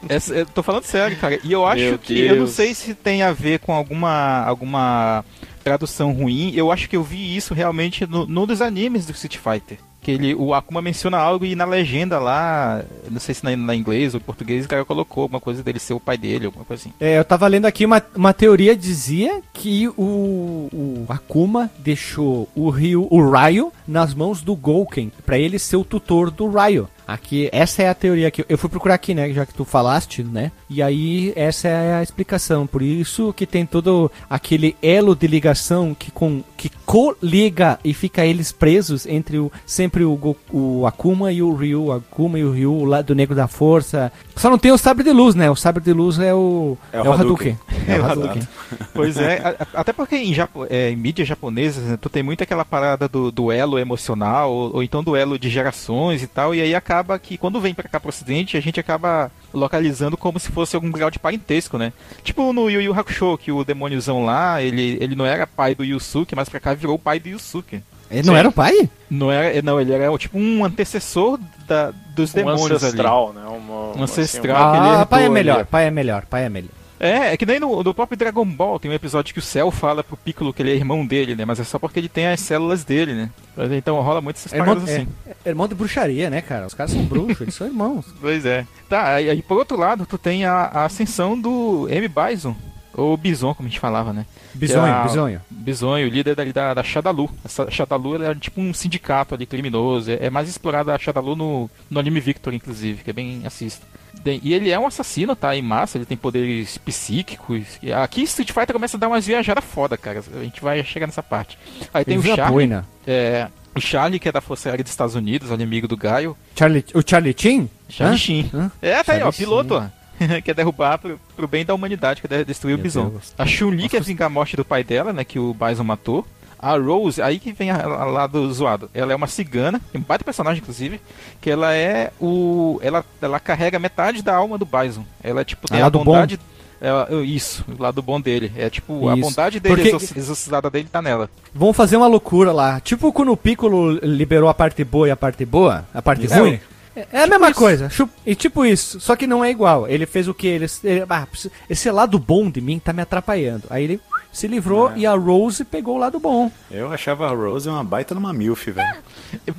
[0.10, 1.40] Essa- eu tô falando sério, cara.
[1.44, 2.20] E eu acho Meu que.
[2.20, 2.52] Eu não Deus.
[2.52, 4.44] sei se tem a ver com alguma.
[4.46, 5.24] alguma
[5.64, 6.52] tradução ruim.
[6.54, 9.78] Eu acho que eu vi isso realmente no, no dos animes do Street Fighter.
[10.04, 13.76] Que ele, o Akuma menciona algo e na legenda lá, não sei se na, na
[13.76, 16.82] inglês ou português, o cara colocou alguma coisa dele ser o pai dele, alguma coisa
[16.82, 16.94] assim.
[17.00, 22.70] É, eu tava lendo aqui uma, uma teoria dizia que o, o Akuma deixou o
[22.70, 26.88] Ryu, o Ryo nas mãos do Gouken pra ele ser o tutor do Ryo.
[27.08, 30.24] Aqui, essa é a teoria que eu fui procurar aqui, né, já que tu falaste,
[30.24, 30.52] né?
[30.70, 32.66] E aí essa é a explicação.
[32.66, 38.26] Por isso que tem todo aquele elo de ligação que com que coliga e fica
[38.26, 42.52] eles presos entre o sempre o, Go- o Akuma e o Ryu, Akuma e o
[42.52, 44.12] Ryu, o lado negro da força.
[44.36, 45.50] Só não tem o sabre de luz, né?
[45.50, 47.58] O sabre de luz é o É o Hadouken.
[47.86, 48.42] É o É, Hadouken.
[48.94, 52.24] Pois é, a- a- até porque em, Japo- é, em mídias japonesas né, tu tem
[52.24, 56.62] muito aquela parada do duelo emocional, ou, ou então duelo de gerações e tal, e
[56.62, 60.52] aí acaba que quando vem pra cá pro ocidente, a gente acaba localizando como se
[60.52, 61.94] fosse algum grau de parentesco, né?
[62.24, 65.84] Tipo no Yu Yu Hakusho, que o demôniozão lá, ele, ele não era pai do
[65.84, 67.82] Yusuke, mas pra cá virou o pai do Yusuke.
[68.12, 68.40] Ele não Sim.
[68.40, 68.90] era o pai?
[69.10, 72.76] Não, era, não ele era tipo um antecessor da, dos Um demônios ali.
[72.76, 73.42] ancestral, né?
[73.48, 74.56] Uma, Um ancestral.
[74.62, 76.70] uma- que ele Ah, herdou pai é ali, melhor, pai é melhor, pai é melhor.
[77.04, 79.70] É, é que nem no, no próprio Dragon Ball tem um episódio que o Cell
[79.72, 81.44] fala pro Piccolo que ele é irmão dele, né?
[81.44, 83.30] Mas é só porque ele tem as células dele, né?
[83.78, 85.08] Então rola muito essas Irmão, paradas assim.
[85.28, 86.66] é, é irmão de bruxaria, né, cara?
[86.66, 88.06] Os caras são bruxos, eles são irmãos.
[88.22, 88.66] Pois é.
[88.88, 92.08] Tá, aí, aí por outro lado, tu tem a, a ascensão do M.
[92.08, 92.56] Bison.
[92.96, 94.26] Ou Bison, como a gente falava, né?
[94.54, 95.42] Bisonho, é a- bisonho.
[95.50, 97.30] Bisonho, líder dali da, da Shadalu.
[97.44, 100.12] Essa Shadalu é tipo um sindicato ali criminoso.
[100.12, 103.86] É, é mais explorada a Shadalu no, no anime Victor, inclusive, que é bem assista.
[104.22, 105.56] Bem, e ele é um assassino, tá?
[105.56, 107.64] Em massa, ele tem poderes psíquicos.
[108.02, 110.24] Aqui Street Fighter começa a dar umas viajadas foda, cara.
[110.36, 111.58] A gente vai chegar nessa parte.
[111.94, 112.86] Aí tem o Visa Charlie, boina.
[113.06, 116.38] é, o Charlie, que é da Força Aérea dos Estados Unidos, o inimigo do Gaio.
[116.56, 117.70] Charlie, o Charlie Chin?
[117.90, 118.58] Charlie Hã?
[118.58, 118.72] Hã?
[118.82, 120.04] É, tá aí, ó, Charlie piloto, ó.
[120.44, 123.10] quer derrubar pro, pro bem da humanidade, quer destruir o Meu Bison.
[123.10, 123.34] Deus.
[123.38, 126.26] A Chun-Li quer vingar a morte do pai dela, né, que o Bison matou.
[126.64, 128.90] A Rose, aí que vem a, a lado zoado.
[128.94, 131.02] Ela é uma cigana, tem um baita personagem, inclusive,
[131.42, 132.80] que ela é o...
[132.82, 135.04] Ela, ela carrega metade da alma do Bison.
[135.24, 136.06] Ela, tipo, tem Ah, a lado bom.
[136.06, 136.40] bondade...
[136.80, 138.52] ela- isso, o lado bom dele.
[138.58, 139.22] É tipo, a Isso.
[139.30, 141.30] bondade dele, Porque- exorci- exorcizada dele, tá nela.
[141.54, 142.80] Vão fazer uma loucura lá.
[142.80, 146.36] Tipo quando o Piccolo liberou a parte boa e a parte boa, a parte Isso.
[146.36, 146.60] ruim.
[146.96, 147.60] É, é a mesma isso.
[147.60, 147.90] coisa.
[148.26, 149.88] E tipo isso, só que não é igual.
[149.88, 150.46] Ele fez o que?
[150.46, 151.28] Ele, ele- ah,
[151.70, 153.64] esse lado bom de mim tá me atrapalhando.
[153.70, 154.00] Aí ele
[154.34, 156.52] se livrou e a Rose pegou o lado bom.
[156.70, 158.96] Eu achava a Rose uma baita numa milf, velho.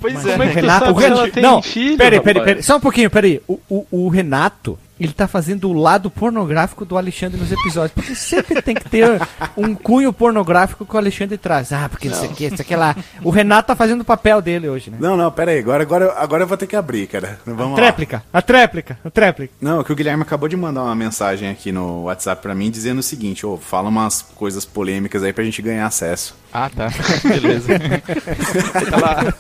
[0.01, 0.47] Pois Mas é, o né?
[0.47, 3.41] Renato, sabe o Renato ela tem não, filho, peraí, peraí, peraí, só um pouquinho, peraí.
[3.47, 8.15] O, o, o Renato, ele tá fazendo o lado pornográfico do Alexandre nos episódios, porque
[8.15, 9.21] sempre tem que ter
[9.57, 11.73] um cunho pornográfico que o Alexandre traz.
[11.73, 12.97] Ah, porque isso aqui, isso aqui lá.
[13.23, 14.99] O Renato tá fazendo o papel dele hoje, né?
[15.01, 15.59] Não, não, pera aí.
[15.59, 17.39] Agora, agora, agora eu vou ter que abrir, cara.
[17.45, 17.77] Vamos lá.
[17.77, 19.53] Tréplica, a tréplica, a tréplica.
[19.61, 22.71] Não, é que o Guilherme acabou de mandar uma mensagem aqui no WhatsApp pra mim
[22.71, 26.37] dizendo o seguinte, ô, fala umas coisas polêmicas aí pra gente ganhar acesso.
[26.53, 26.89] Ah, tá.
[27.29, 27.69] Beleza.
[28.91, 29.35] tá lá.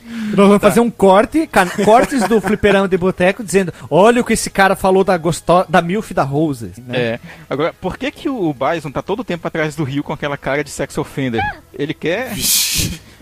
[0.36, 1.48] Nós vamos fazer um corte,
[1.84, 5.82] cortes do fliperama de boteco, dizendo, olha o que esse cara falou da, gosto da
[5.82, 6.72] Milf da Rose.
[6.86, 6.98] né?
[6.98, 7.20] É.
[7.48, 10.64] Agora, por que que o Bison tá todo tempo atrás do Rio com aquela cara
[10.64, 11.42] de sex offender?
[11.72, 12.32] Ele quer...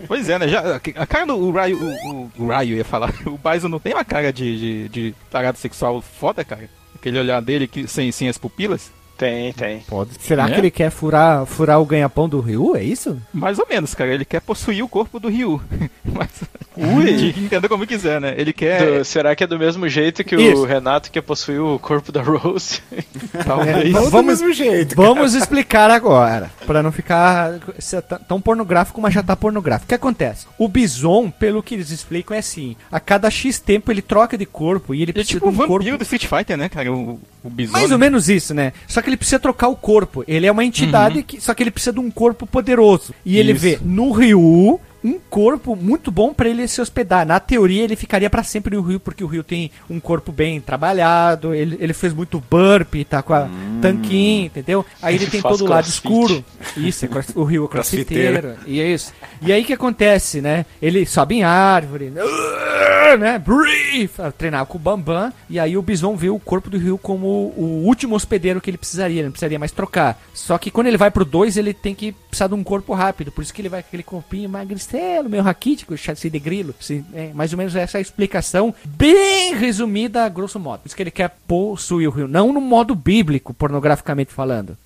[0.07, 0.47] Pois é, né?
[0.47, 3.13] Já, a cara do Ryo, o, o, o ia falar.
[3.27, 6.69] O Bison não tem uma cara de, de, de tarado sexual foda, cara?
[6.95, 8.91] Aquele olhar dele que, sem, sem as pupilas?
[9.19, 9.79] Tem, tem.
[9.81, 10.11] Pode.
[10.21, 10.51] Será É?
[10.53, 12.73] que ele quer furar, furar o ganha-pão do Ryu?
[12.77, 13.21] É isso?
[13.33, 14.13] Mais ou menos, cara.
[14.13, 15.61] Ele quer possuir o corpo do Ryu.
[16.05, 16.29] Mas,
[16.77, 17.29] Ui!
[17.37, 18.33] entenda como quiser, né?
[18.37, 18.99] Ele quer...
[18.99, 20.61] Do- será que é do mesmo jeito que Isso.
[20.61, 22.81] o Renato quer possuir o corpo da Rose?
[23.45, 23.91] Talvez...
[23.91, 24.95] Vamos- do mesmo jeito.
[24.95, 27.59] Vamos explicar agora, pra não ficar
[28.07, 29.85] tá- tão pornográfico, mas já tá pornográfico.
[29.85, 30.47] O que acontece?
[30.57, 34.45] O Bison, pelo que eles explicam, é assim: a cada X tempo ele troca de
[34.45, 35.97] corpo e ele é precisa tipo um de um corpo.
[35.97, 36.91] do Street Fighter, né, cara?
[36.91, 37.73] O, o Bison.
[37.73, 37.95] Mais né?
[37.95, 38.71] ou menos isso, né?
[38.87, 40.23] Só que ele precisa trocar o corpo.
[40.27, 43.13] Ele é uma entidade, que, só que ele precisa de um corpo poderoso.
[43.25, 43.61] E ele Isso.
[43.61, 47.25] vê no Ryu um corpo muito bom pra ele se hospedar.
[47.25, 50.59] Na teoria, ele ficaria pra sempre no Rio, porque o Rio tem um corpo bem
[50.59, 53.47] trabalhado, ele, ele fez muito burp, tá com a
[53.81, 54.85] tanquinho, entendeu?
[55.01, 56.43] Aí ele tem todo o lado escuro.
[56.75, 58.55] Isso, é o Rio é crossfiteiro.
[58.65, 59.13] E é isso.
[59.41, 60.65] E aí o que acontece, né?
[60.81, 62.21] Ele sobe em árvore, né?
[63.39, 65.31] Brief, treinar com o Bambam.
[65.49, 68.77] E aí o Bison vê o corpo do Rio como o último hospedeiro que ele
[68.77, 69.19] precisaria.
[69.19, 70.21] Ele não precisaria mais trocar.
[70.33, 73.31] Só que quando ele vai pro 2, ele tem que precisar de um corpo rápido.
[73.31, 74.49] Por isso que ele vai com aquele corpinho
[74.91, 76.73] magricelo, meio raquítico, chassi de grilo.
[76.79, 80.79] Assim, é, mais ou menos essa é a explicação bem resumida, grosso modo.
[80.81, 82.27] Por isso que ele quer possuir o Rio.
[82.27, 84.77] Não no modo bíblico, pornograficamente falando.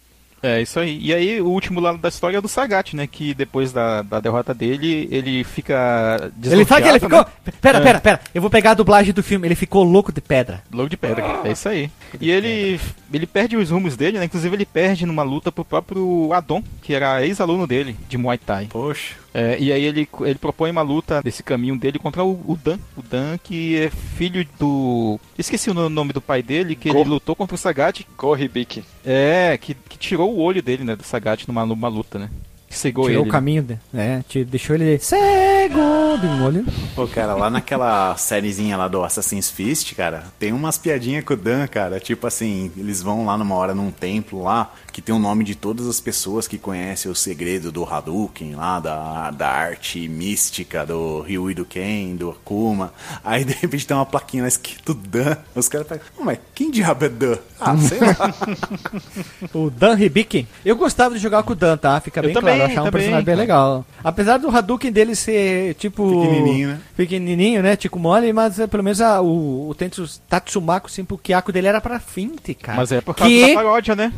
[0.45, 0.99] É, isso aí.
[1.01, 3.07] E aí, o último lado da história é do Sagat, né?
[3.07, 6.29] Que depois da, da derrota dele, ele fica.
[6.43, 7.19] Ele sabe que ele ficou.
[7.19, 7.53] né?
[7.61, 7.81] Pera, É.
[7.81, 8.19] pera, pera.
[8.35, 9.47] Eu vou pegar a dublagem do filme.
[9.47, 10.61] Ele ficou louco de pedra.
[10.69, 11.89] Logo de pedra, é isso aí.
[12.19, 12.77] E ele,
[13.13, 14.25] ele perde os rumos dele, né?
[14.25, 18.67] Inclusive ele perde numa luta pro próprio Adon, que era ex-aluno dele, de Muay Thai.
[18.69, 19.22] Poxa.
[19.33, 22.77] É, e aí ele, ele propõe uma luta desse caminho dele contra o, o Dan.
[22.95, 25.19] O Dan, que é filho do.
[25.37, 27.09] Esqueci o no- nome do pai dele, que ele Go.
[27.09, 28.05] lutou contra o Sagat.
[28.17, 28.83] Gorribik.
[29.03, 30.95] É, que, que tirou o olho dele, né?
[30.95, 32.29] Do Sagat numa, numa luta, né?
[32.69, 33.29] Que cegou Tirou ele.
[33.29, 33.63] o caminho.
[33.63, 36.65] De, é, te- deixou ele cego de um olho.
[36.95, 41.37] Pô, cara, lá naquela sériezinha lá do Assassin's Fist, cara, tem umas piadinhas com o
[41.37, 41.99] Dan, cara.
[41.99, 45.55] Tipo assim, eles vão lá numa hora num templo lá, que tem o nome de
[45.55, 51.21] todas as pessoas que conhecem o segredo do Hadouken lá, da, da arte mística do
[51.21, 52.93] Ryu e do Ken, do Akuma.
[53.23, 55.35] Aí de repente tem uma plaquinha lá escrito Dan.
[55.55, 57.37] Os caras falam, "Ô, mas quem diabo é Dan?
[57.59, 58.13] Ah, sei lá.
[59.53, 60.47] O Dan Hibiki.
[60.65, 61.99] Eu gostava de jogar com o Dan, tá?
[61.99, 62.61] Fica Eu bem também, claro.
[62.61, 63.85] Eu achava um também, personagem bem legal.
[64.03, 66.07] Apesar do Hadouken dele ser, tipo...
[66.21, 66.79] Pequenininho, né?
[66.95, 67.75] Pequenininho, né?
[67.75, 71.67] Tipo mole, mas eh, pelo menos a- o, o Tentsu Tatsumako, sempre o Kyako dele
[71.67, 72.77] era pra finte, cara.
[72.77, 74.13] Mas é por causa que, da paródia, né?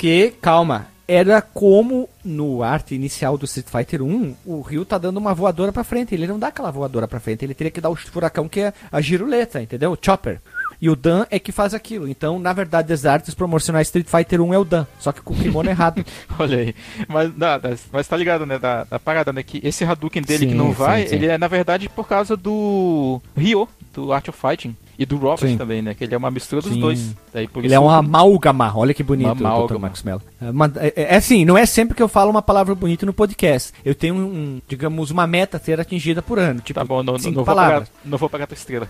[0.00, 5.18] Que, calma, era como no arte inicial do Street Fighter 1, o Ryu tá dando
[5.18, 6.14] uma voadora pra frente.
[6.14, 8.72] Ele não dá aquela voadora pra frente, ele teria que dar o furacão que é
[8.90, 9.92] a giruleta, entendeu?
[9.92, 10.40] O chopper.
[10.80, 12.08] E o Dan é que faz aquilo.
[12.08, 15.34] Então, na verdade, as artes promocionais Street Fighter 1 é o Dan, só que com
[15.34, 16.02] o kimono errado.
[16.38, 16.74] Olha aí.
[17.06, 18.58] Mas, não, das- mas tá ligado, né?
[18.58, 19.42] Da, da parada, né?
[19.42, 21.16] Que esse Hadouken dele que Sim, não sim, vai, sim.
[21.16, 24.74] ele é na verdade por causa do Ryo, do Art of Fighting.
[25.00, 25.56] E do Robert Sim.
[25.56, 25.94] também, né?
[25.94, 26.78] Que ele é uma mistura dos Sim.
[26.80, 27.16] dois.
[27.32, 29.46] Daí, por Ele é isso- uma amálgama, olha que bonito, Uma Dr.
[29.46, 29.80] amálgama.
[29.80, 30.20] Marcos Mello.
[30.38, 33.12] É, uma- é, é assim, não é sempre que eu falo uma palavra bonita no
[33.14, 33.72] podcast.
[33.82, 36.60] Eu tenho, um, digamos, uma meta a ser atingida por ano.
[36.60, 37.88] Tipo, Tá bom, não, não, cinco não vou palavras.
[37.88, 38.86] pagar, não vou pagar tua estrela.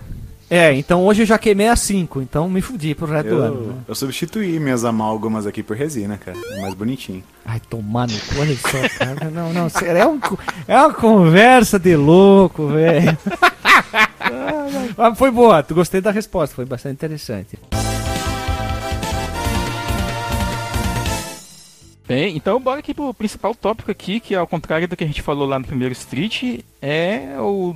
[0.53, 3.55] É, então hoje eu já queimei a 5, então me fudi pro resto do ano.
[3.55, 3.75] Eu, né?
[3.87, 6.37] eu substituí minhas amálgamas aqui por resina, cara.
[6.37, 7.23] É mais bonitinho.
[7.47, 9.31] Ai, tomar no cu, olha só, cara.
[9.31, 10.19] Não, não, é, um
[10.67, 13.17] é uma conversa de louco, velho.
[14.97, 17.59] Mas foi boa, gostei da resposta, foi bastante interessante.
[22.07, 25.23] Bem, então bora aqui pro principal tópico aqui, que ao contrário do que a gente
[25.23, 27.73] falou lá no primeiro Street, é o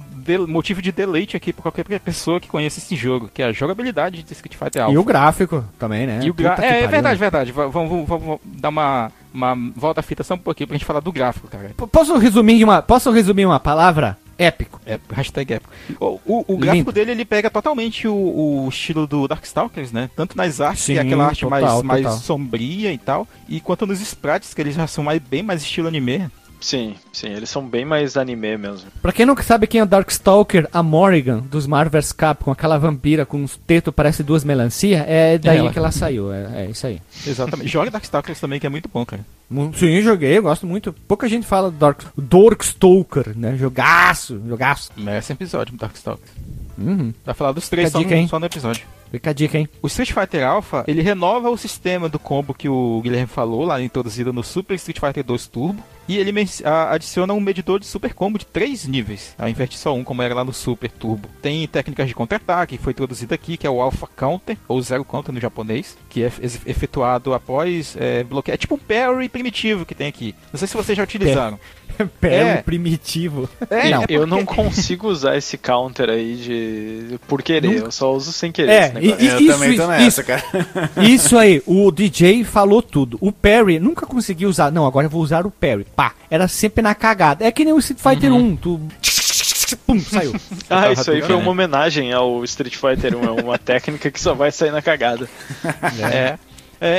[0.48, 4.24] motivo de deleite aqui pra qualquer pessoa que conheça esse jogo, que é a jogabilidade
[4.24, 4.92] de Street Fighter Alpha.
[4.94, 6.18] E o gráfico também, né?
[6.24, 6.56] E o gra...
[6.60, 7.52] É, é verdade, verdade.
[7.52, 10.84] Va- Vamos, vamos- vamos dar uma, uma volta à fita só um pouquinho pra gente
[10.86, 11.70] falar do gráfico, cara.
[11.76, 14.18] P- Posso resumir uma, posso resumir uma palavra?
[14.38, 14.80] Épico.
[14.84, 15.72] É, hashtag épico.
[16.00, 20.10] O, o, o gráfico dele, ele pega totalmente o, o estilo do Darkstalkers, né?
[20.16, 22.18] Tanto nas artes, Sim, que é aquela arte total, mais, mais total.
[22.18, 25.88] sombria e tal, e quanto nos sprites, que eles já são mais, bem mais estilo
[25.88, 26.28] anime.
[26.64, 28.90] Sim, sim, eles são bem mais anime mesmo.
[29.02, 32.78] Pra quem não sabe quem é o Darkstalker, a Morrigan, dos Marvel vs Capcom, aquela
[32.78, 35.70] vampira com uns tetos, parece duas melancia, é daí ela.
[35.70, 36.32] que ela saiu.
[36.32, 37.02] É, é isso aí.
[37.26, 37.68] Exatamente.
[37.68, 39.26] Joga Darkstalkers também, que é muito bom, cara.
[39.74, 40.90] Sim, joguei, eu gosto muito.
[41.06, 43.58] Pouca gente fala do Dark, Darkstalker, né?
[43.58, 44.90] Jogaço, jogaço.
[44.96, 46.32] Merece episódio, Darkstalkers.
[46.78, 47.12] Uhum.
[47.26, 48.86] Vai falar dos três só, dica, no, só no episódio.
[49.10, 49.68] Fica a dica, hein?
[49.82, 53.82] O Street Fighter Alpha, ele renova o sistema do combo que o Guilherme falou, lá
[53.82, 55.84] introduzido no Super Street Fighter 2 Turbo.
[56.06, 56.32] E ele
[56.64, 60.20] adiciona um medidor de super combo de três níveis, ao invés de só um, como
[60.22, 61.28] era lá no Super Turbo.
[61.40, 65.04] Tem técnicas de contra-ataque, que foi introduzida aqui, que é o Alpha Counter, ou Zero
[65.04, 68.54] Counter no japonês, que é efe- efetuado após é, bloquear.
[68.54, 70.34] É tipo um parry primitivo que tem aqui.
[70.52, 71.58] Não sei se vocês já utilizaram.
[72.20, 72.56] Pelo É.
[72.62, 73.48] primitivo.
[73.70, 74.02] É, não.
[74.02, 78.50] Eu porque- não consigo usar esse counter aí de por querer, eu só uso sem
[78.52, 79.24] querer É, esse negócio.
[79.24, 80.24] E- Eu isso, também tô nessa, isso.
[80.24, 80.44] cara.
[81.02, 83.18] Isso aí, o DJ falou tudo.
[83.20, 84.70] O Perry nunca conseguiu usar.
[84.72, 85.86] Não, agora eu vou usar o Perry.
[85.96, 87.44] Pá, era sempre na cagada.
[87.44, 88.56] É que nem o Street Fighter 1.
[88.56, 88.80] Tu.
[89.86, 90.32] Pum, saiu.
[90.70, 94.34] Ah, isso aí foi uma homenagem ao Street Fighter 1, é uma técnica que só
[94.34, 95.28] vai sair na cagada.
[96.00, 96.16] É.
[96.16, 96.38] É,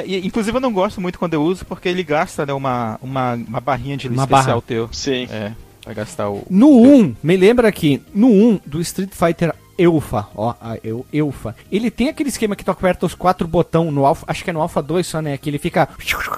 [0.06, 3.34] e, inclusive eu não gosto muito quando eu uso, porque ele gasta né, uma, uma,
[3.34, 4.62] uma barrinha de Uma especial barra.
[4.66, 4.90] teu.
[4.92, 5.28] Sim.
[5.30, 5.52] É,
[5.86, 6.44] vai gastar o.
[6.50, 11.54] No 1, me lembra que no 1 do Street Fighter Eufa, ó, a Eu- Eufa,
[11.70, 14.54] ele tem aquele esquema que tu aperta os quatro botão no Alpha, acho que é
[14.54, 15.38] no Alpha 2 só, né?
[15.38, 15.90] Que ele fica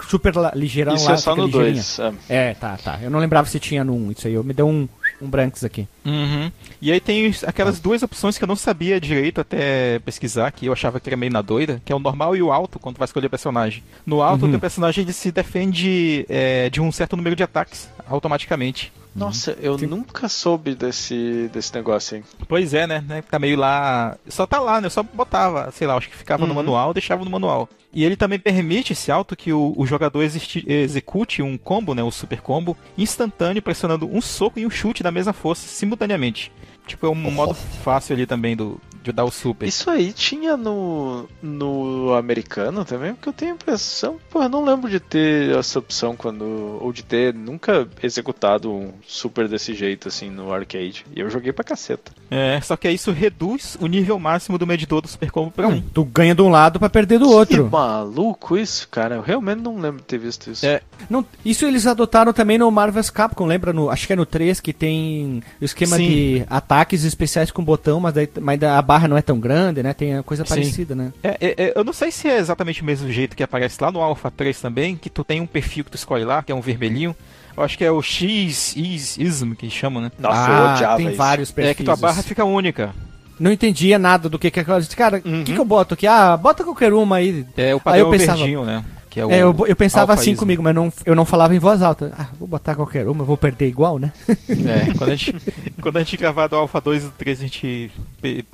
[0.10, 1.74] super ligeirão Isso lá, é só no ligeirinho.
[1.76, 2.00] 2.
[2.30, 2.50] É.
[2.50, 2.98] É, tá, tá.
[3.02, 4.34] Eu não lembrava se tinha no 1, isso aí.
[4.34, 4.90] Eu me deu um,
[5.22, 5.88] um branks aqui.
[6.06, 6.52] Uhum.
[6.82, 10.74] E aí tem aquelas duas opções que eu não sabia direito até pesquisar, que eu
[10.74, 13.06] achava que era meio na doida, que é o normal e o alto, quando vai
[13.06, 13.84] escolher o personagem.
[14.06, 14.50] No alto, Uhum.
[14.50, 18.92] o teu personagem ele se defende é, de um certo número de ataques, automaticamente.
[19.18, 22.24] Nossa, eu nunca soube desse, desse negócio aí.
[22.48, 23.04] Pois é, né?
[23.08, 24.16] né, Tá meio lá.
[24.28, 24.88] Só tá lá, né?
[24.88, 26.56] Eu só botava, sei lá, acho que ficava no Uhum.
[26.56, 27.68] manual, deixava no manual.
[27.94, 32.04] E ele também permite esse alto que o, o jogador execute um combo, né?
[32.04, 36.52] O super combo, instantâneo, pressionando um soco e um chute da mesma força simultaneamente.
[36.88, 39.68] Tipo, é um modo fácil ali também do, de dar o super.
[39.68, 44.64] Isso aí tinha no, no americano também, porque eu tenho a impressão, pô, eu não
[44.64, 46.44] lembro de ter essa opção quando.
[46.82, 51.06] ou de ter nunca executado um super desse jeito assim no arcade.
[51.16, 52.12] E eu joguei pra caceta.
[52.30, 55.68] É, só que aí isso reduz o nível máximo do medidor do super combo pra
[55.68, 55.82] 1.
[55.94, 57.70] Tu ganha de um lado pra perder do Que outro.
[57.70, 59.16] maluco isso, cara.
[59.16, 60.66] Eu realmente não lembro de ter visto isso.
[60.66, 60.82] É.
[61.10, 63.72] Não, isso eles adotaram também no Marvel's Capcom, lembra?
[63.72, 66.08] No, acho que é no 3 que tem o esquema Sim.
[66.08, 66.46] de
[66.78, 69.94] ataques especiais com botão, mas, daí, mas a barra não é tão grande, né?
[69.94, 70.50] Tem a coisa Sim.
[70.50, 71.12] parecida, né?
[71.24, 73.92] É, é, é, eu não sei se é exatamente o mesmo jeito que aparece lá
[73.92, 76.56] no Alpha 3 também, que tu tem um perfil que tu escolhe lá, que é
[76.56, 77.16] um vermelhinho.
[77.56, 80.12] Eu acho que é o X, is, ism, que chamam, né?
[80.20, 81.18] Nossa, eu odiava Ah, tem isso.
[81.18, 81.72] vários perfis.
[81.72, 82.94] É que tua barra fica única.
[83.40, 84.82] Não entendia nada do que que é aquela.
[84.96, 85.44] Cara, o Uhum.
[85.44, 86.06] que, que eu boto aqui?
[86.08, 87.46] Ah, bota qualquer uma aí.
[87.56, 88.84] É o Aí padrão eu pensava- verdinho, né?
[89.18, 91.60] Que é, o É, eu, eu pensava assim comigo, mas não, eu não falava em
[91.60, 92.14] voz alta.
[92.16, 94.14] Ah, vou botar qualquer uma, vou perder igual, né?
[94.28, 95.36] É, quando a gente,
[95.82, 97.92] quando a gente gravar do Alpha 2 e do 3, a gente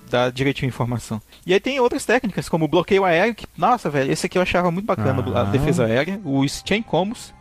[0.09, 1.21] dá direitinho a informação.
[1.45, 4.41] E aí tem outras técnicas, como o bloqueio aéreo, que, nossa, velho, esse aqui eu
[4.41, 5.41] achava muito bacana, Ah.
[5.41, 6.19] a defesa aérea.
[6.23, 7.33] Os chain combos,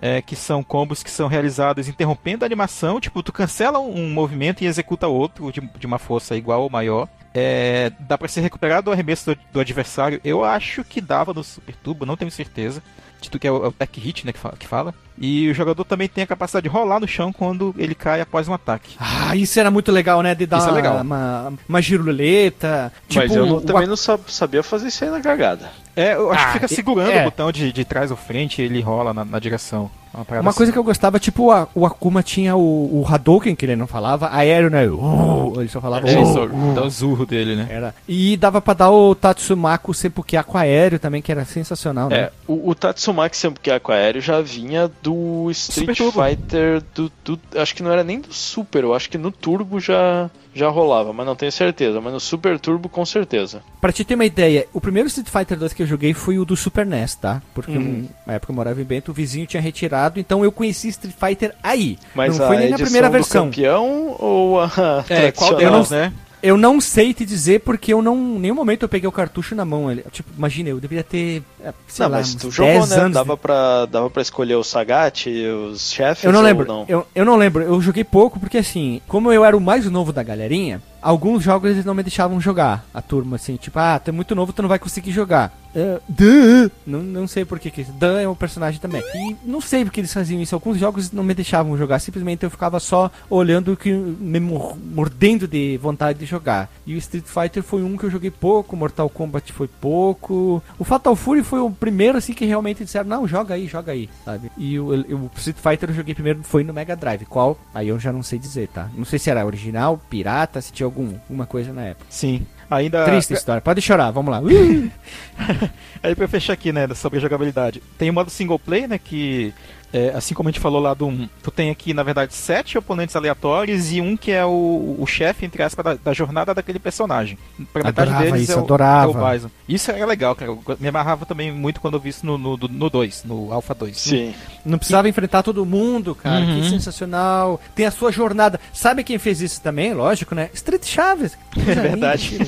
[0.00, 4.10] é, que são combos que são realizados interrompendo a animação, tipo, tu cancela um, um
[4.10, 7.08] movimento e executa outro de, de uma força igual ou maior.
[7.40, 10.20] É, dá pra ser recuperado o arremesso do, do adversário.
[10.24, 12.82] Eu acho que dava no Super Turbo, não tenho certeza.
[13.20, 14.94] Dito que é o, é o Tech Hit, né, que fala, que fala.
[15.20, 18.46] E o jogador também tem a capacidade de rolar no chão quando ele cai após
[18.48, 18.94] um ataque.
[18.98, 20.34] Ah, isso era muito legal, né?
[20.36, 21.00] De dar Isso é legal.
[21.00, 22.92] uma, uma giruleta.
[23.12, 25.68] Mas tipo, eu não- também a- não sab- sabia fazer isso aí na cagada.
[25.96, 27.22] É, eu acho Ah, que fica e- segurando é.
[27.22, 29.90] o botão de, de trás ou frente e ele rola na, na direção.
[30.12, 30.56] Uma, Uma assim.
[30.56, 33.86] coisa que eu gostava, tipo, a- o Akuma tinha o, o Hadouken, que ele não
[33.86, 34.86] falava, aéreo, né?
[34.88, 36.08] Uh, ele só falava.
[36.08, 36.74] É, uh, só uh.
[36.74, 37.66] dá o zurro dele, né?
[37.70, 37.94] Era.
[38.08, 42.16] E dava pra dar o Tatsumaku Seppukiaku aéreo também, que era sensacional, né?
[42.18, 46.30] É, o, o Tatsumaki Senpukiaku aéreo já vinha do Street Super.
[46.30, 49.78] Fighter do, do- Acho que não era nem do Super, eu acho que no Turbo
[49.80, 52.00] já, já rolava, mas não tenho certeza.
[52.00, 53.62] Mas no Super Turbo com certeza.
[53.80, 56.44] Pra te ter uma ideia, o primeiro Street Fighter 2 que eu joguei foi o
[56.44, 57.40] do Super NES, tá?
[57.54, 58.06] Porque Uhum.
[58.26, 61.54] na época eu morava em Bento, o vizinho tinha retirado, então eu conheci Street Fighter
[61.62, 61.98] aí.
[62.14, 63.46] Mas não a foi nem na primeira do versão.
[63.46, 64.66] campeão ou a
[65.08, 65.56] É, qual tradicional?
[65.58, 66.12] delas, né?
[66.40, 68.16] Eu não sei te dizer porque eu não.
[68.16, 69.90] Em nenhum momento eu peguei o cartucho na mão.
[69.90, 71.42] Ele, tipo, imagina, eu deveria ter
[71.86, 73.08] sei Não, lá, mas tu jogou, 10 né?
[73.10, 76.84] Dava de- pra, dava pra escolher o Sagat, os chefes Eu não lembro, não?
[76.88, 80.12] Eu, eu não lembro, eu joguei pouco porque assim, como eu era o mais novo
[80.12, 82.84] da galerinha, alguns jogos eles não me deixavam jogar.
[82.92, 85.56] A turma assim, tipo, ah, tu é muito novo, tu não vai conseguir jogar.
[85.74, 86.70] É, duh.
[86.86, 87.92] Não, não sei por que isso.
[87.92, 89.02] Dan é um personagem também.
[89.14, 90.54] E não sei porque eles faziam isso.
[90.54, 91.98] Alguns jogos não me deixavam jogar.
[91.98, 96.70] Simplesmente eu ficava só olhando que me mor- mordendo de vontade de jogar.
[96.86, 98.74] E o Street Fighter foi um que eu joguei pouco.
[98.76, 100.62] Mortal Kombat foi pouco.
[100.78, 104.08] O Fatal Fury foi o primeiro assim que realmente disseram não joga aí, joga aí,
[104.24, 104.50] sabe?
[104.56, 107.24] E o, o Street Fighter eu joguei primeiro foi no Mega Drive.
[107.26, 107.58] Qual?
[107.74, 108.88] Aí eu já não sei dizer, tá?
[108.94, 112.06] Não sei se era original, pirata, se tinha algum, alguma coisa na época.
[112.08, 112.46] Sim.
[112.70, 113.04] Ainda.
[113.04, 113.62] Triste história.
[113.62, 114.10] Pode chorar.
[114.10, 114.40] Vamos lá.
[116.02, 117.82] Aí pra fechar aqui, né, sobre jogabilidade.
[117.96, 119.54] Tem o modo single player, né, que
[119.92, 122.76] é, assim como a gente falou lá do 1, tu tem aqui, na verdade, sete
[122.76, 126.78] oponentes aleatórios e um que é o, o chefe, entre aspas, da, da jornada daquele
[126.78, 127.38] personagem.
[127.72, 129.12] Pra metade Adorava deles isso, é, o, adorava.
[129.12, 129.50] é o Bison.
[129.68, 130.50] Isso era legal, cara.
[130.50, 133.52] Eu me amarrava também muito quando eu vi isso no 2, no, no, dois, no
[133.52, 133.96] Alpha 2.
[133.96, 134.34] Sim.
[134.64, 136.44] Não precisava enfrentar todo mundo, cara.
[136.44, 136.60] Uhum.
[136.60, 137.60] Que sensacional.
[137.74, 138.60] Tem a sua jornada.
[138.72, 139.94] Sabe quem fez isso também?
[139.94, 140.50] Lógico, né?
[140.52, 141.36] Street Chaves.
[141.68, 142.38] É verdade.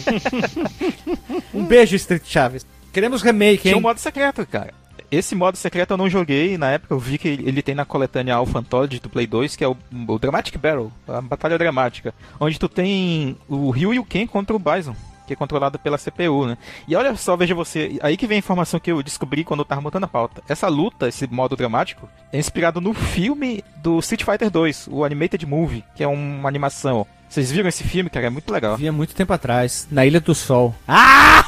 [1.53, 2.65] um beijo, Street Chaves.
[2.93, 3.83] Queremos remake, Tinha um hein?
[3.83, 4.73] modo secreto, cara.
[5.11, 8.37] Esse modo secreto eu não joguei, na época eu vi que ele tem na coletânea
[8.37, 9.77] Alpha Anthology do Play 2, que é o,
[10.07, 14.55] o Dramatic Battle, a batalha dramática, onde tu tem o Ryu e o Ken contra
[14.55, 14.95] o Bison,
[15.27, 16.57] que é controlado pela CPU, né?
[16.87, 19.65] E olha só, veja você, aí que vem a informação que eu descobri quando eu
[19.65, 20.43] tava montando a pauta.
[20.49, 25.45] Essa luta, esse modo dramático, é inspirado no filme do Street Fighter 2, o Animated
[25.45, 27.05] Movie, que é uma animação.
[27.29, 28.27] Vocês viram esse filme, cara?
[28.27, 28.77] É muito legal.
[28.77, 30.73] Vi há muito tempo atrás, na Ilha do Sol.
[30.87, 31.45] Ah!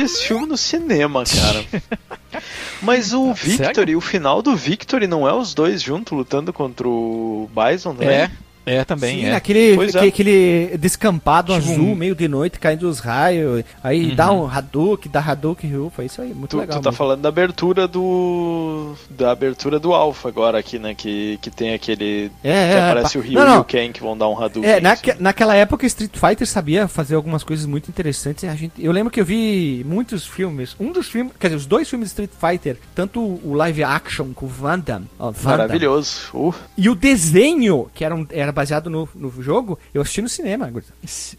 [0.00, 1.64] Esse filme no cinema, cara.
[2.82, 3.98] Mas o Victory, Sério?
[3.98, 8.14] o final do Victory não é os dois juntos lutando contra o Bison, né?
[8.14, 8.30] É,
[8.66, 9.34] é também, Sim, é.
[9.34, 9.84] aquele, é.
[9.88, 13.64] aque- aquele descampado Tipo azul, um- meio de noite, caindo os raios.
[13.82, 14.14] Aí Uhum.
[14.14, 15.92] dá um Hadouken, dá Hadouken Ryu.
[15.94, 16.78] Foi isso aí, muito Tu, legal.
[16.78, 16.96] tu tá mesmo.
[16.98, 18.94] falando da abertura do.
[19.10, 20.94] Da abertura do Alpha agora aqui, né?
[20.94, 22.30] Que, que tem aquele.
[22.42, 23.18] É, que é, aparece pá.
[23.18, 23.60] o Ryu Não, e não.
[23.60, 24.68] o Ken que vão dar um Hadouken.
[24.70, 24.82] É, assim.
[24.82, 28.44] naque- naquela época Street Fighter sabia fazer algumas coisas muito interessantes.
[28.44, 30.74] e A gente, eu lembro que eu vi muitos filmes.
[30.78, 34.28] Um dos filmes, quer dizer, os dois filmes de Street Fighter, tanto o live action
[34.34, 36.28] com o Van Damme, ó, Van Damme, Maravilhoso.
[36.32, 40.28] Uh, e o desenho, que era, um- era baseado no, no jogo, eu assisti no
[40.28, 40.72] cinema.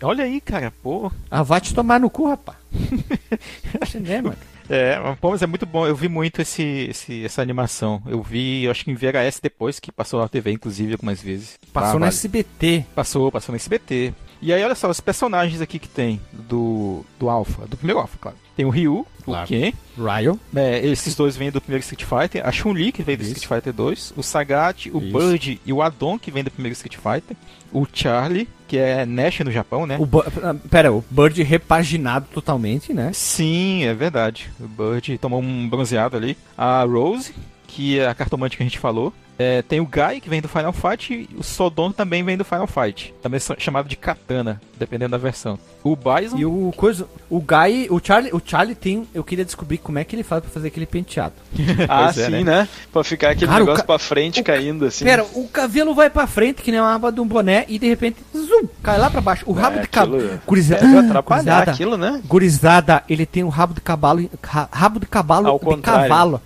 [0.04, 1.12] Olha aí, cara, pô.
[1.32, 2.58] Ah, vai te tomar no cu, rapaz.
[3.90, 4.36] cinema.
[4.70, 5.86] É, pô, mas é muito bom.
[5.86, 8.02] Eu vi muito esse, esse- essa animação.
[8.08, 11.58] Eu vi, eu acho que em VHS depois, que passou na TV, inclusive, algumas vezes.
[11.72, 12.06] Passou Ah, no.
[12.08, 12.86] SBT.
[12.96, 14.14] Passou, passou no SBT.
[14.42, 18.18] E aí, olha só, os personagens aqui que tem do, do Alpha, do primeiro Alpha,
[18.20, 18.38] claro.
[18.56, 19.44] Tem o Ryu, Claro.
[19.44, 20.40] o Ken, Ryo.
[20.56, 23.23] é, esses dois vêm do primeiro Street Fighter, a Chun-Li, que vem do.
[23.23, 25.18] Street Fighter 2, o Sagat, o Isso.
[25.18, 27.36] Bird e o Adon, que vem do primeiro Street Fighter,
[27.73, 29.98] o Charlie, que é Nash no Japão, né?
[29.99, 33.11] O Bu- ah, pera, o Bird repaginado totalmente, né?
[33.14, 34.49] Sim, é verdade.
[34.60, 36.38] O Bird tomou um bronzeado ali.
[36.57, 37.34] A Rose,
[37.68, 39.11] que é a cartomante que a gente falou.
[39.38, 42.45] É, tem o Guy, que vem do Final Fight, e o Sodom também vem do
[42.45, 43.14] Final Fight.
[43.22, 45.60] Também é chamado de Katana, dependendo da versão.
[45.84, 46.38] O Bison.
[46.38, 50.06] E o coisa, o Guy, o Charlie, o Charlie tem, eu queria descobrir como é
[50.06, 51.34] que ele faz pra fazer aquele penteado.
[51.90, 52.44] ah, é, sim, né?
[52.44, 52.70] né?
[52.94, 55.03] Pra ficar aquele Cara, o negócio ca- pra frente o ca- caindo assim.
[55.03, 57.88] Pera, o cabelo vai pra frente que nem uma aba de um boné e de
[57.88, 59.44] repente zum, cai lá pra baixo.
[59.48, 62.22] O rabo É, de cabelo, aquilo- gurizada, Deve atrapalhar gurizada, aquilo, né?
[62.26, 66.07] gurizada, ele tem um rabo de cavalo, ra- rabo de cavalo Ao de contrário.
[66.10, 66.41] cavalo.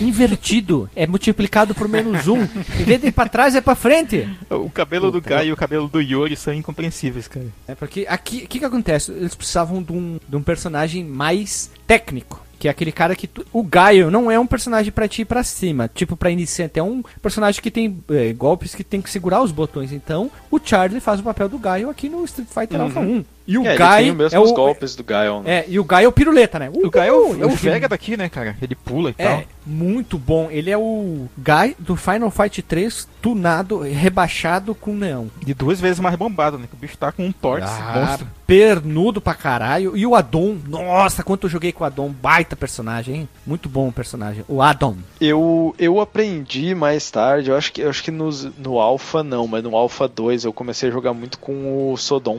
[0.00, 2.40] Invertido, é multiplicado por menos um.
[2.42, 4.28] Em vez de ir pra trás, é pra frente.
[4.50, 7.46] O cabelo do Guy e o cabelo do Yori são incompreensíveis, cara.
[7.68, 9.10] É porque aqui, o que que acontece?
[9.12, 12.44] Eles precisavam de um, de um personagem mais técnico.
[12.58, 13.26] Que é aquele cara que.
[13.26, 15.88] tu- o Gaio não é um personagem pra ti ir pra cima.
[15.94, 16.78] Tipo, pra iniciante.
[16.78, 19.92] É um personagem que tem é, golpes que tem que segurar os botões.
[19.92, 22.84] Então, o Charlie faz o papel do Gaio aqui no Street Fighter Uhum.
[22.84, 23.24] Alpha 1.
[23.50, 24.16] E o é, ele Gaio.
[24.16, 25.40] tem os é o, golpes do Gaio.
[25.40, 25.50] Né?
[25.50, 26.70] É, e o Gaio é o piruleta, né?
[26.72, 27.50] O Guy é o, é o!
[27.50, 28.56] Vega daqui, né, cara?
[28.62, 29.26] Ele pula e tal.
[29.26, 30.48] É, muito bom.
[30.52, 35.28] Ele é o Guy do Final Fight 3, tunado, rebaixado com neão.
[35.44, 36.66] E duas vezes mais bombado, né?
[36.70, 38.28] Que o bicho tá com um torte Ah, monstro.
[38.46, 39.96] pernudo pra caralho.
[39.96, 43.28] E o Adon, nossa, quanto eu joguei com o Adon, baita personagem, hein?
[43.44, 44.44] Muito bom o personagem.
[44.46, 44.94] O Adon.
[45.20, 49.48] Eu, eu aprendi mais tarde, eu acho que, eu acho que nos, no Alpha não,
[49.48, 52.38] mas no Alpha 2 eu comecei a jogar muito com o Sodom.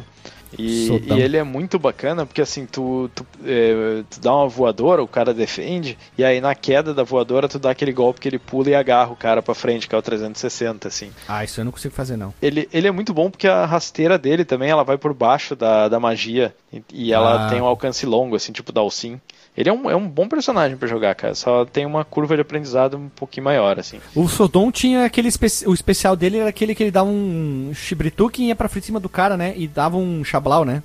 [0.58, 5.02] E, e ele é muito bacana porque assim, tu, tu, é, tu dá uma voadora,
[5.02, 8.40] o cara defende, e aí na queda da voadora tu dá aquele golpe que ele
[8.40, 11.12] pula e agarra o cara pra frente, que é o 360, assim.
[11.28, 12.34] Ah, isso eu não consigo fazer, não.
[12.42, 15.88] Ele, ele é muito bom porque a rasteira dele também, ela vai por baixo da,
[15.88, 17.50] da magia, e, e ela Ah.
[17.50, 19.20] tem um alcance longo, assim, tipo Dalsin.
[19.58, 22.42] Ele é um, é um bom personagem pra jogar, cara, só tem uma curva de
[22.42, 24.00] aprendizado um pouquinho maior, assim.
[24.16, 25.28] O Sodom tinha aquele.
[25.28, 28.84] espe- O especial dele era aquele que ele dava um chibrituque e ia pra frente
[28.88, 29.54] cima do cara, né?
[29.58, 30.82] E dava um Blau, né?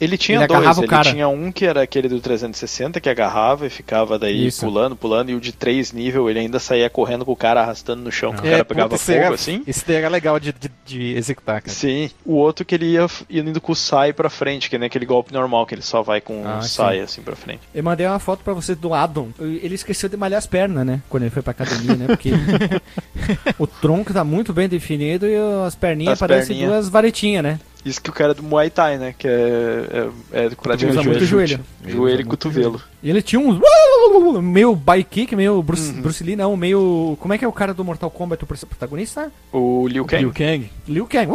[0.00, 1.10] Ele tinha Ele dois, agarrava o ele cara.
[1.10, 4.60] tinha um que era aquele do 360 que agarrava e ficava daí Isso.
[4.64, 8.02] pulando, pulando, e o de três nível ele ainda saía correndo com o cara arrastando
[8.02, 9.62] no chão, que o cara pegava puta, fogo era- assim.
[9.66, 11.72] Esse daí era legal de, de, de executar, cara.
[11.74, 12.10] Sim.
[12.24, 15.32] O outro que ele ia indo com o sai pra frente, que nem aquele golpe
[15.32, 16.68] normal, que ele só vai com Ah, o sim.
[16.68, 17.60] sai assim pra frente.
[17.74, 19.28] Eu mandei uma foto pra você do Adam.
[19.40, 21.00] Ele esqueceu de malhar as pernas, né?
[21.08, 22.06] Quando ele foi pra academia, né?
[22.06, 22.30] Porque
[23.58, 25.34] o tronco tá muito bem definido e
[25.66, 26.70] as perninhas As parecem perninhas.
[26.72, 27.60] duas varetinhas, né?
[27.84, 29.14] Isso que o cara é do Muay Thai, né?
[29.16, 31.94] Que é, é, é praticamente usa muito joelho, joelho.
[31.96, 32.82] joelho e cotovelo.
[33.04, 33.60] E ele tinha uns.
[34.42, 37.16] Meio bike kick, meio Bruce, Bruce Lee, não, meio.
[37.20, 39.30] Como é que é o cara do Mortal Kombat, o protagonista?
[39.52, 40.22] O Liu Kang.
[40.22, 40.70] Liu Kang.
[40.88, 41.30] Liu Kang.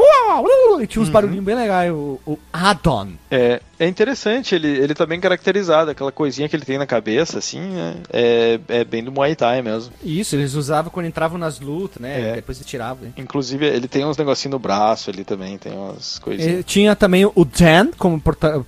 [0.81, 1.91] E tinha uns barulhinhos bem legais.
[1.91, 3.09] O, o Adon.
[3.29, 7.39] É, é interessante, ele, ele tá bem caracterizado, aquela coisinha que ele tem na cabeça,
[7.39, 7.95] assim, né?
[8.11, 9.93] é, é bem do Muay Thai mesmo.
[10.03, 12.31] Isso, eles usavam quando entravam nas lutas, né?
[12.31, 12.35] É.
[12.35, 13.05] Depois eles tiravam.
[13.05, 13.13] né?
[13.15, 16.59] Inclusive, ele tem uns negocinhos no braço ali também, tem umas coisinhas.
[16.59, 18.21] E tinha também o Dan como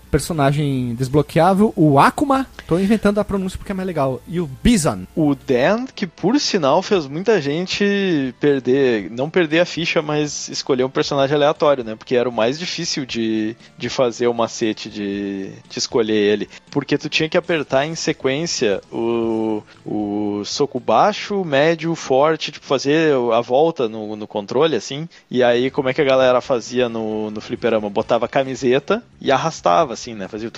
[0.09, 5.03] personagem desbloqueável, o Akuma, tô inventando a pronúncia porque é mais legal, e o Bison.
[5.15, 10.83] O Dan, que por sinal fez muita gente perder, não perder a ficha, mas escolher
[10.83, 11.95] um personagem aleatório, né?
[11.95, 16.49] Porque era o mais difícil de, de fazer o macete de, de escolher ele.
[16.69, 23.13] Porque tu tinha que apertar em sequência o, o soco baixo, médio, forte, tipo, fazer
[23.33, 25.07] a volta no, no controle, assim.
[25.29, 27.89] E aí, como é que a galera fazia no, no fliperama?
[27.89, 30.27] Botava a camiseta e arrastava, assim, né?
[30.27, 30.51] Fazia.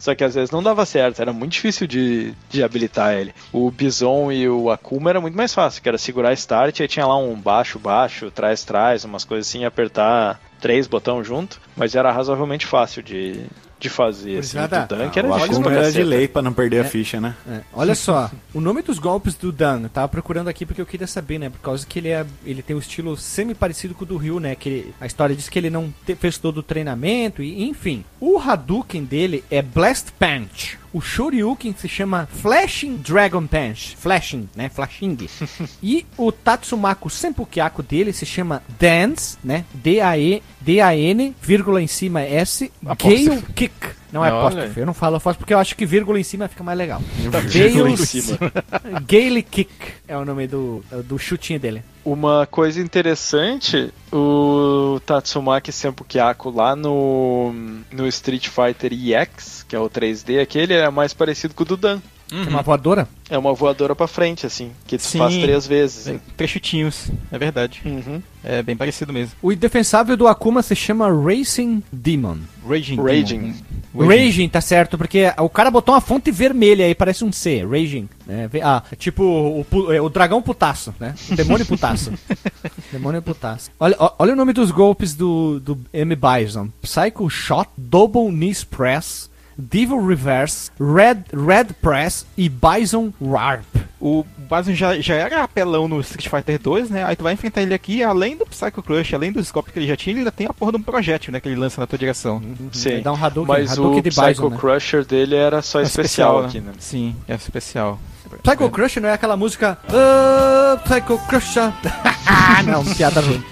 [0.00, 3.34] Só que às vezes não dava certo, era muito difícil de, de habilitar ele.
[3.52, 7.04] O Bison e o Akuma era muito mais fácil, que era segurar start, aí tinha
[7.04, 12.12] lá um baixo, baixo, trás, trás, umas coisas assim, apertar três botões junto, mas era
[12.12, 13.44] razoavelmente fácil de,
[13.78, 14.56] de fazer, assim.
[14.56, 14.84] Nada.
[14.84, 17.34] O Dunk era o difícil era de lei pra não perder a ficha, né?
[17.46, 20.86] É, olha só, o nome dos golpes do Dan, eu tava procurando aqui porque eu
[20.86, 21.50] queria saber, né?
[21.50, 24.54] Por causa que ele, é, ele tem um estilo semi-parecido com o do Ryu, né?
[24.54, 28.02] Que ele- a história diz que ele não te- fez todo o treinamento, e enfim.
[28.18, 30.78] O Hadouken dele é Blast Punch.
[30.96, 33.94] O Shoryuken se chama Flashing Dragon Punch.
[33.98, 34.70] Flashing, né?
[34.70, 35.28] Flashing.
[35.82, 39.66] e o Tatsumako Senpukyaku dele se chama Dance, né?
[39.74, 43.95] D-A-E, D-A-N, vírgula em cima S, Gale Kick.
[44.12, 46.62] Não é apóstrofe, eu não falo apóstrofe porque eu acho que vírgula em cima fica
[46.62, 47.00] mais legal.
[47.44, 48.38] Vírgula em cima.
[49.06, 49.70] Gale Kick
[50.06, 51.82] é o nome do, do chutinho dele.
[52.04, 57.52] Uma coisa interessante, o Tatsumaki Senpukyaku lá no,
[57.90, 61.76] no Street Fighter EX, que é o 3D aquele, é mais parecido com o do
[61.76, 62.00] Dan.
[62.32, 63.08] É uma voadora?
[63.30, 65.18] É uma voadora pra frente, assim, que Sim.
[65.18, 66.06] faz três vezes.
[66.08, 67.80] É, Três chutinhos, é verdade.
[67.84, 68.20] Uhum.
[68.42, 69.32] É bem parecido mesmo.
[69.42, 72.38] O indefensável do Akuma se chama Racing Demon.
[72.68, 72.96] Raging.
[72.96, 73.54] Raging.
[73.94, 74.08] Demon.
[74.08, 78.08] Raging, tá certo, porque o cara botou uma fonte vermelha aí, parece um C, Raging.
[78.26, 78.50] Né?
[78.62, 81.14] Ah, é tipo o, pu- é, o dragão putaço, né?
[81.30, 82.12] O demônio putaço.
[82.92, 83.70] demônio putaço.
[83.80, 86.14] Olha, olha o nome dos golpes do, do M.
[86.16, 93.64] Bison: Psycho Shot, Double Knees Press, Devil Reverse, Red, Red Press e Bison Warp.
[93.98, 97.04] O Bison já, já era apelão no Street Fighter 2, né?
[97.04, 99.86] Aí tu vai enfrentar ele aqui, além do Psycho Crush, além dos golpes que ele
[99.86, 101.40] já tinha, ele ainda tem a porra de um projétil, né?
[101.40, 102.42] Que ele lança na tua direção.
[102.72, 102.90] Sim.
[102.90, 104.56] Ele dá um Hadouken, Mas Hadouken o de Psycho Bison, né?
[104.58, 106.72] Crusher dele era só É especial, aqui, né?
[106.78, 107.98] Sim, é especial.
[108.42, 111.72] Psycho Crush não é aquela música ah, Psycho Crusher.
[112.66, 113.42] não, piada ruim.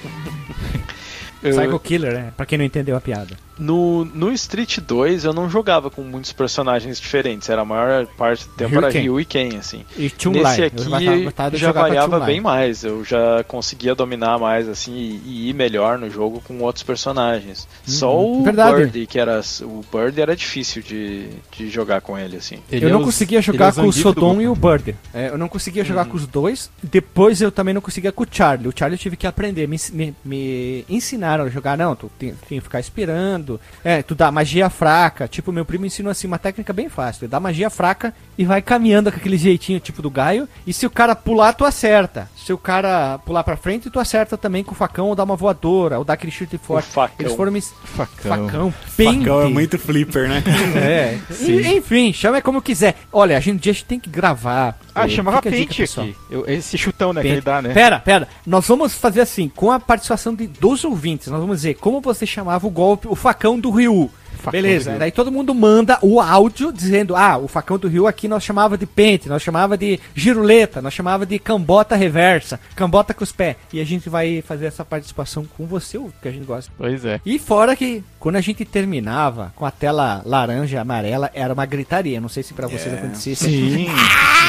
[1.40, 2.32] Psycho Killer, né?
[2.36, 3.36] Pra quem não entendeu a piada.
[3.58, 8.46] No, no Street 2 eu não jogava com muitos personagens diferentes, era a maior parte
[8.48, 9.00] do tempo Ryu era Ken.
[9.00, 9.84] Ryu e Ken, assim.
[9.96, 10.42] E Chun-Li.
[10.42, 15.22] Nesse Eu aqui de já variava bem mais, eu já conseguia dominar mais assim e,
[15.24, 17.66] e ir melhor no jogo com outros personagens.
[17.86, 18.42] Só o Uhum.
[18.44, 18.76] Verdade.
[18.76, 22.58] Birdie, que era o Bird era difícil de, de jogar com ele assim.
[22.70, 24.96] Ele eu é não os- conseguia é jogar com o Sodom e o Bird.
[25.12, 26.70] É, eu não conseguia jogar com os dois.
[26.82, 28.68] Depois eu também não conseguia com o Charlie.
[28.68, 29.66] O Charlie eu tive que aprender.
[29.68, 31.76] Me, me, me ensinaram a jogar.
[31.78, 33.43] Não, tu tem, tem que ficar esperando.
[33.84, 35.28] É, tu dá magia fraca.
[35.28, 37.26] Tipo, meu primo ensinou assim uma técnica bem fácil.
[37.26, 40.48] Tu dá magia fraca e vai caminhando com aquele jeitinho tipo do Gaio.
[40.66, 42.28] E se o cara pular, tu acerta.
[42.36, 45.36] Se o cara pular pra frente, tu acerta também com o facão ou dá uma
[45.36, 45.98] voadora.
[45.98, 46.86] Ou dá aquele chute forte.
[46.88, 47.16] facão.
[47.18, 47.60] Eles foram me...
[47.62, 48.46] Facão.
[48.46, 48.74] Facão.
[48.96, 49.18] Pente.
[49.20, 50.42] Facão é muito flipper, né?
[50.76, 52.96] É, e- enfim, chama como quiser.
[53.12, 54.78] Olha, a gente, a gente tem que gravar.
[54.94, 56.16] Ah, É, chamava pente aqui.
[56.30, 57.38] Eu- esse chutão, né, que Pente.
[57.38, 57.72] ele dá, né?
[57.72, 58.28] Pera, pera.
[58.46, 62.26] Nós vamos fazer assim, com a participação de, dos ouvintes, nós vamos dizer como você
[62.26, 64.10] chamava o golpe, o facão do Ryu.
[64.38, 64.98] Facão Beleza, do Ryu.
[64.98, 68.76] daí todo mundo manda o áudio dizendo: ah, o facão do Ryu aqui nós chamava
[68.76, 73.56] de pente, nós chamava de giruleta, nós chamava de cambota reversa, cambota com os pés.
[73.72, 76.70] E a gente vai fazer essa participação com você, o que a gente gosta.
[76.76, 77.20] Pois é.
[77.24, 81.64] E fora que quando a gente terminava com a tela laranja e amarela, era uma
[81.64, 82.20] gritaria.
[82.20, 82.98] Não sei se pra vocês É.
[82.98, 83.44] acontecia isso.
[83.48, 83.86] Sim,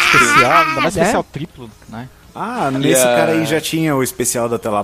[0.07, 0.99] especial, ainda mais É.
[0.99, 2.09] especial triplo, né?
[2.33, 4.83] Ah, nesse a- cara aí já tinha o especial da já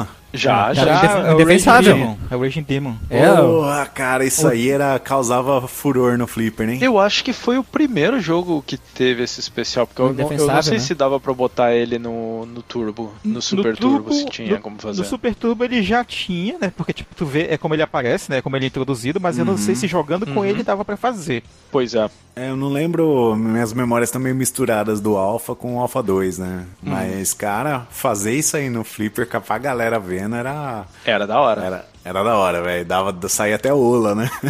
[0.00, 0.72] Já, Ah, já.
[0.72, 0.84] já.
[0.84, 1.94] Já, é o Raging indefensável.
[1.94, 2.16] Demon.
[2.30, 2.94] É o Raging Demon.
[3.10, 6.78] É, Porra, cara, isso aí era, causava furor no Flipper, né?
[6.80, 10.46] Eu acho que foi o primeiro jogo que teve esse especial, porque eu, não- eu
[10.46, 10.78] não sei né?
[10.78, 14.78] se dava pra botar ele no, no Turbo, no Super Turbo, se tinha no- como
[14.78, 14.98] fazer.
[15.00, 16.72] No Super Turbo ele já tinha, né?
[16.76, 18.40] Porque, tipo, tu vê é como ele aparece, né?
[18.40, 20.44] Como ele é introduzido, mas eu não sei se jogando com Uhum.
[20.44, 21.42] ele dava pra fazer.
[21.70, 22.08] Pois é.
[22.34, 26.38] É, eu não lembro, minhas memórias estão meio misturadas do Alpha com o Alpha 2,
[26.38, 26.64] né?
[26.82, 30.84] Mas, cara, fazer isso aí no Flipper com a galera vendo era.
[31.04, 31.62] Era da hora.
[31.64, 32.84] Era, era da hora, velho.
[32.84, 34.30] Dava sair até ola, né?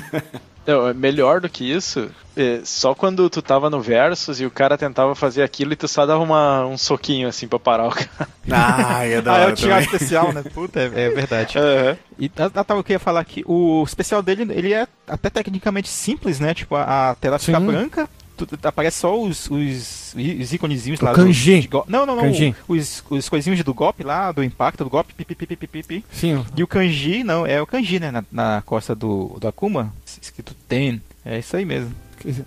[0.64, 4.50] Não, é melhor do que isso, é, só quando tu tava no Versus e o
[4.50, 7.90] cara tentava fazer aquilo e tu só dava uma, um soquinho assim pra parar o
[7.90, 8.28] cara.
[8.48, 9.92] ah, é da Ah, é hora o tirar também.
[9.92, 10.44] especial, né?
[10.54, 11.58] Puta, é, é verdade.
[11.58, 11.96] Aham.
[12.16, 15.88] E ah, ah, tá, eu queria falar aqui, o especial dele, ele é até tecnicamente
[15.88, 16.54] simples, né?
[16.54, 17.66] Tipo, a, a tela fica Sim.
[17.66, 21.12] branca, tu- aparece só os, os, os íconezinhos O lá.
[21.12, 21.60] kanji.
[21.60, 22.22] de go- não, não, não.
[22.24, 22.54] Kanji.
[22.68, 26.04] Os, os coisinhos do golpe lá, do impacto do golpe, pi, pi, pi, pi.
[26.10, 28.10] Sim, E o kanji, não, é o kanji, né?
[28.10, 31.00] Na, na costa do, do Akuma, escrito Ten.
[31.24, 31.92] É isso aí mesmo.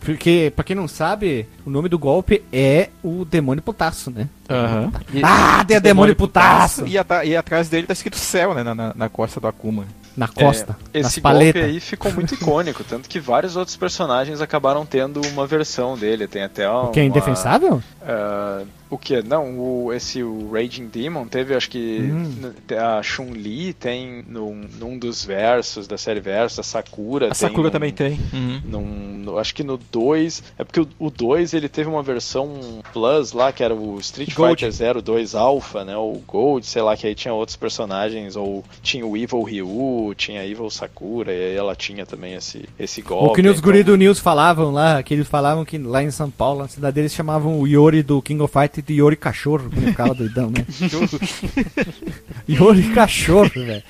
[0.01, 4.29] porque, pra quem não sabe, o nome do golpe é o demônio putaço, né?
[4.49, 4.91] Aham.
[5.23, 6.85] Ah, tem a demônio putaço!
[6.87, 8.63] E, ata- e atrás dele tá escrito céu, né?
[8.63, 9.85] Na, na, na costa do Akuma.
[10.15, 11.63] Na costa, É, esse golpe paletas.
[11.63, 16.27] aí ficou muito icônico, tanto que vários outros personagens acabaram tendo uma versão dele.
[16.27, 17.81] Tem até uma, O que é indefensável?
[18.01, 18.63] ah,
[18.95, 19.21] o que?
[19.21, 22.51] Não, o, esse o Raging Demon teve, acho que Hum.
[22.79, 27.35] a Chun-Li tem num, num dos versos da série Versus, a Sakura A tem.
[27.35, 28.19] Sakura num- também tem.
[28.33, 28.61] Uhum.
[28.65, 30.43] num- no- acho que no 2.
[30.57, 34.33] É porque o- o 2 ele teve uma versão Plus lá, que era o Street
[34.33, 34.55] Gold.
[34.65, 35.95] Fighter 02 Alpha, né?
[35.95, 40.41] O Gold, sei lá, que aí tinha outros personagens, ou tinha o Evil Ryu, tinha
[40.41, 43.25] a Evil Sakura, e aí ela tinha também esse, esse golpe.
[43.31, 46.11] O que os então- guri do News falavam lá, que eles falavam que lá em
[46.11, 49.69] São Paulo, na cidade deles, chamavam o Yori do King of Fight de Yori Cachorro,
[49.73, 50.65] quando ficava doidão, né?
[52.49, 53.83] Yori Cachorro, velho.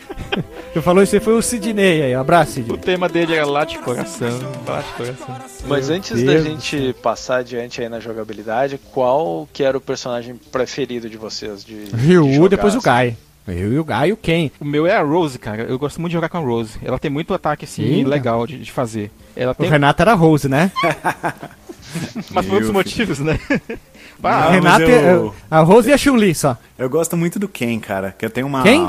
[0.73, 2.77] Eu falou isso aí foi o Sidney aí, um abraço, O Sidney.
[2.77, 4.29] tema dele era lá de coração.
[4.67, 5.35] Lá de coração.
[5.67, 9.81] Mas Meu antes da Deus gente passar adiante aí na jogabilidade, qual que era o
[9.81, 11.63] personagem preferido de vocês?
[11.63, 12.79] De, de Ryu, jogar, depois o?
[12.81, 13.17] Guy.
[13.47, 14.49] Eu e o Guy e o Ken.
[14.59, 15.63] O meu é a Rose, cara.
[15.63, 16.79] Eu gosto muito de jogar com a Rose.
[16.83, 18.09] Ela tem muito ataque, assim, Eita.
[18.09, 19.11] legal de, de fazer.
[19.35, 19.69] Ela O tem.
[19.69, 20.71] Renato era Rose, né?
[22.31, 23.39] Mas por outros Eu, motivos, né?
[24.27, 26.57] Ah, Renata mas é- eu- a Rose e a Chun-Li só.
[26.77, 28.13] Eu gosto muito do Ken, cara.
[28.17, 28.63] Que eu tenho uma.
[28.63, 28.85] Quem?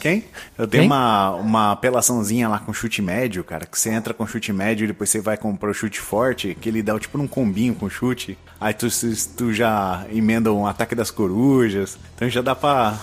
[0.00, 0.24] Quem?
[0.58, 0.90] Eu tenho Quem?
[0.90, 3.66] uma, uma apelaçãozinha lá com chute médio, cara.
[3.66, 6.68] Que você entra com chute médio e depois você vai comprar o chute forte, que
[6.68, 8.36] ele dá tipo um combinho com chute.
[8.60, 8.88] Aí tu,
[9.36, 11.98] tu já emenda um ataque das corujas.
[12.14, 12.98] Então já dá pra,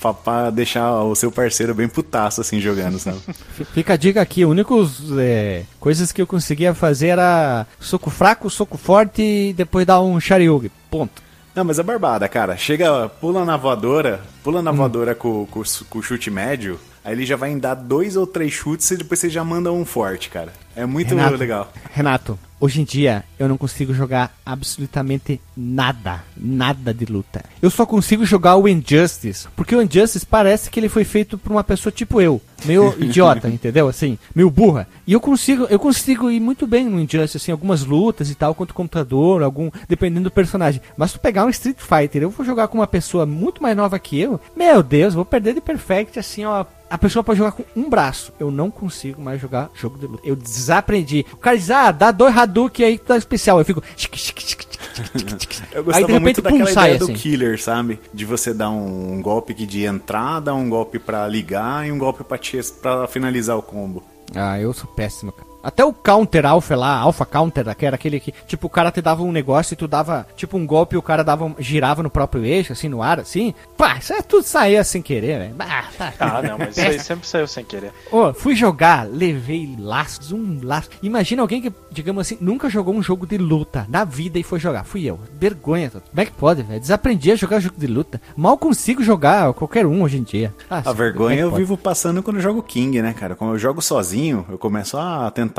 [0.00, 3.18] pra, pra deixar o seu parceiro bem putaço assim jogando, sabe?
[3.74, 8.48] Fica a dica aqui, o único é, coisas que eu conseguia fazer era soco fraco,
[8.50, 10.70] soco forte e depois dar um Sharyugi.
[10.90, 11.29] Ponto.
[11.54, 12.56] Não, mas é barbada, cara.
[12.56, 17.26] Chega, pula na voadora, pula na voadora com, com, com o chute médio, aí ele
[17.26, 20.52] já vai dar dois ou três chutes e depois você já manda um forte, cara.
[20.76, 21.36] É muito Renato.
[21.36, 21.72] legal.
[21.92, 27.44] Renato, hoje em dia eu não consigo jogar absolutamente nada, nada de luta.
[27.60, 31.50] Eu só consigo jogar o Injustice, porque o Injustice parece que ele foi feito por
[31.50, 33.88] uma pessoa tipo eu, meio idiota, entendeu?
[33.88, 34.86] Assim, meio burra.
[35.06, 38.54] E eu consigo, eu consigo ir muito bem no Injustice, assim, algumas lutas e tal,
[38.54, 40.80] contra o computador, algum, dependendo do personagem.
[40.96, 43.76] Mas se tu pegar um Street Fighter, eu vou jogar com uma pessoa muito mais
[43.76, 47.52] nova que eu, meu Deus, vou perder de perfect, assim, ó, a pessoa pode jogar
[47.52, 48.32] com um braço.
[48.38, 50.26] Eu não consigo mais jogar jogo de luta.
[50.26, 51.24] Eu desaprendi.
[51.32, 53.60] O cara diz, ah, dá dois Hadouken aí que tá especial.
[53.60, 53.80] Eu fico.
[53.94, 54.69] tic, tic, tic,
[55.72, 57.14] Eu Aí gostava de repente, muito pum, daquela sai ideia do assim.
[57.14, 58.00] killer, sabe?
[58.12, 61.98] De você dar um, um golpe que de entrada, um golpe pra ligar e um
[61.98, 64.02] golpe pra finalizar o combo.
[64.34, 65.49] Ah, eu sou péssimo, cara.
[65.62, 69.00] Até o Counter Alpha lá, Alpha Counter, que era aquele que, tipo, o cara te
[69.02, 72.02] dava um negócio e tu dava, tipo, um golpe e o cara dava, um- girava
[72.02, 73.54] no próprio eixo, assim, no ar, assim.
[73.76, 75.54] Pá, isso é tudo saía sem querer, velho.
[75.58, 76.12] Ah, tá.
[76.18, 77.92] Ah, não, mas isso aí sempre saiu sem querer.
[78.10, 80.88] Ô, fui jogar, levei laços, um laço.
[81.02, 84.58] Imagina alguém que, digamos assim, nunca jogou um jogo de luta na vida e foi
[84.58, 84.84] jogar.
[84.84, 85.18] Fui eu.
[85.38, 85.90] Vergonha.
[85.90, 86.80] Como é que pode, velho?
[86.80, 88.20] Desaprendi a jogar jogo de luta.
[88.36, 90.54] Mal consigo jogar qualquer um hoje em dia.
[90.70, 91.62] Ah, A é vergonha que eu pode?
[91.62, 93.34] vivo passando quando eu jogo King, né, cara?
[93.34, 95.49] Quando eu jogo sozinho, eu começo a tentar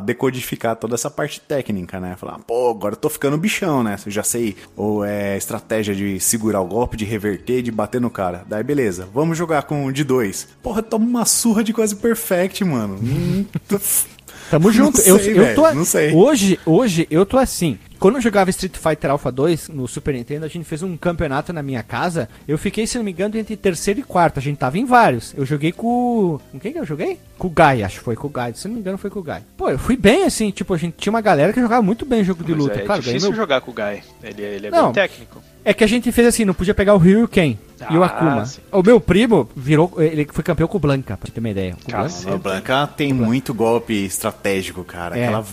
[0.00, 2.16] decodificar toda essa parte técnica, né?
[2.18, 3.96] Falar, pô, agora eu tô ficando bichão, né?
[4.04, 8.10] Eu já sei ou é estratégia de segurar o golpe, de reverter, de bater no
[8.10, 8.44] cara.
[8.48, 10.48] Daí beleza, vamos jogar com de dois.
[10.62, 12.98] Porra, toma uma surra de quase perfect, mano.
[13.02, 13.44] Hum,
[14.50, 14.98] Tamo junto.
[14.98, 16.12] sei, eu, eu tô, não sei.
[16.12, 17.78] Hoje, hoje eu tô assim.
[17.98, 21.52] Quando eu jogava Street Fighter Alpha 2 no Super Nintendo, a gente fez um campeonato
[21.52, 22.28] na minha casa.
[22.46, 24.38] Eu fiquei, se não me engano, entre terceiro e quarto.
[24.38, 25.32] A gente tava em vários.
[25.36, 26.38] Eu joguei com.
[26.52, 27.18] Com quem que eu joguei?
[27.38, 28.52] Com o Guy, acho que foi com o Guy.
[28.54, 29.40] Se não me engano, foi com o Guy.
[29.56, 30.50] Pô, eu fui bem assim.
[30.50, 32.74] Tipo, a gente tinha uma galera que jogava muito bem jogo de Mas luta.
[32.78, 34.02] é claro, ganhei difícil meu jogar com o Guy.
[34.22, 34.84] Ele, é- ele é Não.
[34.86, 35.42] bem técnico.
[35.64, 37.56] É que a gente fez assim, não podia pegar o Ryu e o Ken.
[37.90, 38.46] E o Ah, Akuma.
[38.46, 38.60] sim.
[38.72, 39.92] O meu primo virou.
[39.98, 41.76] Ele foi campeão com o Blanca, pra você ter uma ideia.
[41.86, 42.34] O Blanca.
[42.34, 45.18] O Blanca tem muito golpe estratégico, cara.
[45.18, 45.24] É.
[45.24, 45.44] Aquela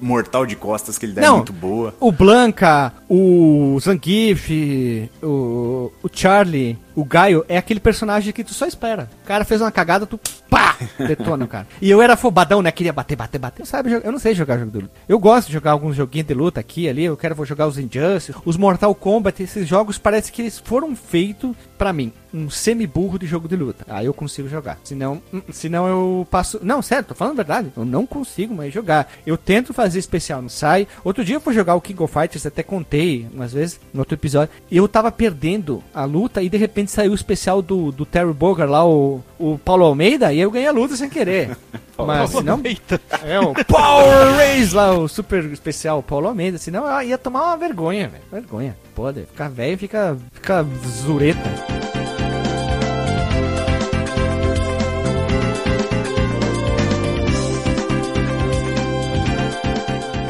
[0.00, 1.36] mortal de costas que ele dá é Não.
[1.36, 1.94] muito boa.
[2.00, 8.66] O Blanca, o Zangief, o, o Charlie, o Gaio, é aquele personagem que tu só
[8.66, 9.08] espera.
[9.22, 10.18] O cara fez uma cagada, tu
[10.48, 11.66] pá, detona o cara.
[11.80, 12.70] E eu era fobadão, né?
[12.72, 13.62] Queria bater, bater, bater.
[13.62, 14.92] Eu, sabe, eu não sei jogar jogo de luta.
[15.08, 17.04] Eu gosto de jogar alguns joguinhos de luta aqui, ali.
[17.04, 19.42] Eu quero vou jogar os Injustice, os Mortal Kombat.
[19.42, 22.12] Esses jogos parece que eles foram feitos pra mim.
[22.32, 23.84] Um semi-burro de jogo de luta.
[23.88, 24.78] Aí eu consigo jogar.
[24.84, 26.60] Senão, hum, senão eu passo.
[26.62, 27.72] Não, sério, tô falando a verdade.
[27.76, 29.10] Eu não consigo mais jogar.
[29.26, 30.86] Eu tento fazer especial, não sai.
[31.04, 34.14] Outro dia eu fui jogar o King of Fighters, até contei umas vezes no outro
[34.14, 34.54] episódio.
[34.70, 38.70] Eu tava perdendo a luta e de repente saiu o especial do, do Terry Bogard
[38.70, 41.56] lá, o, o Paulo Almeida, e eu ganhei a luta sem querer.
[42.06, 42.60] Mas senão.
[42.64, 43.00] Eita.
[43.24, 46.58] É o Power Race lá, o super especial Paulo Almeida.
[46.58, 48.24] Senão eu ia tomar uma vergonha, velho.
[48.30, 48.76] Vergonha.
[48.94, 49.26] Pode.
[49.26, 50.66] Ficar velho fica, fica
[51.04, 51.79] zureta.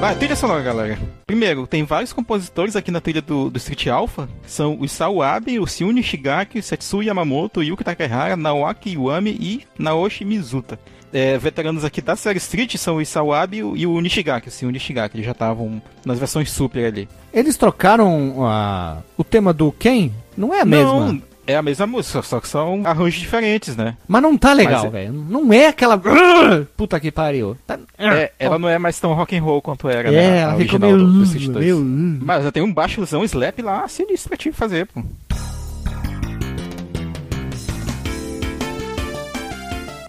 [0.01, 0.99] Vai, trilha sonora, galera.
[1.27, 4.29] Primeiro, tem vários compositores aqui na trilha do, do Street Alpha.
[4.47, 9.61] São o Isao Abe, o Shiun Nishigaki, o Setsu Yamamoto, Yuki Takehara, Naoaki Iwami e
[9.79, 10.79] Naoshi Mizuta.
[11.13, 14.71] É, veteranos aqui da série Street são o Isao Abe e o- Nishigaki, o Shiun
[14.71, 15.17] Nishigaki.
[15.19, 17.07] Eles já estavam nas versões Super ali.
[17.33, 20.11] Eles trocaram a, o tema do Ken?
[20.35, 21.13] Não é a mesma.
[21.13, 23.97] Não, é a mesma música, só que são arranjos diferentes, né?
[24.09, 25.13] Mas não tá legal, Mas é- velho.
[25.13, 26.01] Não é aquela.
[26.77, 27.57] Puta que pariu.
[27.67, 27.79] Tá...
[27.99, 30.39] É, ela não é mais tão rock and roll quanto era, É, né?
[30.39, 31.07] ela a ficou original meio.
[31.07, 31.57] do, do Street 2.
[31.65, 31.79] meio...
[32.25, 35.03] Mas já tem um baixozão slap lá sinistro pra te fazer, pô.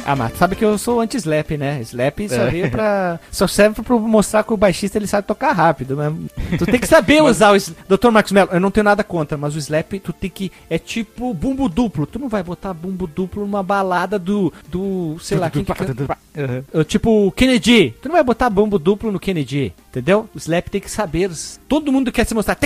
[0.06, 1.80] Ah, mas sabe que eu sou anti-slap, né?
[1.82, 2.50] Slap só É.
[2.50, 3.20] veio pra.
[3.32, 6.14] Só serve pra mostrar que o baixista ele sabe tocar rápido, mas.
[6.58, 7.58] Tu tem que saber usar o.
[7.98, 8.10] Dr.
[8.12, 10.52] Marcos Mello, eu não tenho nada contra, mas o slap tu tem que.
[10.70, 12.06] É tipo bumbo duplo.
[12.06, 14.52] Tu não vai botar bumbo duplo numa balada do.
[14.70, 15.18] do.
[15.22, 16.18] sei lá, quem que canta.
[16.36, 16.64] Uhum.
[16.82, 17.94] Uh, Tipo o Kennedy.
[18.02, 20.28] Tu não vai botar bumbo duplo no Kennedy, entendeu?
[20.34, 21.30] O slap tem que saber.
[21.68, 22.58] Todo mundo quer se mostrar.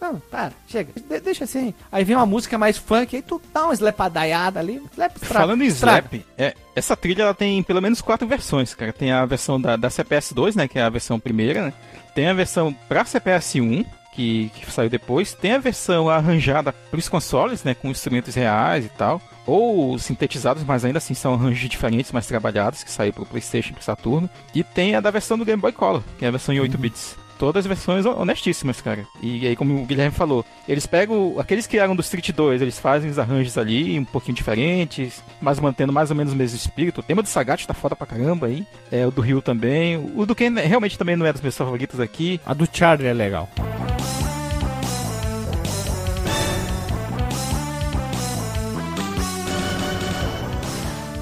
[0.00, 0.90] Não, para, chega.
[1.08, 1.72] De- deixa assim.
[1.92, 4.82] Aí vem uma música mais funk, aí tu dá uma slapadaiada ali.
[4.92, 8.92] Slap estraga, Falando em slap, é, essa trilha ela tem pelo menos quatro versões, cara.
[8.92, 11.72] Tem a versão da, da CPS2, né, que é a versão primeira, né?
[12.14, 13.84] Tem a versão pra CPS1,
[14.14, 15.34] que, que saiu depois.
[15.34, 19.20] Tem a versão arranjada pros consoles, né, com instrumentos reais e tal.
[19.46, 23.74] Ou sintetizados, mas ainda assim são arranjos diferentes, mais trabalhados, que saiu pro Playstation e
[23.74, 24.30] pro Saturno.
[24.54, 26.78] E tem a da versão do Game Boy Color, que é a versão em 8
[26.78, 27.16] bits.
[27.38, 29.04] Todas as versões honestíssimas, cara.
[29.20, 32.78] E aí, como o Guilherme falou, eles pegam aqueles que eram do Street 2, eles
[32.78, 37.00] fazem os arranjos ali um pouquinho diferentes, mas mantendo mais ou menos o mesmo espírito.
[37.00, 38.64] O tema do Sagat tá foda pra caramba aí.
[38.90, 39.96] É, o do Rio também.
[40.14, 42.40] O do Ken realmente também não é dos meus favoritos aqui.
[42.46, 43.48] A do Charlie é legal.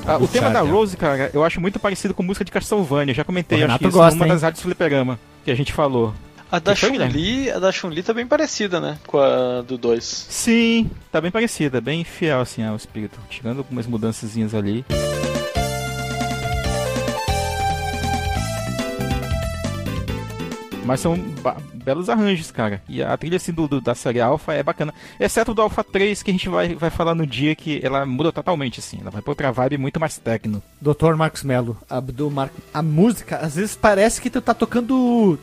[0.07, 0.61] Ah, o tema da.
[0.61, 3.15] Rose, cara, eu acho muito parecido com música de Castlevania.
[3.15, 4.33] Já comentei, acho que isso gosta, numa hein?
[4.33, 6.15] das rádios fliperama que a gente falou.
[6.51, 8.99] A da foi, Chun-Li, a da Chun-Li tá bem parecida, né?
[9.07, 10.05] Com a do 2.
[10.05, 14.85] Sim, tá bem parecida, bem fiel assim ao espírito, tirando algumas mudançazinhas ali.
[20.85, 21.17] Mas são
[21.75, 22.83] belos arranjos, cara.
[22.89, 24.93] E a trilha assim do, do- da série Alpha é bacana.
[25.19, 28.33] Exceto do Alpha 3, que a gente vai, vai falar no dia que ela muda
[28.33, 28.99] totalmente, assim.
[29.01, 30.63] Ela vai pra outra vibe muito mais techno.
[30.81, 31.15] Dr.
[31.17, 32.51] Marcos Melo, Abdul Mar...
[32.75, 35.39] a música, às vezes parece que tu tá tocando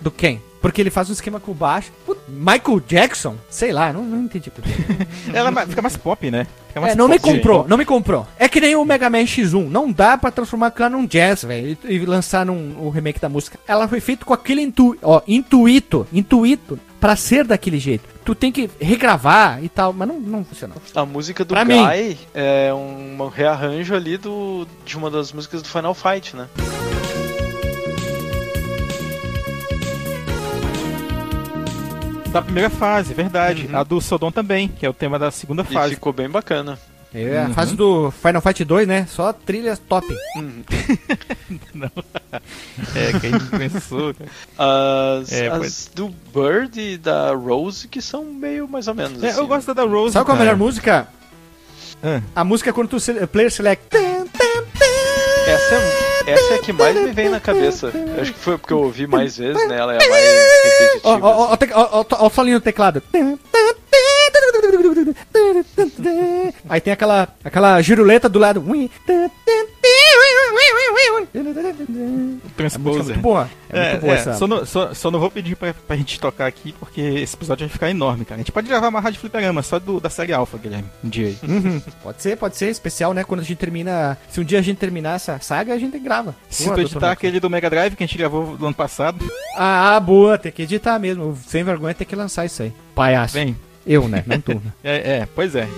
[0.00, 0.40] do quem?
[0.64, 1.92] Porque ele faz um esquema com o baixo.
[2.06, 3.36] Put- Michael Jackson?
[3.50, 4.64] Sei lá, não, não entendi por.
[5.34, 6.46] Ela ma- fica mais pop, né?
[6.68, 8.26] Fica mais É, não me comprou, não me comprou.
[8.38, 9.68] É que nem o Mega Man X1.
[9.68, 13.28] Não dá pra transformar aquilo num jazz, velho, e, e lançar num, o remake da
[13.28, 13.58] música.
[13.68, 18.08] Ela foi feita com aquele intu, ó, intuito, intuito, pra ser daquele jeito.
[18.24, 20.78] Tu tem que regravar e tal, mas não, não funcionou.
[20.94, 21.76] A música do Pra mim.
[21.86, 26.48] Guy é um rearranjo ali do, de uma das músicas do Final Fight, né?
[32.34, 33.68] Da primeira fase, verdade.
[33.70, 33.78] Uhum.
[33.78, 35.94] A do Sodom também, que é o tema da segunda E fase.
[35.94, 36.76] ficou bem bacana.
[37.14, 39.06] É a fase do Final Fight 2, né?
[39.08, 40.04] Só trilhas top.
[42.96, 44.30] É, que a gente pensou, cara.
[45.20, 49.22] As, É, as pois- do Bird e da Rose que são meio mais ou menos
[49.22, 49.38] É, assim.
[49.38, 50.12] eu gosto da da Rose.
[50.12, 51.06] Sabe qual é a melhor música?
[52.02, 52.20] Ah.
[52.34, 52.96] A música é quando tu
[53.28, 53.96] player select.
[55.46, 57.92] Essa é, essa é a que mais me vem na cabeça.
[57.94, 59.78] Eu acho que foi porque eu ouvi mais vezes, né?
[59.78, 60.24] Ela é a mais
[60.64, 61.00] repetitiva.
[61.04, 63.02] Ó, ó, ó, ó, o solinho no teclado.
[66.68, 68.64] Aí tem aquela, aquela giruleta do lado.
[72.78, 73.50] música é muito boa.
[73.68, 74.34] É, muito boa é, essa.
[74.34, 77.66] só, não, só, só não vou pedir pra, pra gente tocar aqui, porque esse episódio
[77.66, 78.36] vai ficar enorme, cara.
[78.36, 81.26] A gente pode gravar uma rádio fliperama só do, da série Alpha, Guilherme, um dia
[81.26, 81.38] aí.
[81.42, 81.82] Uhum.
[82.02, 83.24] Pode ser, pode ser especial, né?
[83.24, 84.16] Quando a gente termina.
[84.28, 86.36] Se um dia a gente terminar essa saga, a gente grava.
[86.48, 89.28] Se Boa, tu editar aquele do Mega Drive que a gente gravou no ano passado,
[89.56, 91.36] Ah, boa, tem que editar mesmo.
[91.46, 92.72] Sem vergonha tem que lançar isso aí.
[92.94, 93.34] Palhaço.
[93.34, 93.56] vem.
[93.86, 94.22] Eu, né?
[94.26, 94.54] Não tu.
[94.54, 94.72] né?
[94.84, 95.68] É, é, pois é.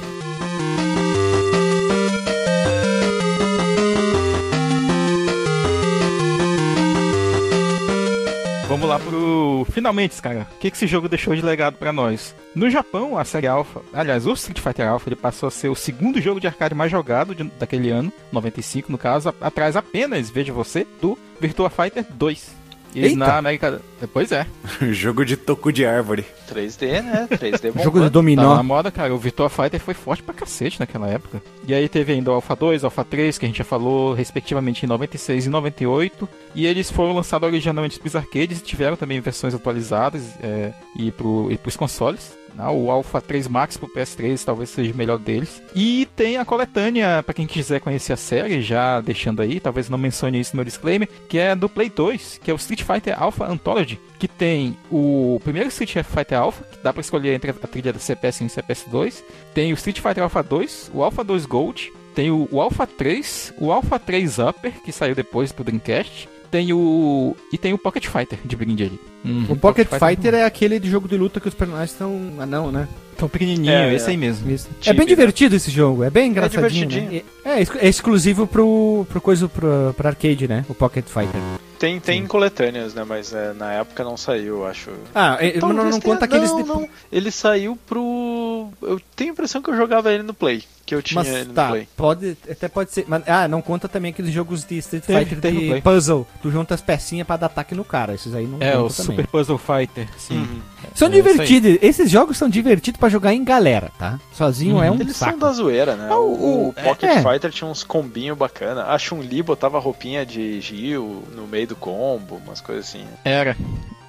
[8.69, 10.47] Vamos lá pro finalmente, cara.
[10.57, 12.35] O que que esse jogo deixou de legado pra nós?
[12.55, 15.75] No Japão, a série Alpha, aliás, o Street Fighter Alpha, ele passou a ser o
[15.77, 20.53] segundo jogo de arcade mais jogado de- daquele ano, 95 no caso, atrás apenas, veja
[20.53, 22.51] você, do Virtua Fighter 2.
[22.97, 23.17] E Eita!
[23.17, 23.81] na América,
[24.13, 24.47] pois é,
[24.91, 26.25] Jogo de toco de árvore.
[26.51, 27.29] 3D, né?
[27.31, 27.83] 3D bom.
[27.83, 28.57] Jogo de Tá dominó.
[28.57, 29.15] na moda, cara.
[29.15, 31.43] O Virtua Fighter foi forte pra cacete naquela época.
[31.69, 34.85] E aí teve ainda o Alpha 2, Alpha 3, que a gente já falou, respectivamente
[34.85, 36.29] em 96 e 98.
[36.55, 41.49] E eles foram lançados originalmente pros arcades e tiveram também versões atualizadas é, e, pro,
[41.51, 42.35] e pros consoles.
[42.59, 45.63] Ah, O Alpha 3 Max pro PS3 talvez seja o melhor deles.
[45.75, 49.99] E tem a coletânea, pra quem quiser conhecer a série, já deixando aí, talvez não
[49.99, 53.47] mencione isso no disclaimer, que é do Play 2, que é o Street Fighter Alpha
[53.47, 57.93] Anthology, que tem o primeiro Street Fighter Alpha, que dá pra escolher entre a trilha
[57.93, 59.23] da CPS1 e CPS2,
[59.55, 63.53] tem o Street Fighter Alpha 2, o Alpha 2 Gold, tem o, o Alpha 3,
[63.59, 67.37] o Alpha 3 Upper, que saiu depois pro Dreamcast, tem o.
[67.53, 69.01] E tem o Pocket Fighter de brinde ali.
[69.25, 72.33] Uhum, O Pocket Fighter é aquele de jogo de luta que os personagens estão.
[72.39, 72.89] Ah, não, né?
[73.19, 74.11] tão pequenininho, É, esse é.
[74.11, 74.51] aí mesmo.
[74.51, 74.69] Isso.
[74.85, 75.07] É bem né?
[75.07, 76.87] divertido esse jogo, é bem engraçadinho.
[76.87, 77.11] divertidinho.
[77.13, 77.23] né?
[77.45, 80.65] É, é exclu- é exclusivo pro, pro coisa pro, pro arcade, né?
[80.69, 81.41] O Pocket Fighter.
[81.79, 83.05] Tem, tem coletâneas, né?
[83.07, 84.91] Mas é, na época não saiu, eu acho.
[85.15, 86.89] Ah, é, mas não, não conta aqueles não, não.
[87.13, 88.69] Ele saiu pro.
[88.83, 90.63] Eu tenho a impressão que eu jogava ele no Play.
[90.87, 91.89] Que eu tinha Mas ele no tá, Play.
[91.97, 93.05] pode, até pode ser.
[93.09, 96.25] Mas, ah, não conta também aqueles jogos de Street Teve- Fighter no de puzzle.
[96.41, 98.15] Tu junta as pecinhas pra dar ataque no cara.
[98.15, 98.91] Esses aí não É, o também.
[99.17, 100.37] Super Puzzle Fighter, sim.
[100.39, 100.61] Uhum.
[100.95, 101.77] São É, divertidos.
[101.83, 104.21] Esses jogos são divertidos pra jogar em galera, tá?
[104.33, 104.83] Sozinho Uhum.
[104.85, 105.33] é um Eles saco.
[105.33, 106.07] são da zoeira, né?
[106.09, 107.21] Ah, o, o- o Pocket é.
[107.21, 108.85] Fighter tinha uns combinhos bacana.
[108.85, 113.07] A Chun-Li botava roupinha de Gil no meio do combo, umas coisas assim.
[113.25, 113.57] Era,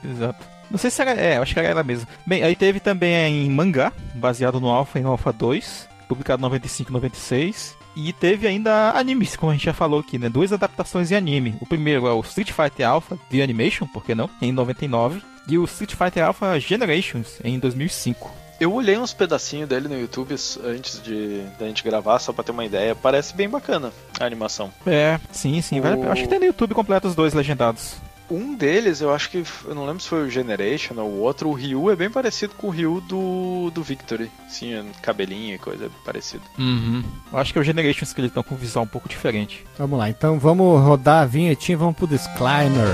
[0.04, 0.46] exato.
[0.70, 2.08] Não sei se era, é, acho que era ela mesmo.
[2.26, 6.44] Bem, aí teve também em mangá, baseado no Alpha e no Alpha 2, publicado em
[6.44, 7.78] 95 e 96.
[7.96, 10.30] E teve ainda animes, como a gente já falou aqui, né?
[10.30, 11.56] Duas adaptações em anime.
[11.60, 14.30] O primeiro é o Street Fighter Alpha The Animation, por que não?
[14.40, 15.22] Em 99.
[15.48, 18.47] E o Street Fighter Alpha Generations, em 2005.
[18.60, 20.34] Eu olhei uns pedacinhos dele no YouTube
[20.66, 22.96] antes de da gente gravar, só pra ter uma ideia.
[22.96, 24.72] Parece bem bacana a animação.
[24.86, 25.80] É, sim, sim.
[25.80, 25.98] Vale.
[25.98, 27.96] O- Acho que tem no YouTube completo os dois legendados.
[28.30, 29.42] Um deles, eu acho que.
[29.66, 31.48] Eu não lembro se foi o Generation ou o outro.
[31.50, 34.30] O Ryu é bem parecido com o Ryu do, do Victory.
[34.50, 36.44] Sim, é cabelinho e coisa parecida.
[36.60, 37.04] Uhum.
[37.32, 39.66] Eu acho que é o Generations que eles estão com visual um pouco diferente.
[39.78, 42.88] Vamos lá, então vamos rodar a vinhetinha e vamos pro disclaimer.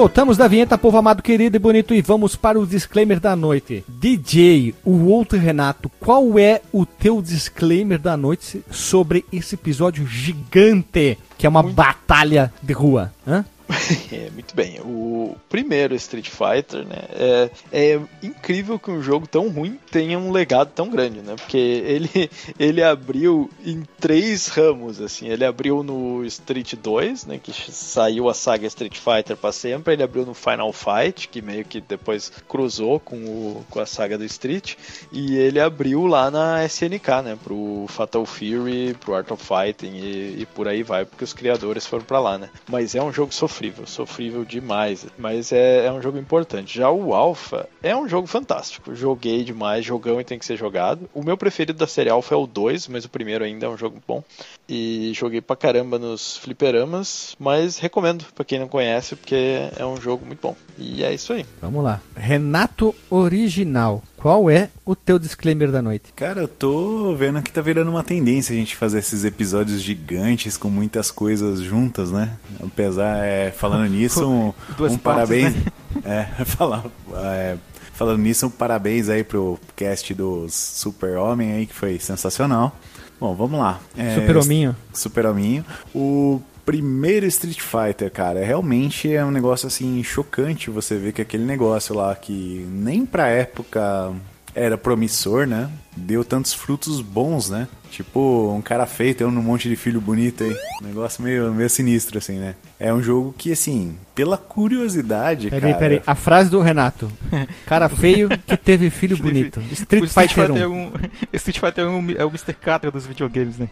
[0.00, 3.84] Voltamos da vinheta, povo amado, querido e bonito, e vamos para o disclaimer da noite.
[3.86, 11.18] DJ, o outro Renato, qual é o teu disclaimer da noite sobre esse episódio gigante
[11.36, 13.12] que é uma batalha de rua?
[13.28, 13.44] Hã?
[14.12, 14.80] É, muito bem.
[14.80, 17.04] O primeiro Street Fighter, né?
[17.12, 21.36] É, é incrível que um jogo tão ruim tenha um legado tão grande, né?
[21.36, 25.28] Porque ele, ele abriu em três ramos, assim.
[25.28, 27.38] Ele abriu no Street 2, né?
[27.38, 29.94] Que saiu a saga Street Fighter para sempre.
[29.94, 34.18] Ele abriu no Final Fight, que meio que depois cruzou com, o, com a saga
[34.18, 34.74] do Street.
[35.12, 37.38] E ele abriu lá na SNK, né?
[37.42, 41.86] Pro Fatal Fury, pro Art of Fighting e, e por aí vai, porque os criadores
[41.86, 42.50] foram para lá, né?
[42.68, 45.06] Mas é um jogo sofrível, sofrível demais.
[45.18, 46.78] Mas é, é um jogo importante.
[46.78, 48.94] Já o Alpha é um jogo fantástico.
[48.94, 51.08] Joguei demais, jogão e tem que ser jogado.
[51.12, 53.76] O meu preferido da série Alpha é o 2, mas o primeiro ainda é um
[53.76, 54.24] jogo bom.
[54.68, 60.00] E joguei pra caramba nos fliperamas, mas recomendo pra quem não conhece, porque é um
[60.00, 60.56] jogo muito bom.
[60.78, 61.44] E é isso aí.
[61.60, 62.00] Vamos lá.
[62.16, 66.12] Renato Original, qual é o teu disclaimer da noite?
[66.14, 70.58] Cara, eu tô vendo que tá virando uma tendência a gente fazer esses episódios gigantes
[70.58, 72.36] com muitas coisas juntas, né?
[72.62, 75.54] Apesar, é, falando nisso, um, um parabéns.
[76.04, 76.84] É, falar,
[77.14, 77.56] é,
[77.94, 82.76] falando nisso, um parabéns aí pro cast do Super Homem aí, que foi sensacional.
[83.18, 83.80] Bom, vamos lá.
[83.96, 84.76] É, Super Hominho.
[84.94, 85.64] Super Hominho.
[85.92, 86.40] O
[86.70, 91.96] primeiro Street Fighter, cara, realmente é um negócio assim chocante você ver que aquele negócio
[91.96, 94.12] lá que nem pra época
[94.54, 95.70] era promissor, né?
[95.96, 97.68] Deu tantos frutos bons, né?
[97.90, 100.56] Tipo, um cara feio tendo um monte de filho bonito aí.
[100.80, 102.54] Um negócio meio, meio sinistro, assim, né?
[102.78, 105.78] É um jogo que, assim, pela curiosidade, Peraí, cara...
[105.78, 106.02] peraí.
[106.06, 107.10] A frase do Renato.
[107.66, 109.60] Cara feio que teve filho bonito.
[109.72, 110.86] Street O Street Fighter Fighter 1.
[110.86, 110.92] 1
[111.34, 112.54] Street Fighter 1 é o Mr.
[112.54, 113.68] Catra dos videogames, né?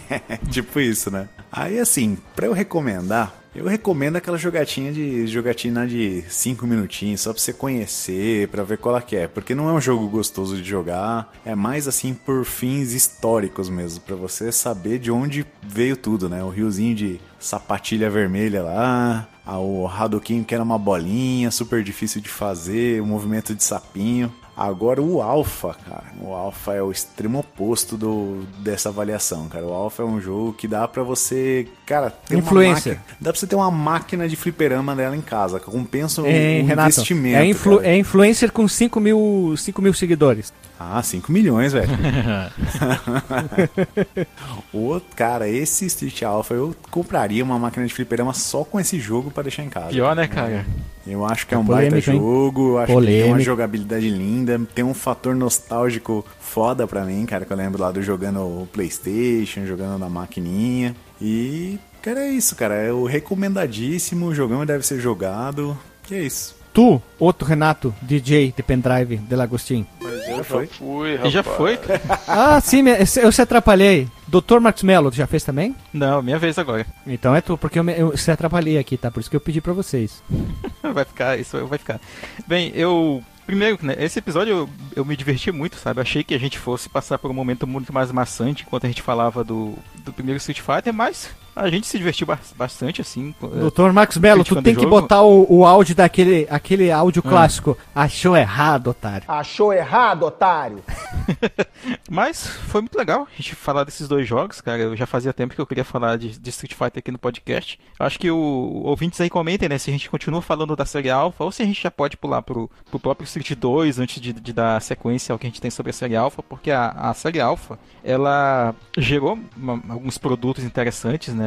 [0.50, 1.28] tipo isso, né?
[1.50, 7.32] Aí, assim, pra eu recomendar, eu recomendo aquela jogatinha de jogatina de 5 minutinhos, só
[7.32, 9.28] pra você conhecer, pra ver qual é que é.
[9.28, 14.00] Porque não é um jogo gostoso de jogar, é mais assim por fins históricos mesmo,
[14.00, 16.42] pra você saber de onde veio tudo, né?
[16.42, 22.28] O riozinho de sapatilha vermelha lá, o Hadouken que era uma bolinha, super difícil de
[22.28, 24.32] fazer, o movimento de sapinho.
[24.56, 29.64] Agora o Alpha, cara, o Alpha é o extremo oposto do, dessa avaliação, cara.
[29.64, 32.96] O Alpha é um jogo que dá pra você, cara, ter uma Influencer.
[32.98, 36.64] máquina- dá pra você ter uma máquina de fliperama dela em casa, compensa o, Hein,
[36.64, 36.90] o Renato?
[36.90, 37.36] investimento.
[37.38, 40.52] É, influ- é influencer com 5 mil, 5 mil seguidores.
[40.90, 41.88] Ah, 5 milhões, velho.
[44.72, 49.30] o cara, esse Street Alpha eu compraria uma máquina de fliperama só com esse jogo
[49.30, 49.90] pra deixar em casa.
[49.90, 50.66] Pior, né, cara?
[51.06, 52.18] Eu acho que é um Polêmico, baita hein?
[52.18, 53.40] jogo, eu acho que tem uma Polêmico.
[53.40, 58.02] jogabilidade linda, tem um fator nostálgico foda pra mim, cara, que eu lembro lá do
[58.02, 60.94] jogando o Playstation, jogando na maquininha.
[61.20, 66.22] E, cara, é isso, cara, é o recomendadíssimo, o jogão deve ser jogado, que é
[66.22, 66.61] isso.
[66.72, 69.86] Tu, outro Renato, DJ de pendrive de Lagostin.
[70.00, 70.66] Mas eu já foi?
[70.66, 71.32] fui, E rapaz.
[71.32, 71.78] já foi?
[72.26, 74.08] Ah, sim, me- eu se atrapalhei.
[74.26, 74.58] Dr.
[74.58, 75.76] Marcos Mello, tu já fez também?
[75.92, 76.86] Não, minha vez agora.
[77.06, 79.10] Então é tu, porque eu, me, eu se atrapalhei aqui, tá?
[79.10, 80.22] Por isso que eu pedi pra vocês.
[80.82, 82.00] Vai ficar, isso vai ficar.
[82.46, 83.22] Bem, eu.
[83.46, 85.98] Primeiro, né, esse episódio eu, eu me diverti muito, sabe?
[85.98, 88.88] Eu achei que a gente fosse passar por um momento muito mais maçante enquanto a
[88.88, 89.74] gente falava do,
[90.04, 93.34] do primeiro Street Fighter, mas a gente se divertiu ba- bastante, assim.
[93.42, 93.92] eh, Dr.
[93.92, 95.00] Marcos Mello, tu tem o que jogo.
[95.00, 97.76] botar o, o áudio daquele aquele áudio clássico.
[97.94, 99.24] Achou errado, otário.
[99.28, 100.82] Achou errado, otário.
[102.10, 104.78] Mas foi muito legal a gente falar desses dois jogos, cara.
[104.80, 107.78] Eu já fazia tempo que eu queria falar de, de Street Fighter aqui no podcast.
[107.98, 109.78] Eu Acho que o ouvintes aí comentem, né?
[109.78, 112.42] Se a gente continua falando da série Alpha ou se a gente já pode pular
[112.42, 115.70] pro, pro próprio Street 2 antes de, de dar sequência ao que a gente tem
[115.70, 121.32] sobre a série Alpha, porque a, a série Alpha ela gerou uma- alguns produtos interessantes,
[121.34, 121.41] né?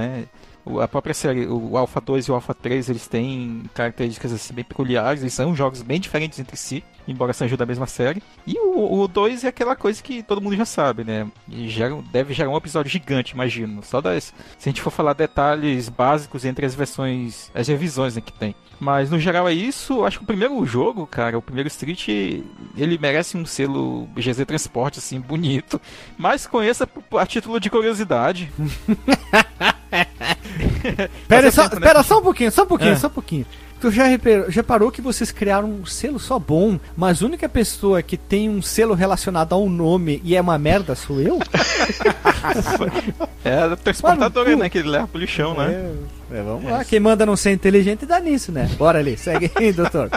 [0.65, 4.53] O- A própria série, o Alpha 2 e o Alpha 3, eles têm características assim,
[4.53, 8.21] bem peculiares, eles são jogos bem diferentes entre si, embora sejam da mesma série.
[8.45, 11.27] E o, o 2 é aquela coisa que todo mundo já sabe, né?
[11.49, 13.81] E gera, deve gerar um episódio gigante, imagino.
[13.83, 14.33] Só das.
[14.57, 18.55] Se a gente for falar detalhes básicos entre as versões, as revisões né, que tem.
[18.79, 20.03] Mas no geral é isso.
[20.03, 22.07] Acho que o primeiro jogo, cara, o primeiro Street,
[22.75, 25.79] ele merece um selo GZ Transporte, assim, bonito.
[26.17, 26.87] Mas conheça
[27.17, 28.51] a título de curiosidade.
[31.27, 31.87] Pera, só, tempo, né?
[31.87, 32.95] pera só um pouquinho, só um pouquinho, É.
[32.95, 33.45] só um pouquinho.
[33.85, 37.47] Tu já reparou, já parou que vocês criaram um selo só bom, mas a única
[37.47, 41.37] pessoa que tem um selo relacionado ao nome e é uma merda sou eu?
[43.45, 44.69] É a transportadora, Mano, né?
[44.69, 45.93] Que ele leva pro lixão, né?
[46.31, 46.83] É, vamos lá.
[46.83, 48.67] Quem manda não ser inteligente dá nisso, né?
[48.75, 50.09] Bora ali, segue aí, doutor.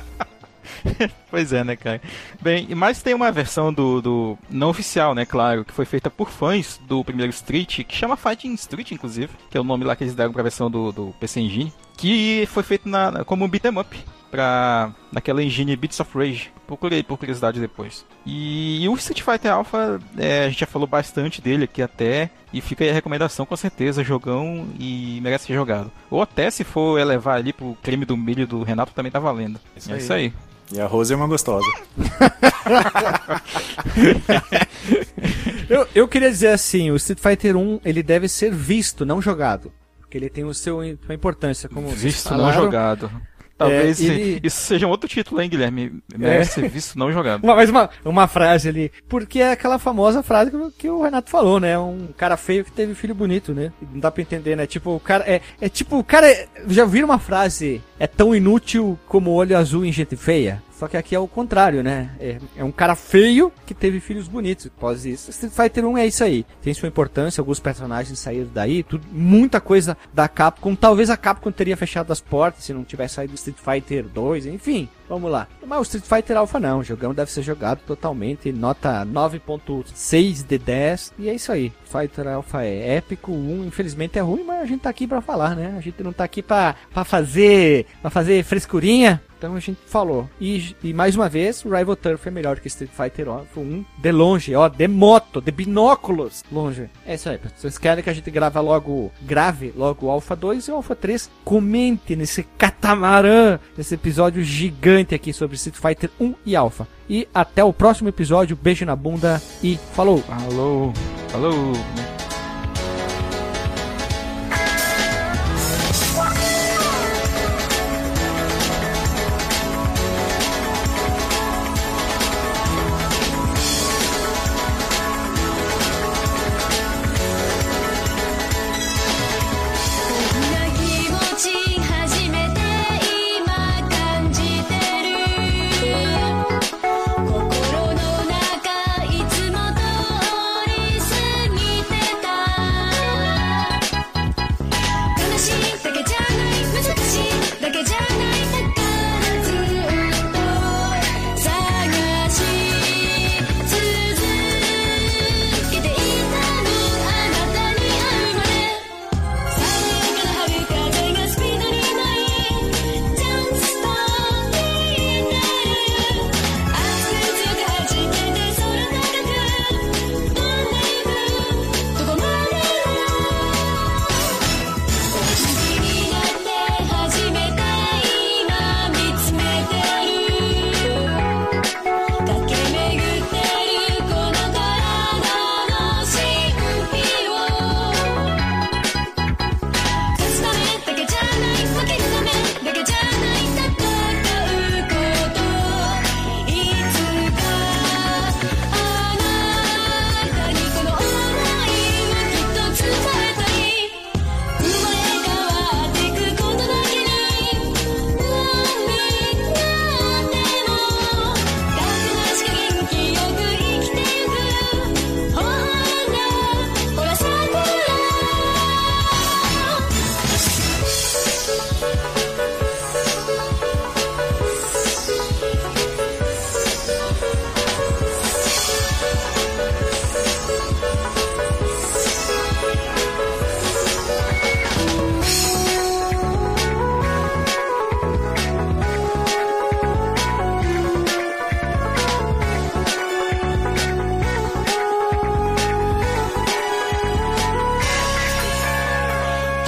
[1.30, 2.00] Pois é, né, cara?
[2.40, 6.30] Bem, mas tem uma versão do, do não oficial, né, claro, que foi feita por
[6.30, 10.04] fãs do primeiro Street, que chama Fighting Street, inclusive, que é o nome lá que
[10.04, 13.78] eles deram pra versão do, do PC Engine, que foi feito na, como um beat'em
[13.78, 13.96] up
[14.30, 16.50] pra naquela engine Beats of Rage.
[16.66, 18.04] Procurei por curiosidade depois.
[18.26, 22.30] E, e o Street Fighter Alpha, é, a gente já falou bastante dele aqui até,
[22.52, 25.90] e fica aí a recomendação com certeza, jogão e merece ser jogado.
[26.10, 29.58] Ou até se for elevar ali pro creme do milho do Renato, também tá valendo.
[29.76, 30.00] Isso é aí.
[30.00, 30.32] isso aí.
[30.72, 31.66] E a Rose é uma gostosa.
[35.68, 39.70] Eu, eu queria dizer assim, o Street Fighter 1, ele deve ser visto, não jogado.
[40.00, 43.10] Porque ele tem o seu sua importância, como Visto não jogado.
[43.58, 46.00] Talvez É, ele- isso seja um outro título, hein, Guilherme?
[46.16, 47.42] Merece ser visto não jogado.
[47.42, 48.92] Uma, mas uma, uma frase ali.
[49.08, 51.76] Porque é aquela famosa frase que, o Renato falou, né?
[51.78, 53.72] Um cara feio que teve filho bonito, né?
[53.92, 54.66] Não dá pra entender, né?
[54.66, 55.24] Tipo, o cara.
[55.26, 56.30] É, é tipo, o cara.
[56.30, 57.82] é- já viram uma frase?
[57.98, 60.62] É tão inútil como olho azul em gente feia?
[60.78, 62.12] Só que aqui é o contrário, né?
[62.20, 64.66] É, é um cara feio que teve filhos bonitos.
[64.66, 65.30] Após isso.
[65.30, 66.46] Street Fighter 1 é isso aí.
[66.62, 70.76] Tem sua importância, alguns personagens saíram daí, tudo, muita coisa da Capcom.
[70.76, 74.88] Talvez a Capcom teria fechado as portas se não tivesse saído Street Fighter 2, enfim.
[75.08, 75.48] Vamos lá.
[75.66, 80.58] Mas o Street Fighter Alpha não, o jogão deve ser jogado totalmente, nota 9.6 de
[80.58, 81.72] 10, e é isso aí.
[81.84, 85.54] Fighter Alpha é épico, um infelizmente é ruim, mas a gente tá aqui pra falar,
[85.56, 85.74] né?
[85.76, 86.74] A gente não tá aqui pra
[87.04, 90.28] fazer pra fazer frescurinha, Então a gente falou.
[90.40, 93.84] E, e mais uma vez, o Rival Turf é melhor que Street Fighter ó, 1
[93.96, 96.90] de longe, ó, de moto, de binóculos, longe.
[97.06, 100.34] É isso aí, se vocês querem que a gente grave logo, grave logo o Alpha
[100.34, 106.10] 2 e o Alpha 3, comente nesse catamarã, nesse episódio gigante aqui sobre Street Fighter
[106.20, 106.86] 1 e Alpha.
[107.08, 110.22] E até o próximo episódio, beijo na bunda e falou!
[110.28, 110.92] Alô,
[111.32, 112.27] alô.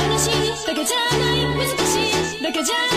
[0.08, 2.89] 楽しいだけじゃない難しいだけじゃない。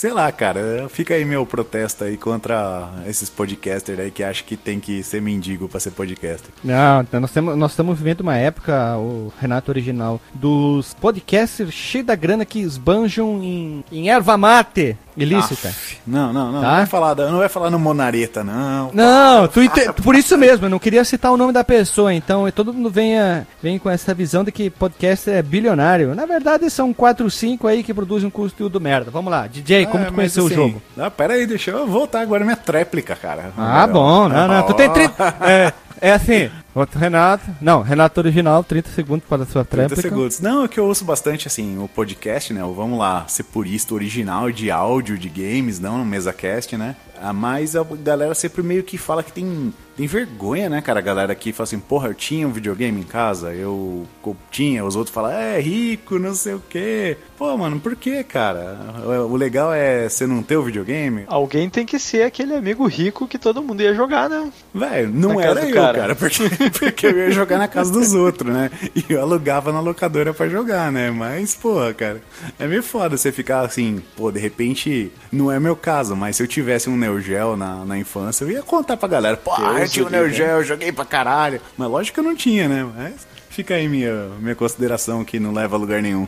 [0.00, 4.56] Sei lá, cara, fica aí meu protesto aí contra esses podcasters aí que acham que
[4.56, 6.50] tem que ser mendigo pra ser podcaster.
[6.64, 12.06] Não, então nós, temos, nós estamos vivendo uma época, o Renato original, dos podcasters cheios
[12.06, 15.68] da grana que esbanjam em, em erva mate ilícita.
[15.68, 16.60] Aff, não, não, não.
[16.60, 16.68] Tá?
[16.68, 18.90] Não vai falar, não vai falar no Monareta, não.
[18.92, 22.50] Não, tu ente- por isso mesmo, eu não queria citar o nome da pessoa, então
[22.50, 26.14] todo mundo venha, vem com essa visão de que podcast é bilionário.
[26.14, 29.10] Na verdade, são 4, 5 aí que produzem um conteúdo merda.
[29.10, 30.82] Vamos lá, DJ, como É, tu conheceu assim, o jogo?
[30.98, 33.52] Ah, pera aí, deixa eu voltar agora minha tréplica, cara.
[33.56, 33.88] Ah, Legal.
[33.88, 34.92] bom, não, não, tu tem Ó.
[34.92, 35.34] 30...
[35.40, 37.44] É, é assim, Outro Renato.
[37.60, 40.02] Não, Renato original, 30 segundos para a sua 30 tréplica.
[40.02, 40.40] segundos.
[40.40, 42.62] Não, é que eu ouço bastante, assim, o podcast, né?
[42.64, 46.96] O Vamos lá, ser purista original de áudio, de games, não no MesaCast, né?
[47.22, 51.00] Ah, Mas a galera sempre meio que fala que tem, tem vergonha, né, cara?
[51.00, 54.06] A galera que fala assim, porra, eu tinha um videogame em casa, eu
[54.50, 57.18] tinha, os outros falam, é rico, não sei o quê.
[57.36, 58.78] Pô, mano, por que, cara?
[59.26, 61.24] O o legal é você não ter o videogame.
[61.26, 64.50] Alguém tem que ser aquele amigo rico que todo mundo ia jogar, né?
[64.74, 65.98] Velho, não Na era eu, cara.
[65.98, 66.42] cara, porque,
[66.78, 68.70] porque eu ia jogar na casa dos outros, né?
[68.94, 71.10] E eu alugava na locadora pra jogar, né?
[71.10, 72.22] Mas, porra, cara,
[72.58, 76.42] é meio foda você ficar assim, pô, de repente, não é meu caso, mas se
[76.42, 79.88] eu tivesse um Neo Geo na, na infância, eu ia contar pra galera, pô, eu
[79.88, 81.60] tinha um Neo livre, Geo, eu joguei pra caralho.
[81.76, 82.86] Mas lógico que eu não tinha, né?
[82.96, 86.26] Mas fica aí minha, minha consideração que não leva a lugar nenhum.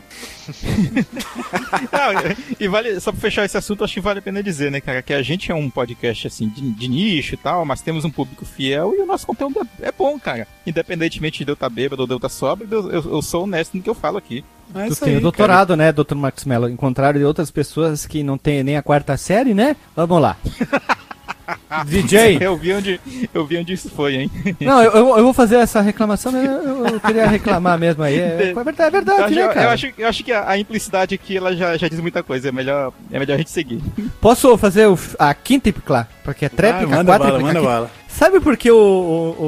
[1.91, 4.81] Não, e vale, só pra fechar esse assunto, acho que vale a pena dizer, né,
[4.81, 8.03] cara, que a gente é um podcast, assim, de, de nicho e tal, mas temos
[8.05, 10.47] um público fiel e o nosso conteúdo é, é bom, cara.
[10.67, 13.75] Independentemente de eu estar bêbado ou de eu estar sóbrio, eu, eu, eu sou honesto
[13.75, 14.43] no que eu falo aqui.
[14.75, 16.67] É Tu tem aí, o doutorado, né, doutor Max Mello?
[16.67, 19.75] Em contrário de outras pessoas que não têm nem a quarta série, né?
[19.95, 20.37] Vamos lá.
[21.85, 22.37] DJ.
[22.41, 23.01] Eu vi onde,
[23.33, 24.31] eu vi onde isso foi, hein?
[24.61, 28.19] Não, eu, eu- eu vou fazer essa reclamação, mas eu, eu queria reclamar mesmo aí.
[28.19, 29.71] É, é verdade, é Eu verdade, né, eu, cara?
[29.71, 32.49] acho, eu acho que a, a implicidade aqui ela já, já diz muita coisa.
[32.49, 33.81] É melhor, é melhor a gente seguir.
[34.21, 36.07] Posso fazer o, a quíntupla?
[36.23, 37.91] Porque é tréplica, Ah, manda bala, manda bala.
[38.07, 39.43] Sabe por que o, o,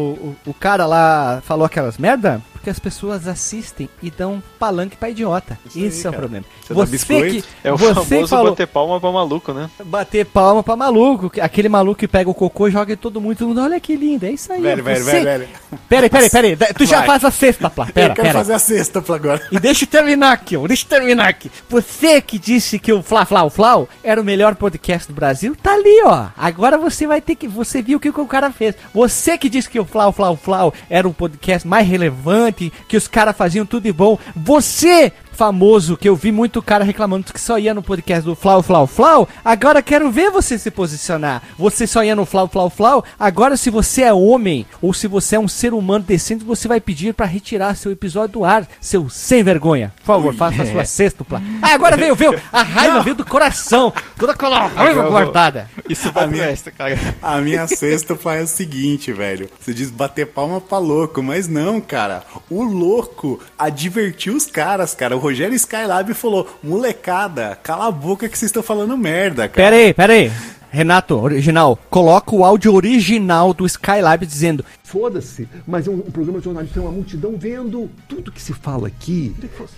[0.48, 2.42] o, o cara lá falou aquelas merda?
[2.52, 5.56] Porque as pessoas assistem e dão palanque pra idiota.
[5.68, 6.44] Isso aí, Esse é o problema.
[6.68, 7.32] Você biscoito?
[7.36, 9.70] que, É o você famoso falou bater palma pra maluco, né?
[9.86, 11.30] bater palma pra maluco.
[11.30, 13.38] que- Aquele maluco que pega o cocô e joga em todo mundo.
[13.38, 14.26] Todo mundo, olha que lindo.
[14.26, 14.62] É isso aí.
[14.64, 15.12] Velho, velho, você...
[15.12, 15.48] velho, velho.
[15.88, 16.58] Peraí, peraí, peraí.
[16.76, 17.06] Tu já Vai.
[17.06, 17.86] faz a sexta, Plá.
[17.86, 18.40] Pera, eu quero pera.
[18.40, 19.42] fazer a sexta pra agora.
[19.52, 20.66] E deixa eu terminar aqui, ó.
[20.68, 21.52] Deixa eu terminar aqui.
[21.70, 25.72] Você que disse que o Fla Fla Flau era o melhor podcast do Brasil, tá
[25.76, 26.30] ali, ó.
[26.36, 27.48] Agora você vai ter que.
[27.48, 28.76] Você viu o que, que o cara fez.
[28.94, 33.08] Você que disse que o Flau Flau Flau era o podcast mais relevante, que os
[33.08, 34.18] caras faziam tudo de bom.
[34.36, 35.14] Você.
[35.36, 38.88] Famoso, que eu vi muito cara reclamando que só ia no podcast do Flau Flau
[38.88, 39.28] Flau.
[39.44, 41.44] Agora quero ver você se posicionar.
[41.58, 43.04] Você só ia no Flau Flau Flau.
[43.20, 46.80] Agora, se você é homem ou se você é um ser humano decente, você vai
[46.80, 49.94] pedir pra retirar seu episódio do ar, seu sem vergonha.
[49.98, 51.42] Por favor, faça a sua sextupla.
[51.62, 52.40] Ah, agora veio, veio.
[52.52, 53.92] A raiva veio do coração.
[54.18, 55.70] Toda aquela raiva guardada.
[55.90, 56.98] Isso vai A minha- esta, cara.
[57.22, 59.50] A minha sexta faz o seguinte, velho.
[59.60, 62.24] Você diz bater palma pra louco, mas não, cara.
[62.50, 65.16] O louco advertiu os caras, cara.
[65.16, 69.72] O Rogério Skylab falou: molecada, cala a boca que vocês estão falando merda, cara.
[69.72, 70.32] Pera aí, pera aí.
[70.70, 76.38] Renato, original, coloca o áudio original do Skylab dizendo: Foda-se, mas é um, um programa
[76.38, 79.36] de jornalismo, tem uma multidão vendo tudo que se fala aqui.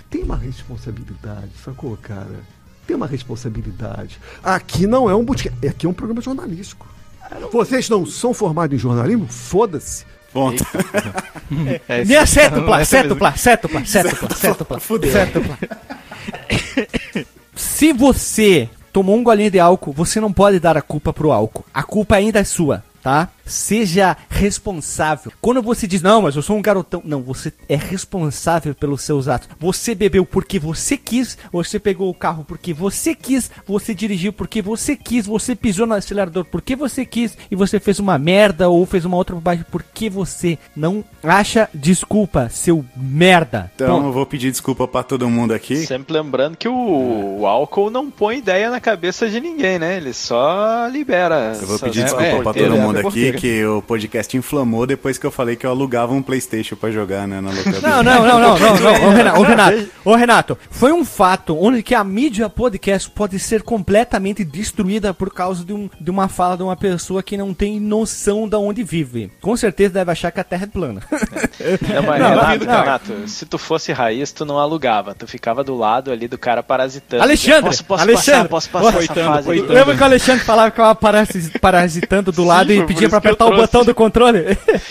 [0.10, 2.42] Tem uma responsabilidade, sacou, cara?
[2.86, 4.20] Tem uma responsabilidade.
[4.44, 6.88] Aqui não é um botequim, aqui é um programa jornalístico.
[7.54, 9.28] Vocês não são formados em jornalismo?
[9.28, 10.06] Foda-se.
[10.38, 10.64] Ponto.
[11.88, 15.12] É, Minha cétupla, cétupla, cétupla, cétupla, cétupla, Fudeu.
[15.14, 15.58] cétupla.
[17.56, 21.64] Se você tomou um golinho de álcool, você não pode dar a culpa pro álcool.
[21.74, 23.30] A culpa ainda é sua, tá?
[23.46, 25.32] Seja responsável.
[25.40, 27.02] Quando você diz, não, mas eu sou um garotão.
[27.06, 29.48] Não, você é responsável pelos seus atos.
[29.58, 34.62] Você bebeu porque você quis, você pegou o carro porque você quis, você dirigiu porque
[34.62, 38.86] você quis, você pisou no acelerador porque você quis e você fez uma merda ou
[38.86, 43.72] fez uma outra bobagem porque você não acha desculpa, seu merda.
[43.76, 44.06] Então Pronto.
[44.08, 45.78] eu vou pedir desculpa pra todo mundo aqui.
[45.78, 49.96] Sempre lembrando que o, o álcool não põe ideia na cabeça de ninguém, né?
[49.96, 51.54] Ele só libera.
[51.58, 52.72] Eu vou pedir desculpa pra porteiras.
[52.74, 55.70] todo é, mundo é aqui que o podcast inflamou depois que eu falei que eu
[55.72, 57.82] alugava um Playstation pra jogar, né, na locadora.
[57.82, 59.08] Não, não, não, não, não, não.
[59.08, 63.40] Ô, Renato, ô, Renato, ô, Renato, foi um fato onde que a mídia podcast pode
[63.40, 67.54] ser completamente destruída por causa de, um, de uma fala de uma pessoa que não
[67.54, 69.32] tem noção de onde vive.
[69.42, 71.02] Com certeza deve achar que a Terra é plana.
[71.94, 72.80] Não, mas Não, Renato, não.
[72.80, 75.16] Renato, se tu fosse raiz, tu não alugava.
[75.16, 77.24] Tu ficava do lado ali do cara parasitando.
[77.24, 79.46] Alexandre, posso, posso Alexandre, passar, posso passar essa coitando, fase.
[79.48, 79.74] coitando.
[79.74, 83.56] Lembra que o Alexandre falava que parasi- parasitando do lado e pedia pra apertar o
[83.56, 84.40] botão do controle?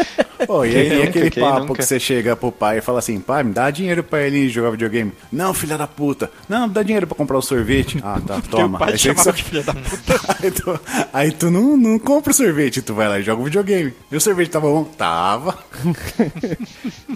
[0.46, 1.74] Pô, e, aí, nunca, aquele papo nunca?
[1.76, 4.70] que você chega pro pai e fala assim, pai, me dá dinheiro pra ele jogar
[4.70, 5.12] videogame.
[5.32, 6.30] Não, filha da puta.
[6.48, 7.98] Não, me dá dinheiro pra comprar o sorvete.
[8.06, 8.78] Ah, tá, toma.
[8.78, 10.20] pai Aí, te só- de filha da puta.
[10.42, 10.80] aí tu,
[11.12, 13.92] aí tu não, não compra o sorvete, tu vai lá e joga o videogame.
[14.12, 14.84] E o sorvete tava bom?
[14.84, 15.58] Tava.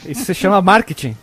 [0.07, 1.17] Isso se chama marketing.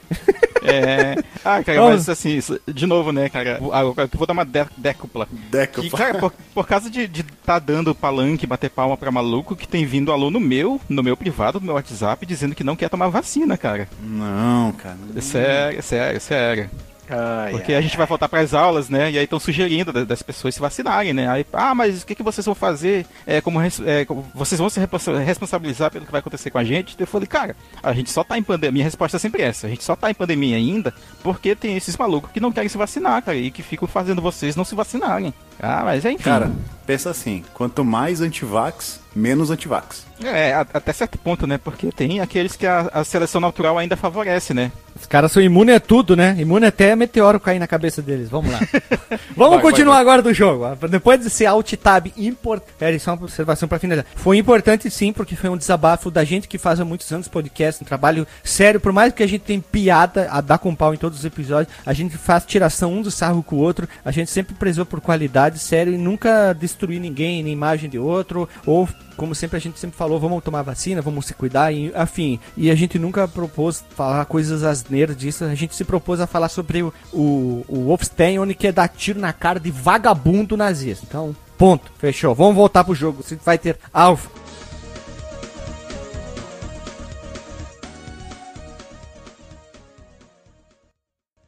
[0.68, 1.15] É.
[1.45, 1.94] Ah, cara, Vamos.
[1.95, 3.56] mas assim, isso- de novo, né, cara?
[3.72, 5.27] Agora eu vou dar uma décupla.
[5.49, 9.56] Deca, Que, cara, por, por causa de, de tá dando palanque, bater palma pra maluco,
[9.56, 12.89] que tem vindo aluno meu, no meu privado, no meu WhatsApp, dizendo que não quer
[12.89, 13.88] tomar vacina, cara.
[14.03, 14.98] Não, cara.
[15.15, 16.69] É sério, é sério, é sério.
[17.10, 19.12] Ai, Porque ai, a gente vai voltar para as aulas, né?
[19.12, 21.30] E aí estão sugerindo da- das pessoas se vacinarem, né?
[21.30, 23.06] Aí, ah, mas o que, que vocês vão fazer?
[23.26, 26.64] É, como, é, como- vocês vão se responsa- responsabilizar pelo que vai acontecer com a
[26.64, 26.96] gente?
[27.00, 28.72] Eu falei, cara, a gente só tá em pandemia.
[28.72, 30.94] Minha resposta é sempre essa: a gente só tá em pandemia ainda
[31.24, 34.56] porque tem esses malucos que não querem se vacinar, cara, e que ficam fazendo vocês
[34.56, 35.34] não se vacinarem.
[35.60, 36.24] Ah, mas é enfim.
[36.24, 36.52] Cara,
[36.86, 40.06] pensa assim, quanto mais antivax, menos antivax.
[40.24, 41.58] É, a- até certo ponto, né?
[41.58, 44.72] Porque tem aqueles que a, a seleção natural ainda favorece, né?
[44.99, 46.36] Os caras são imunes a tudo, né?
[46.40, 48.30] Imune até meteoro cair na cabeça deles.
[48.30, 48.60] Vamos lá.
[49.36, 50.65] Vamos Vai, continuar vai, agora do jogo.
[50.90, 52.74] Depois desse alt tab importante.
[52.78, 54.06] Pera, só uma observação pra finalizar.
[54.15, 57.84] Foi importante sim, porque foi um desabafo da gente que faz há muitos anos podcast,
[57.84, 58.80] um trabalho sério.
[58.80, 61.74] Por mais que a gente tenha piada a dar com pau em todos os episódios,
[61.86, 63.88] a gente faz tiração um do sarro com o outro.
[64.03, 68.49] A gente sempre prezou por qualidade, sério, e nunca destruir ninguém, nem imagem de outro,
[68.65, 68.88] ou
[69.18, 72.39] como sempre a gente sempre falou, vamos tomar vacina, vamos se cuidar, e, afim.
[72.56, 76.48] E a gente nunca propôs falar coisas asneiras disso, a gente se propôs a falar
[76.48, 81.06] sobre o, o, o Wolfenstein, onde quer dar tiro na cara de vagabundo nazista.
[81.07, 82.34] Então, ponto, fechou.
[82.35, 83.22] Vamos voltar pro jogo.
[83.22, 84.47] Street Fighter Alpha.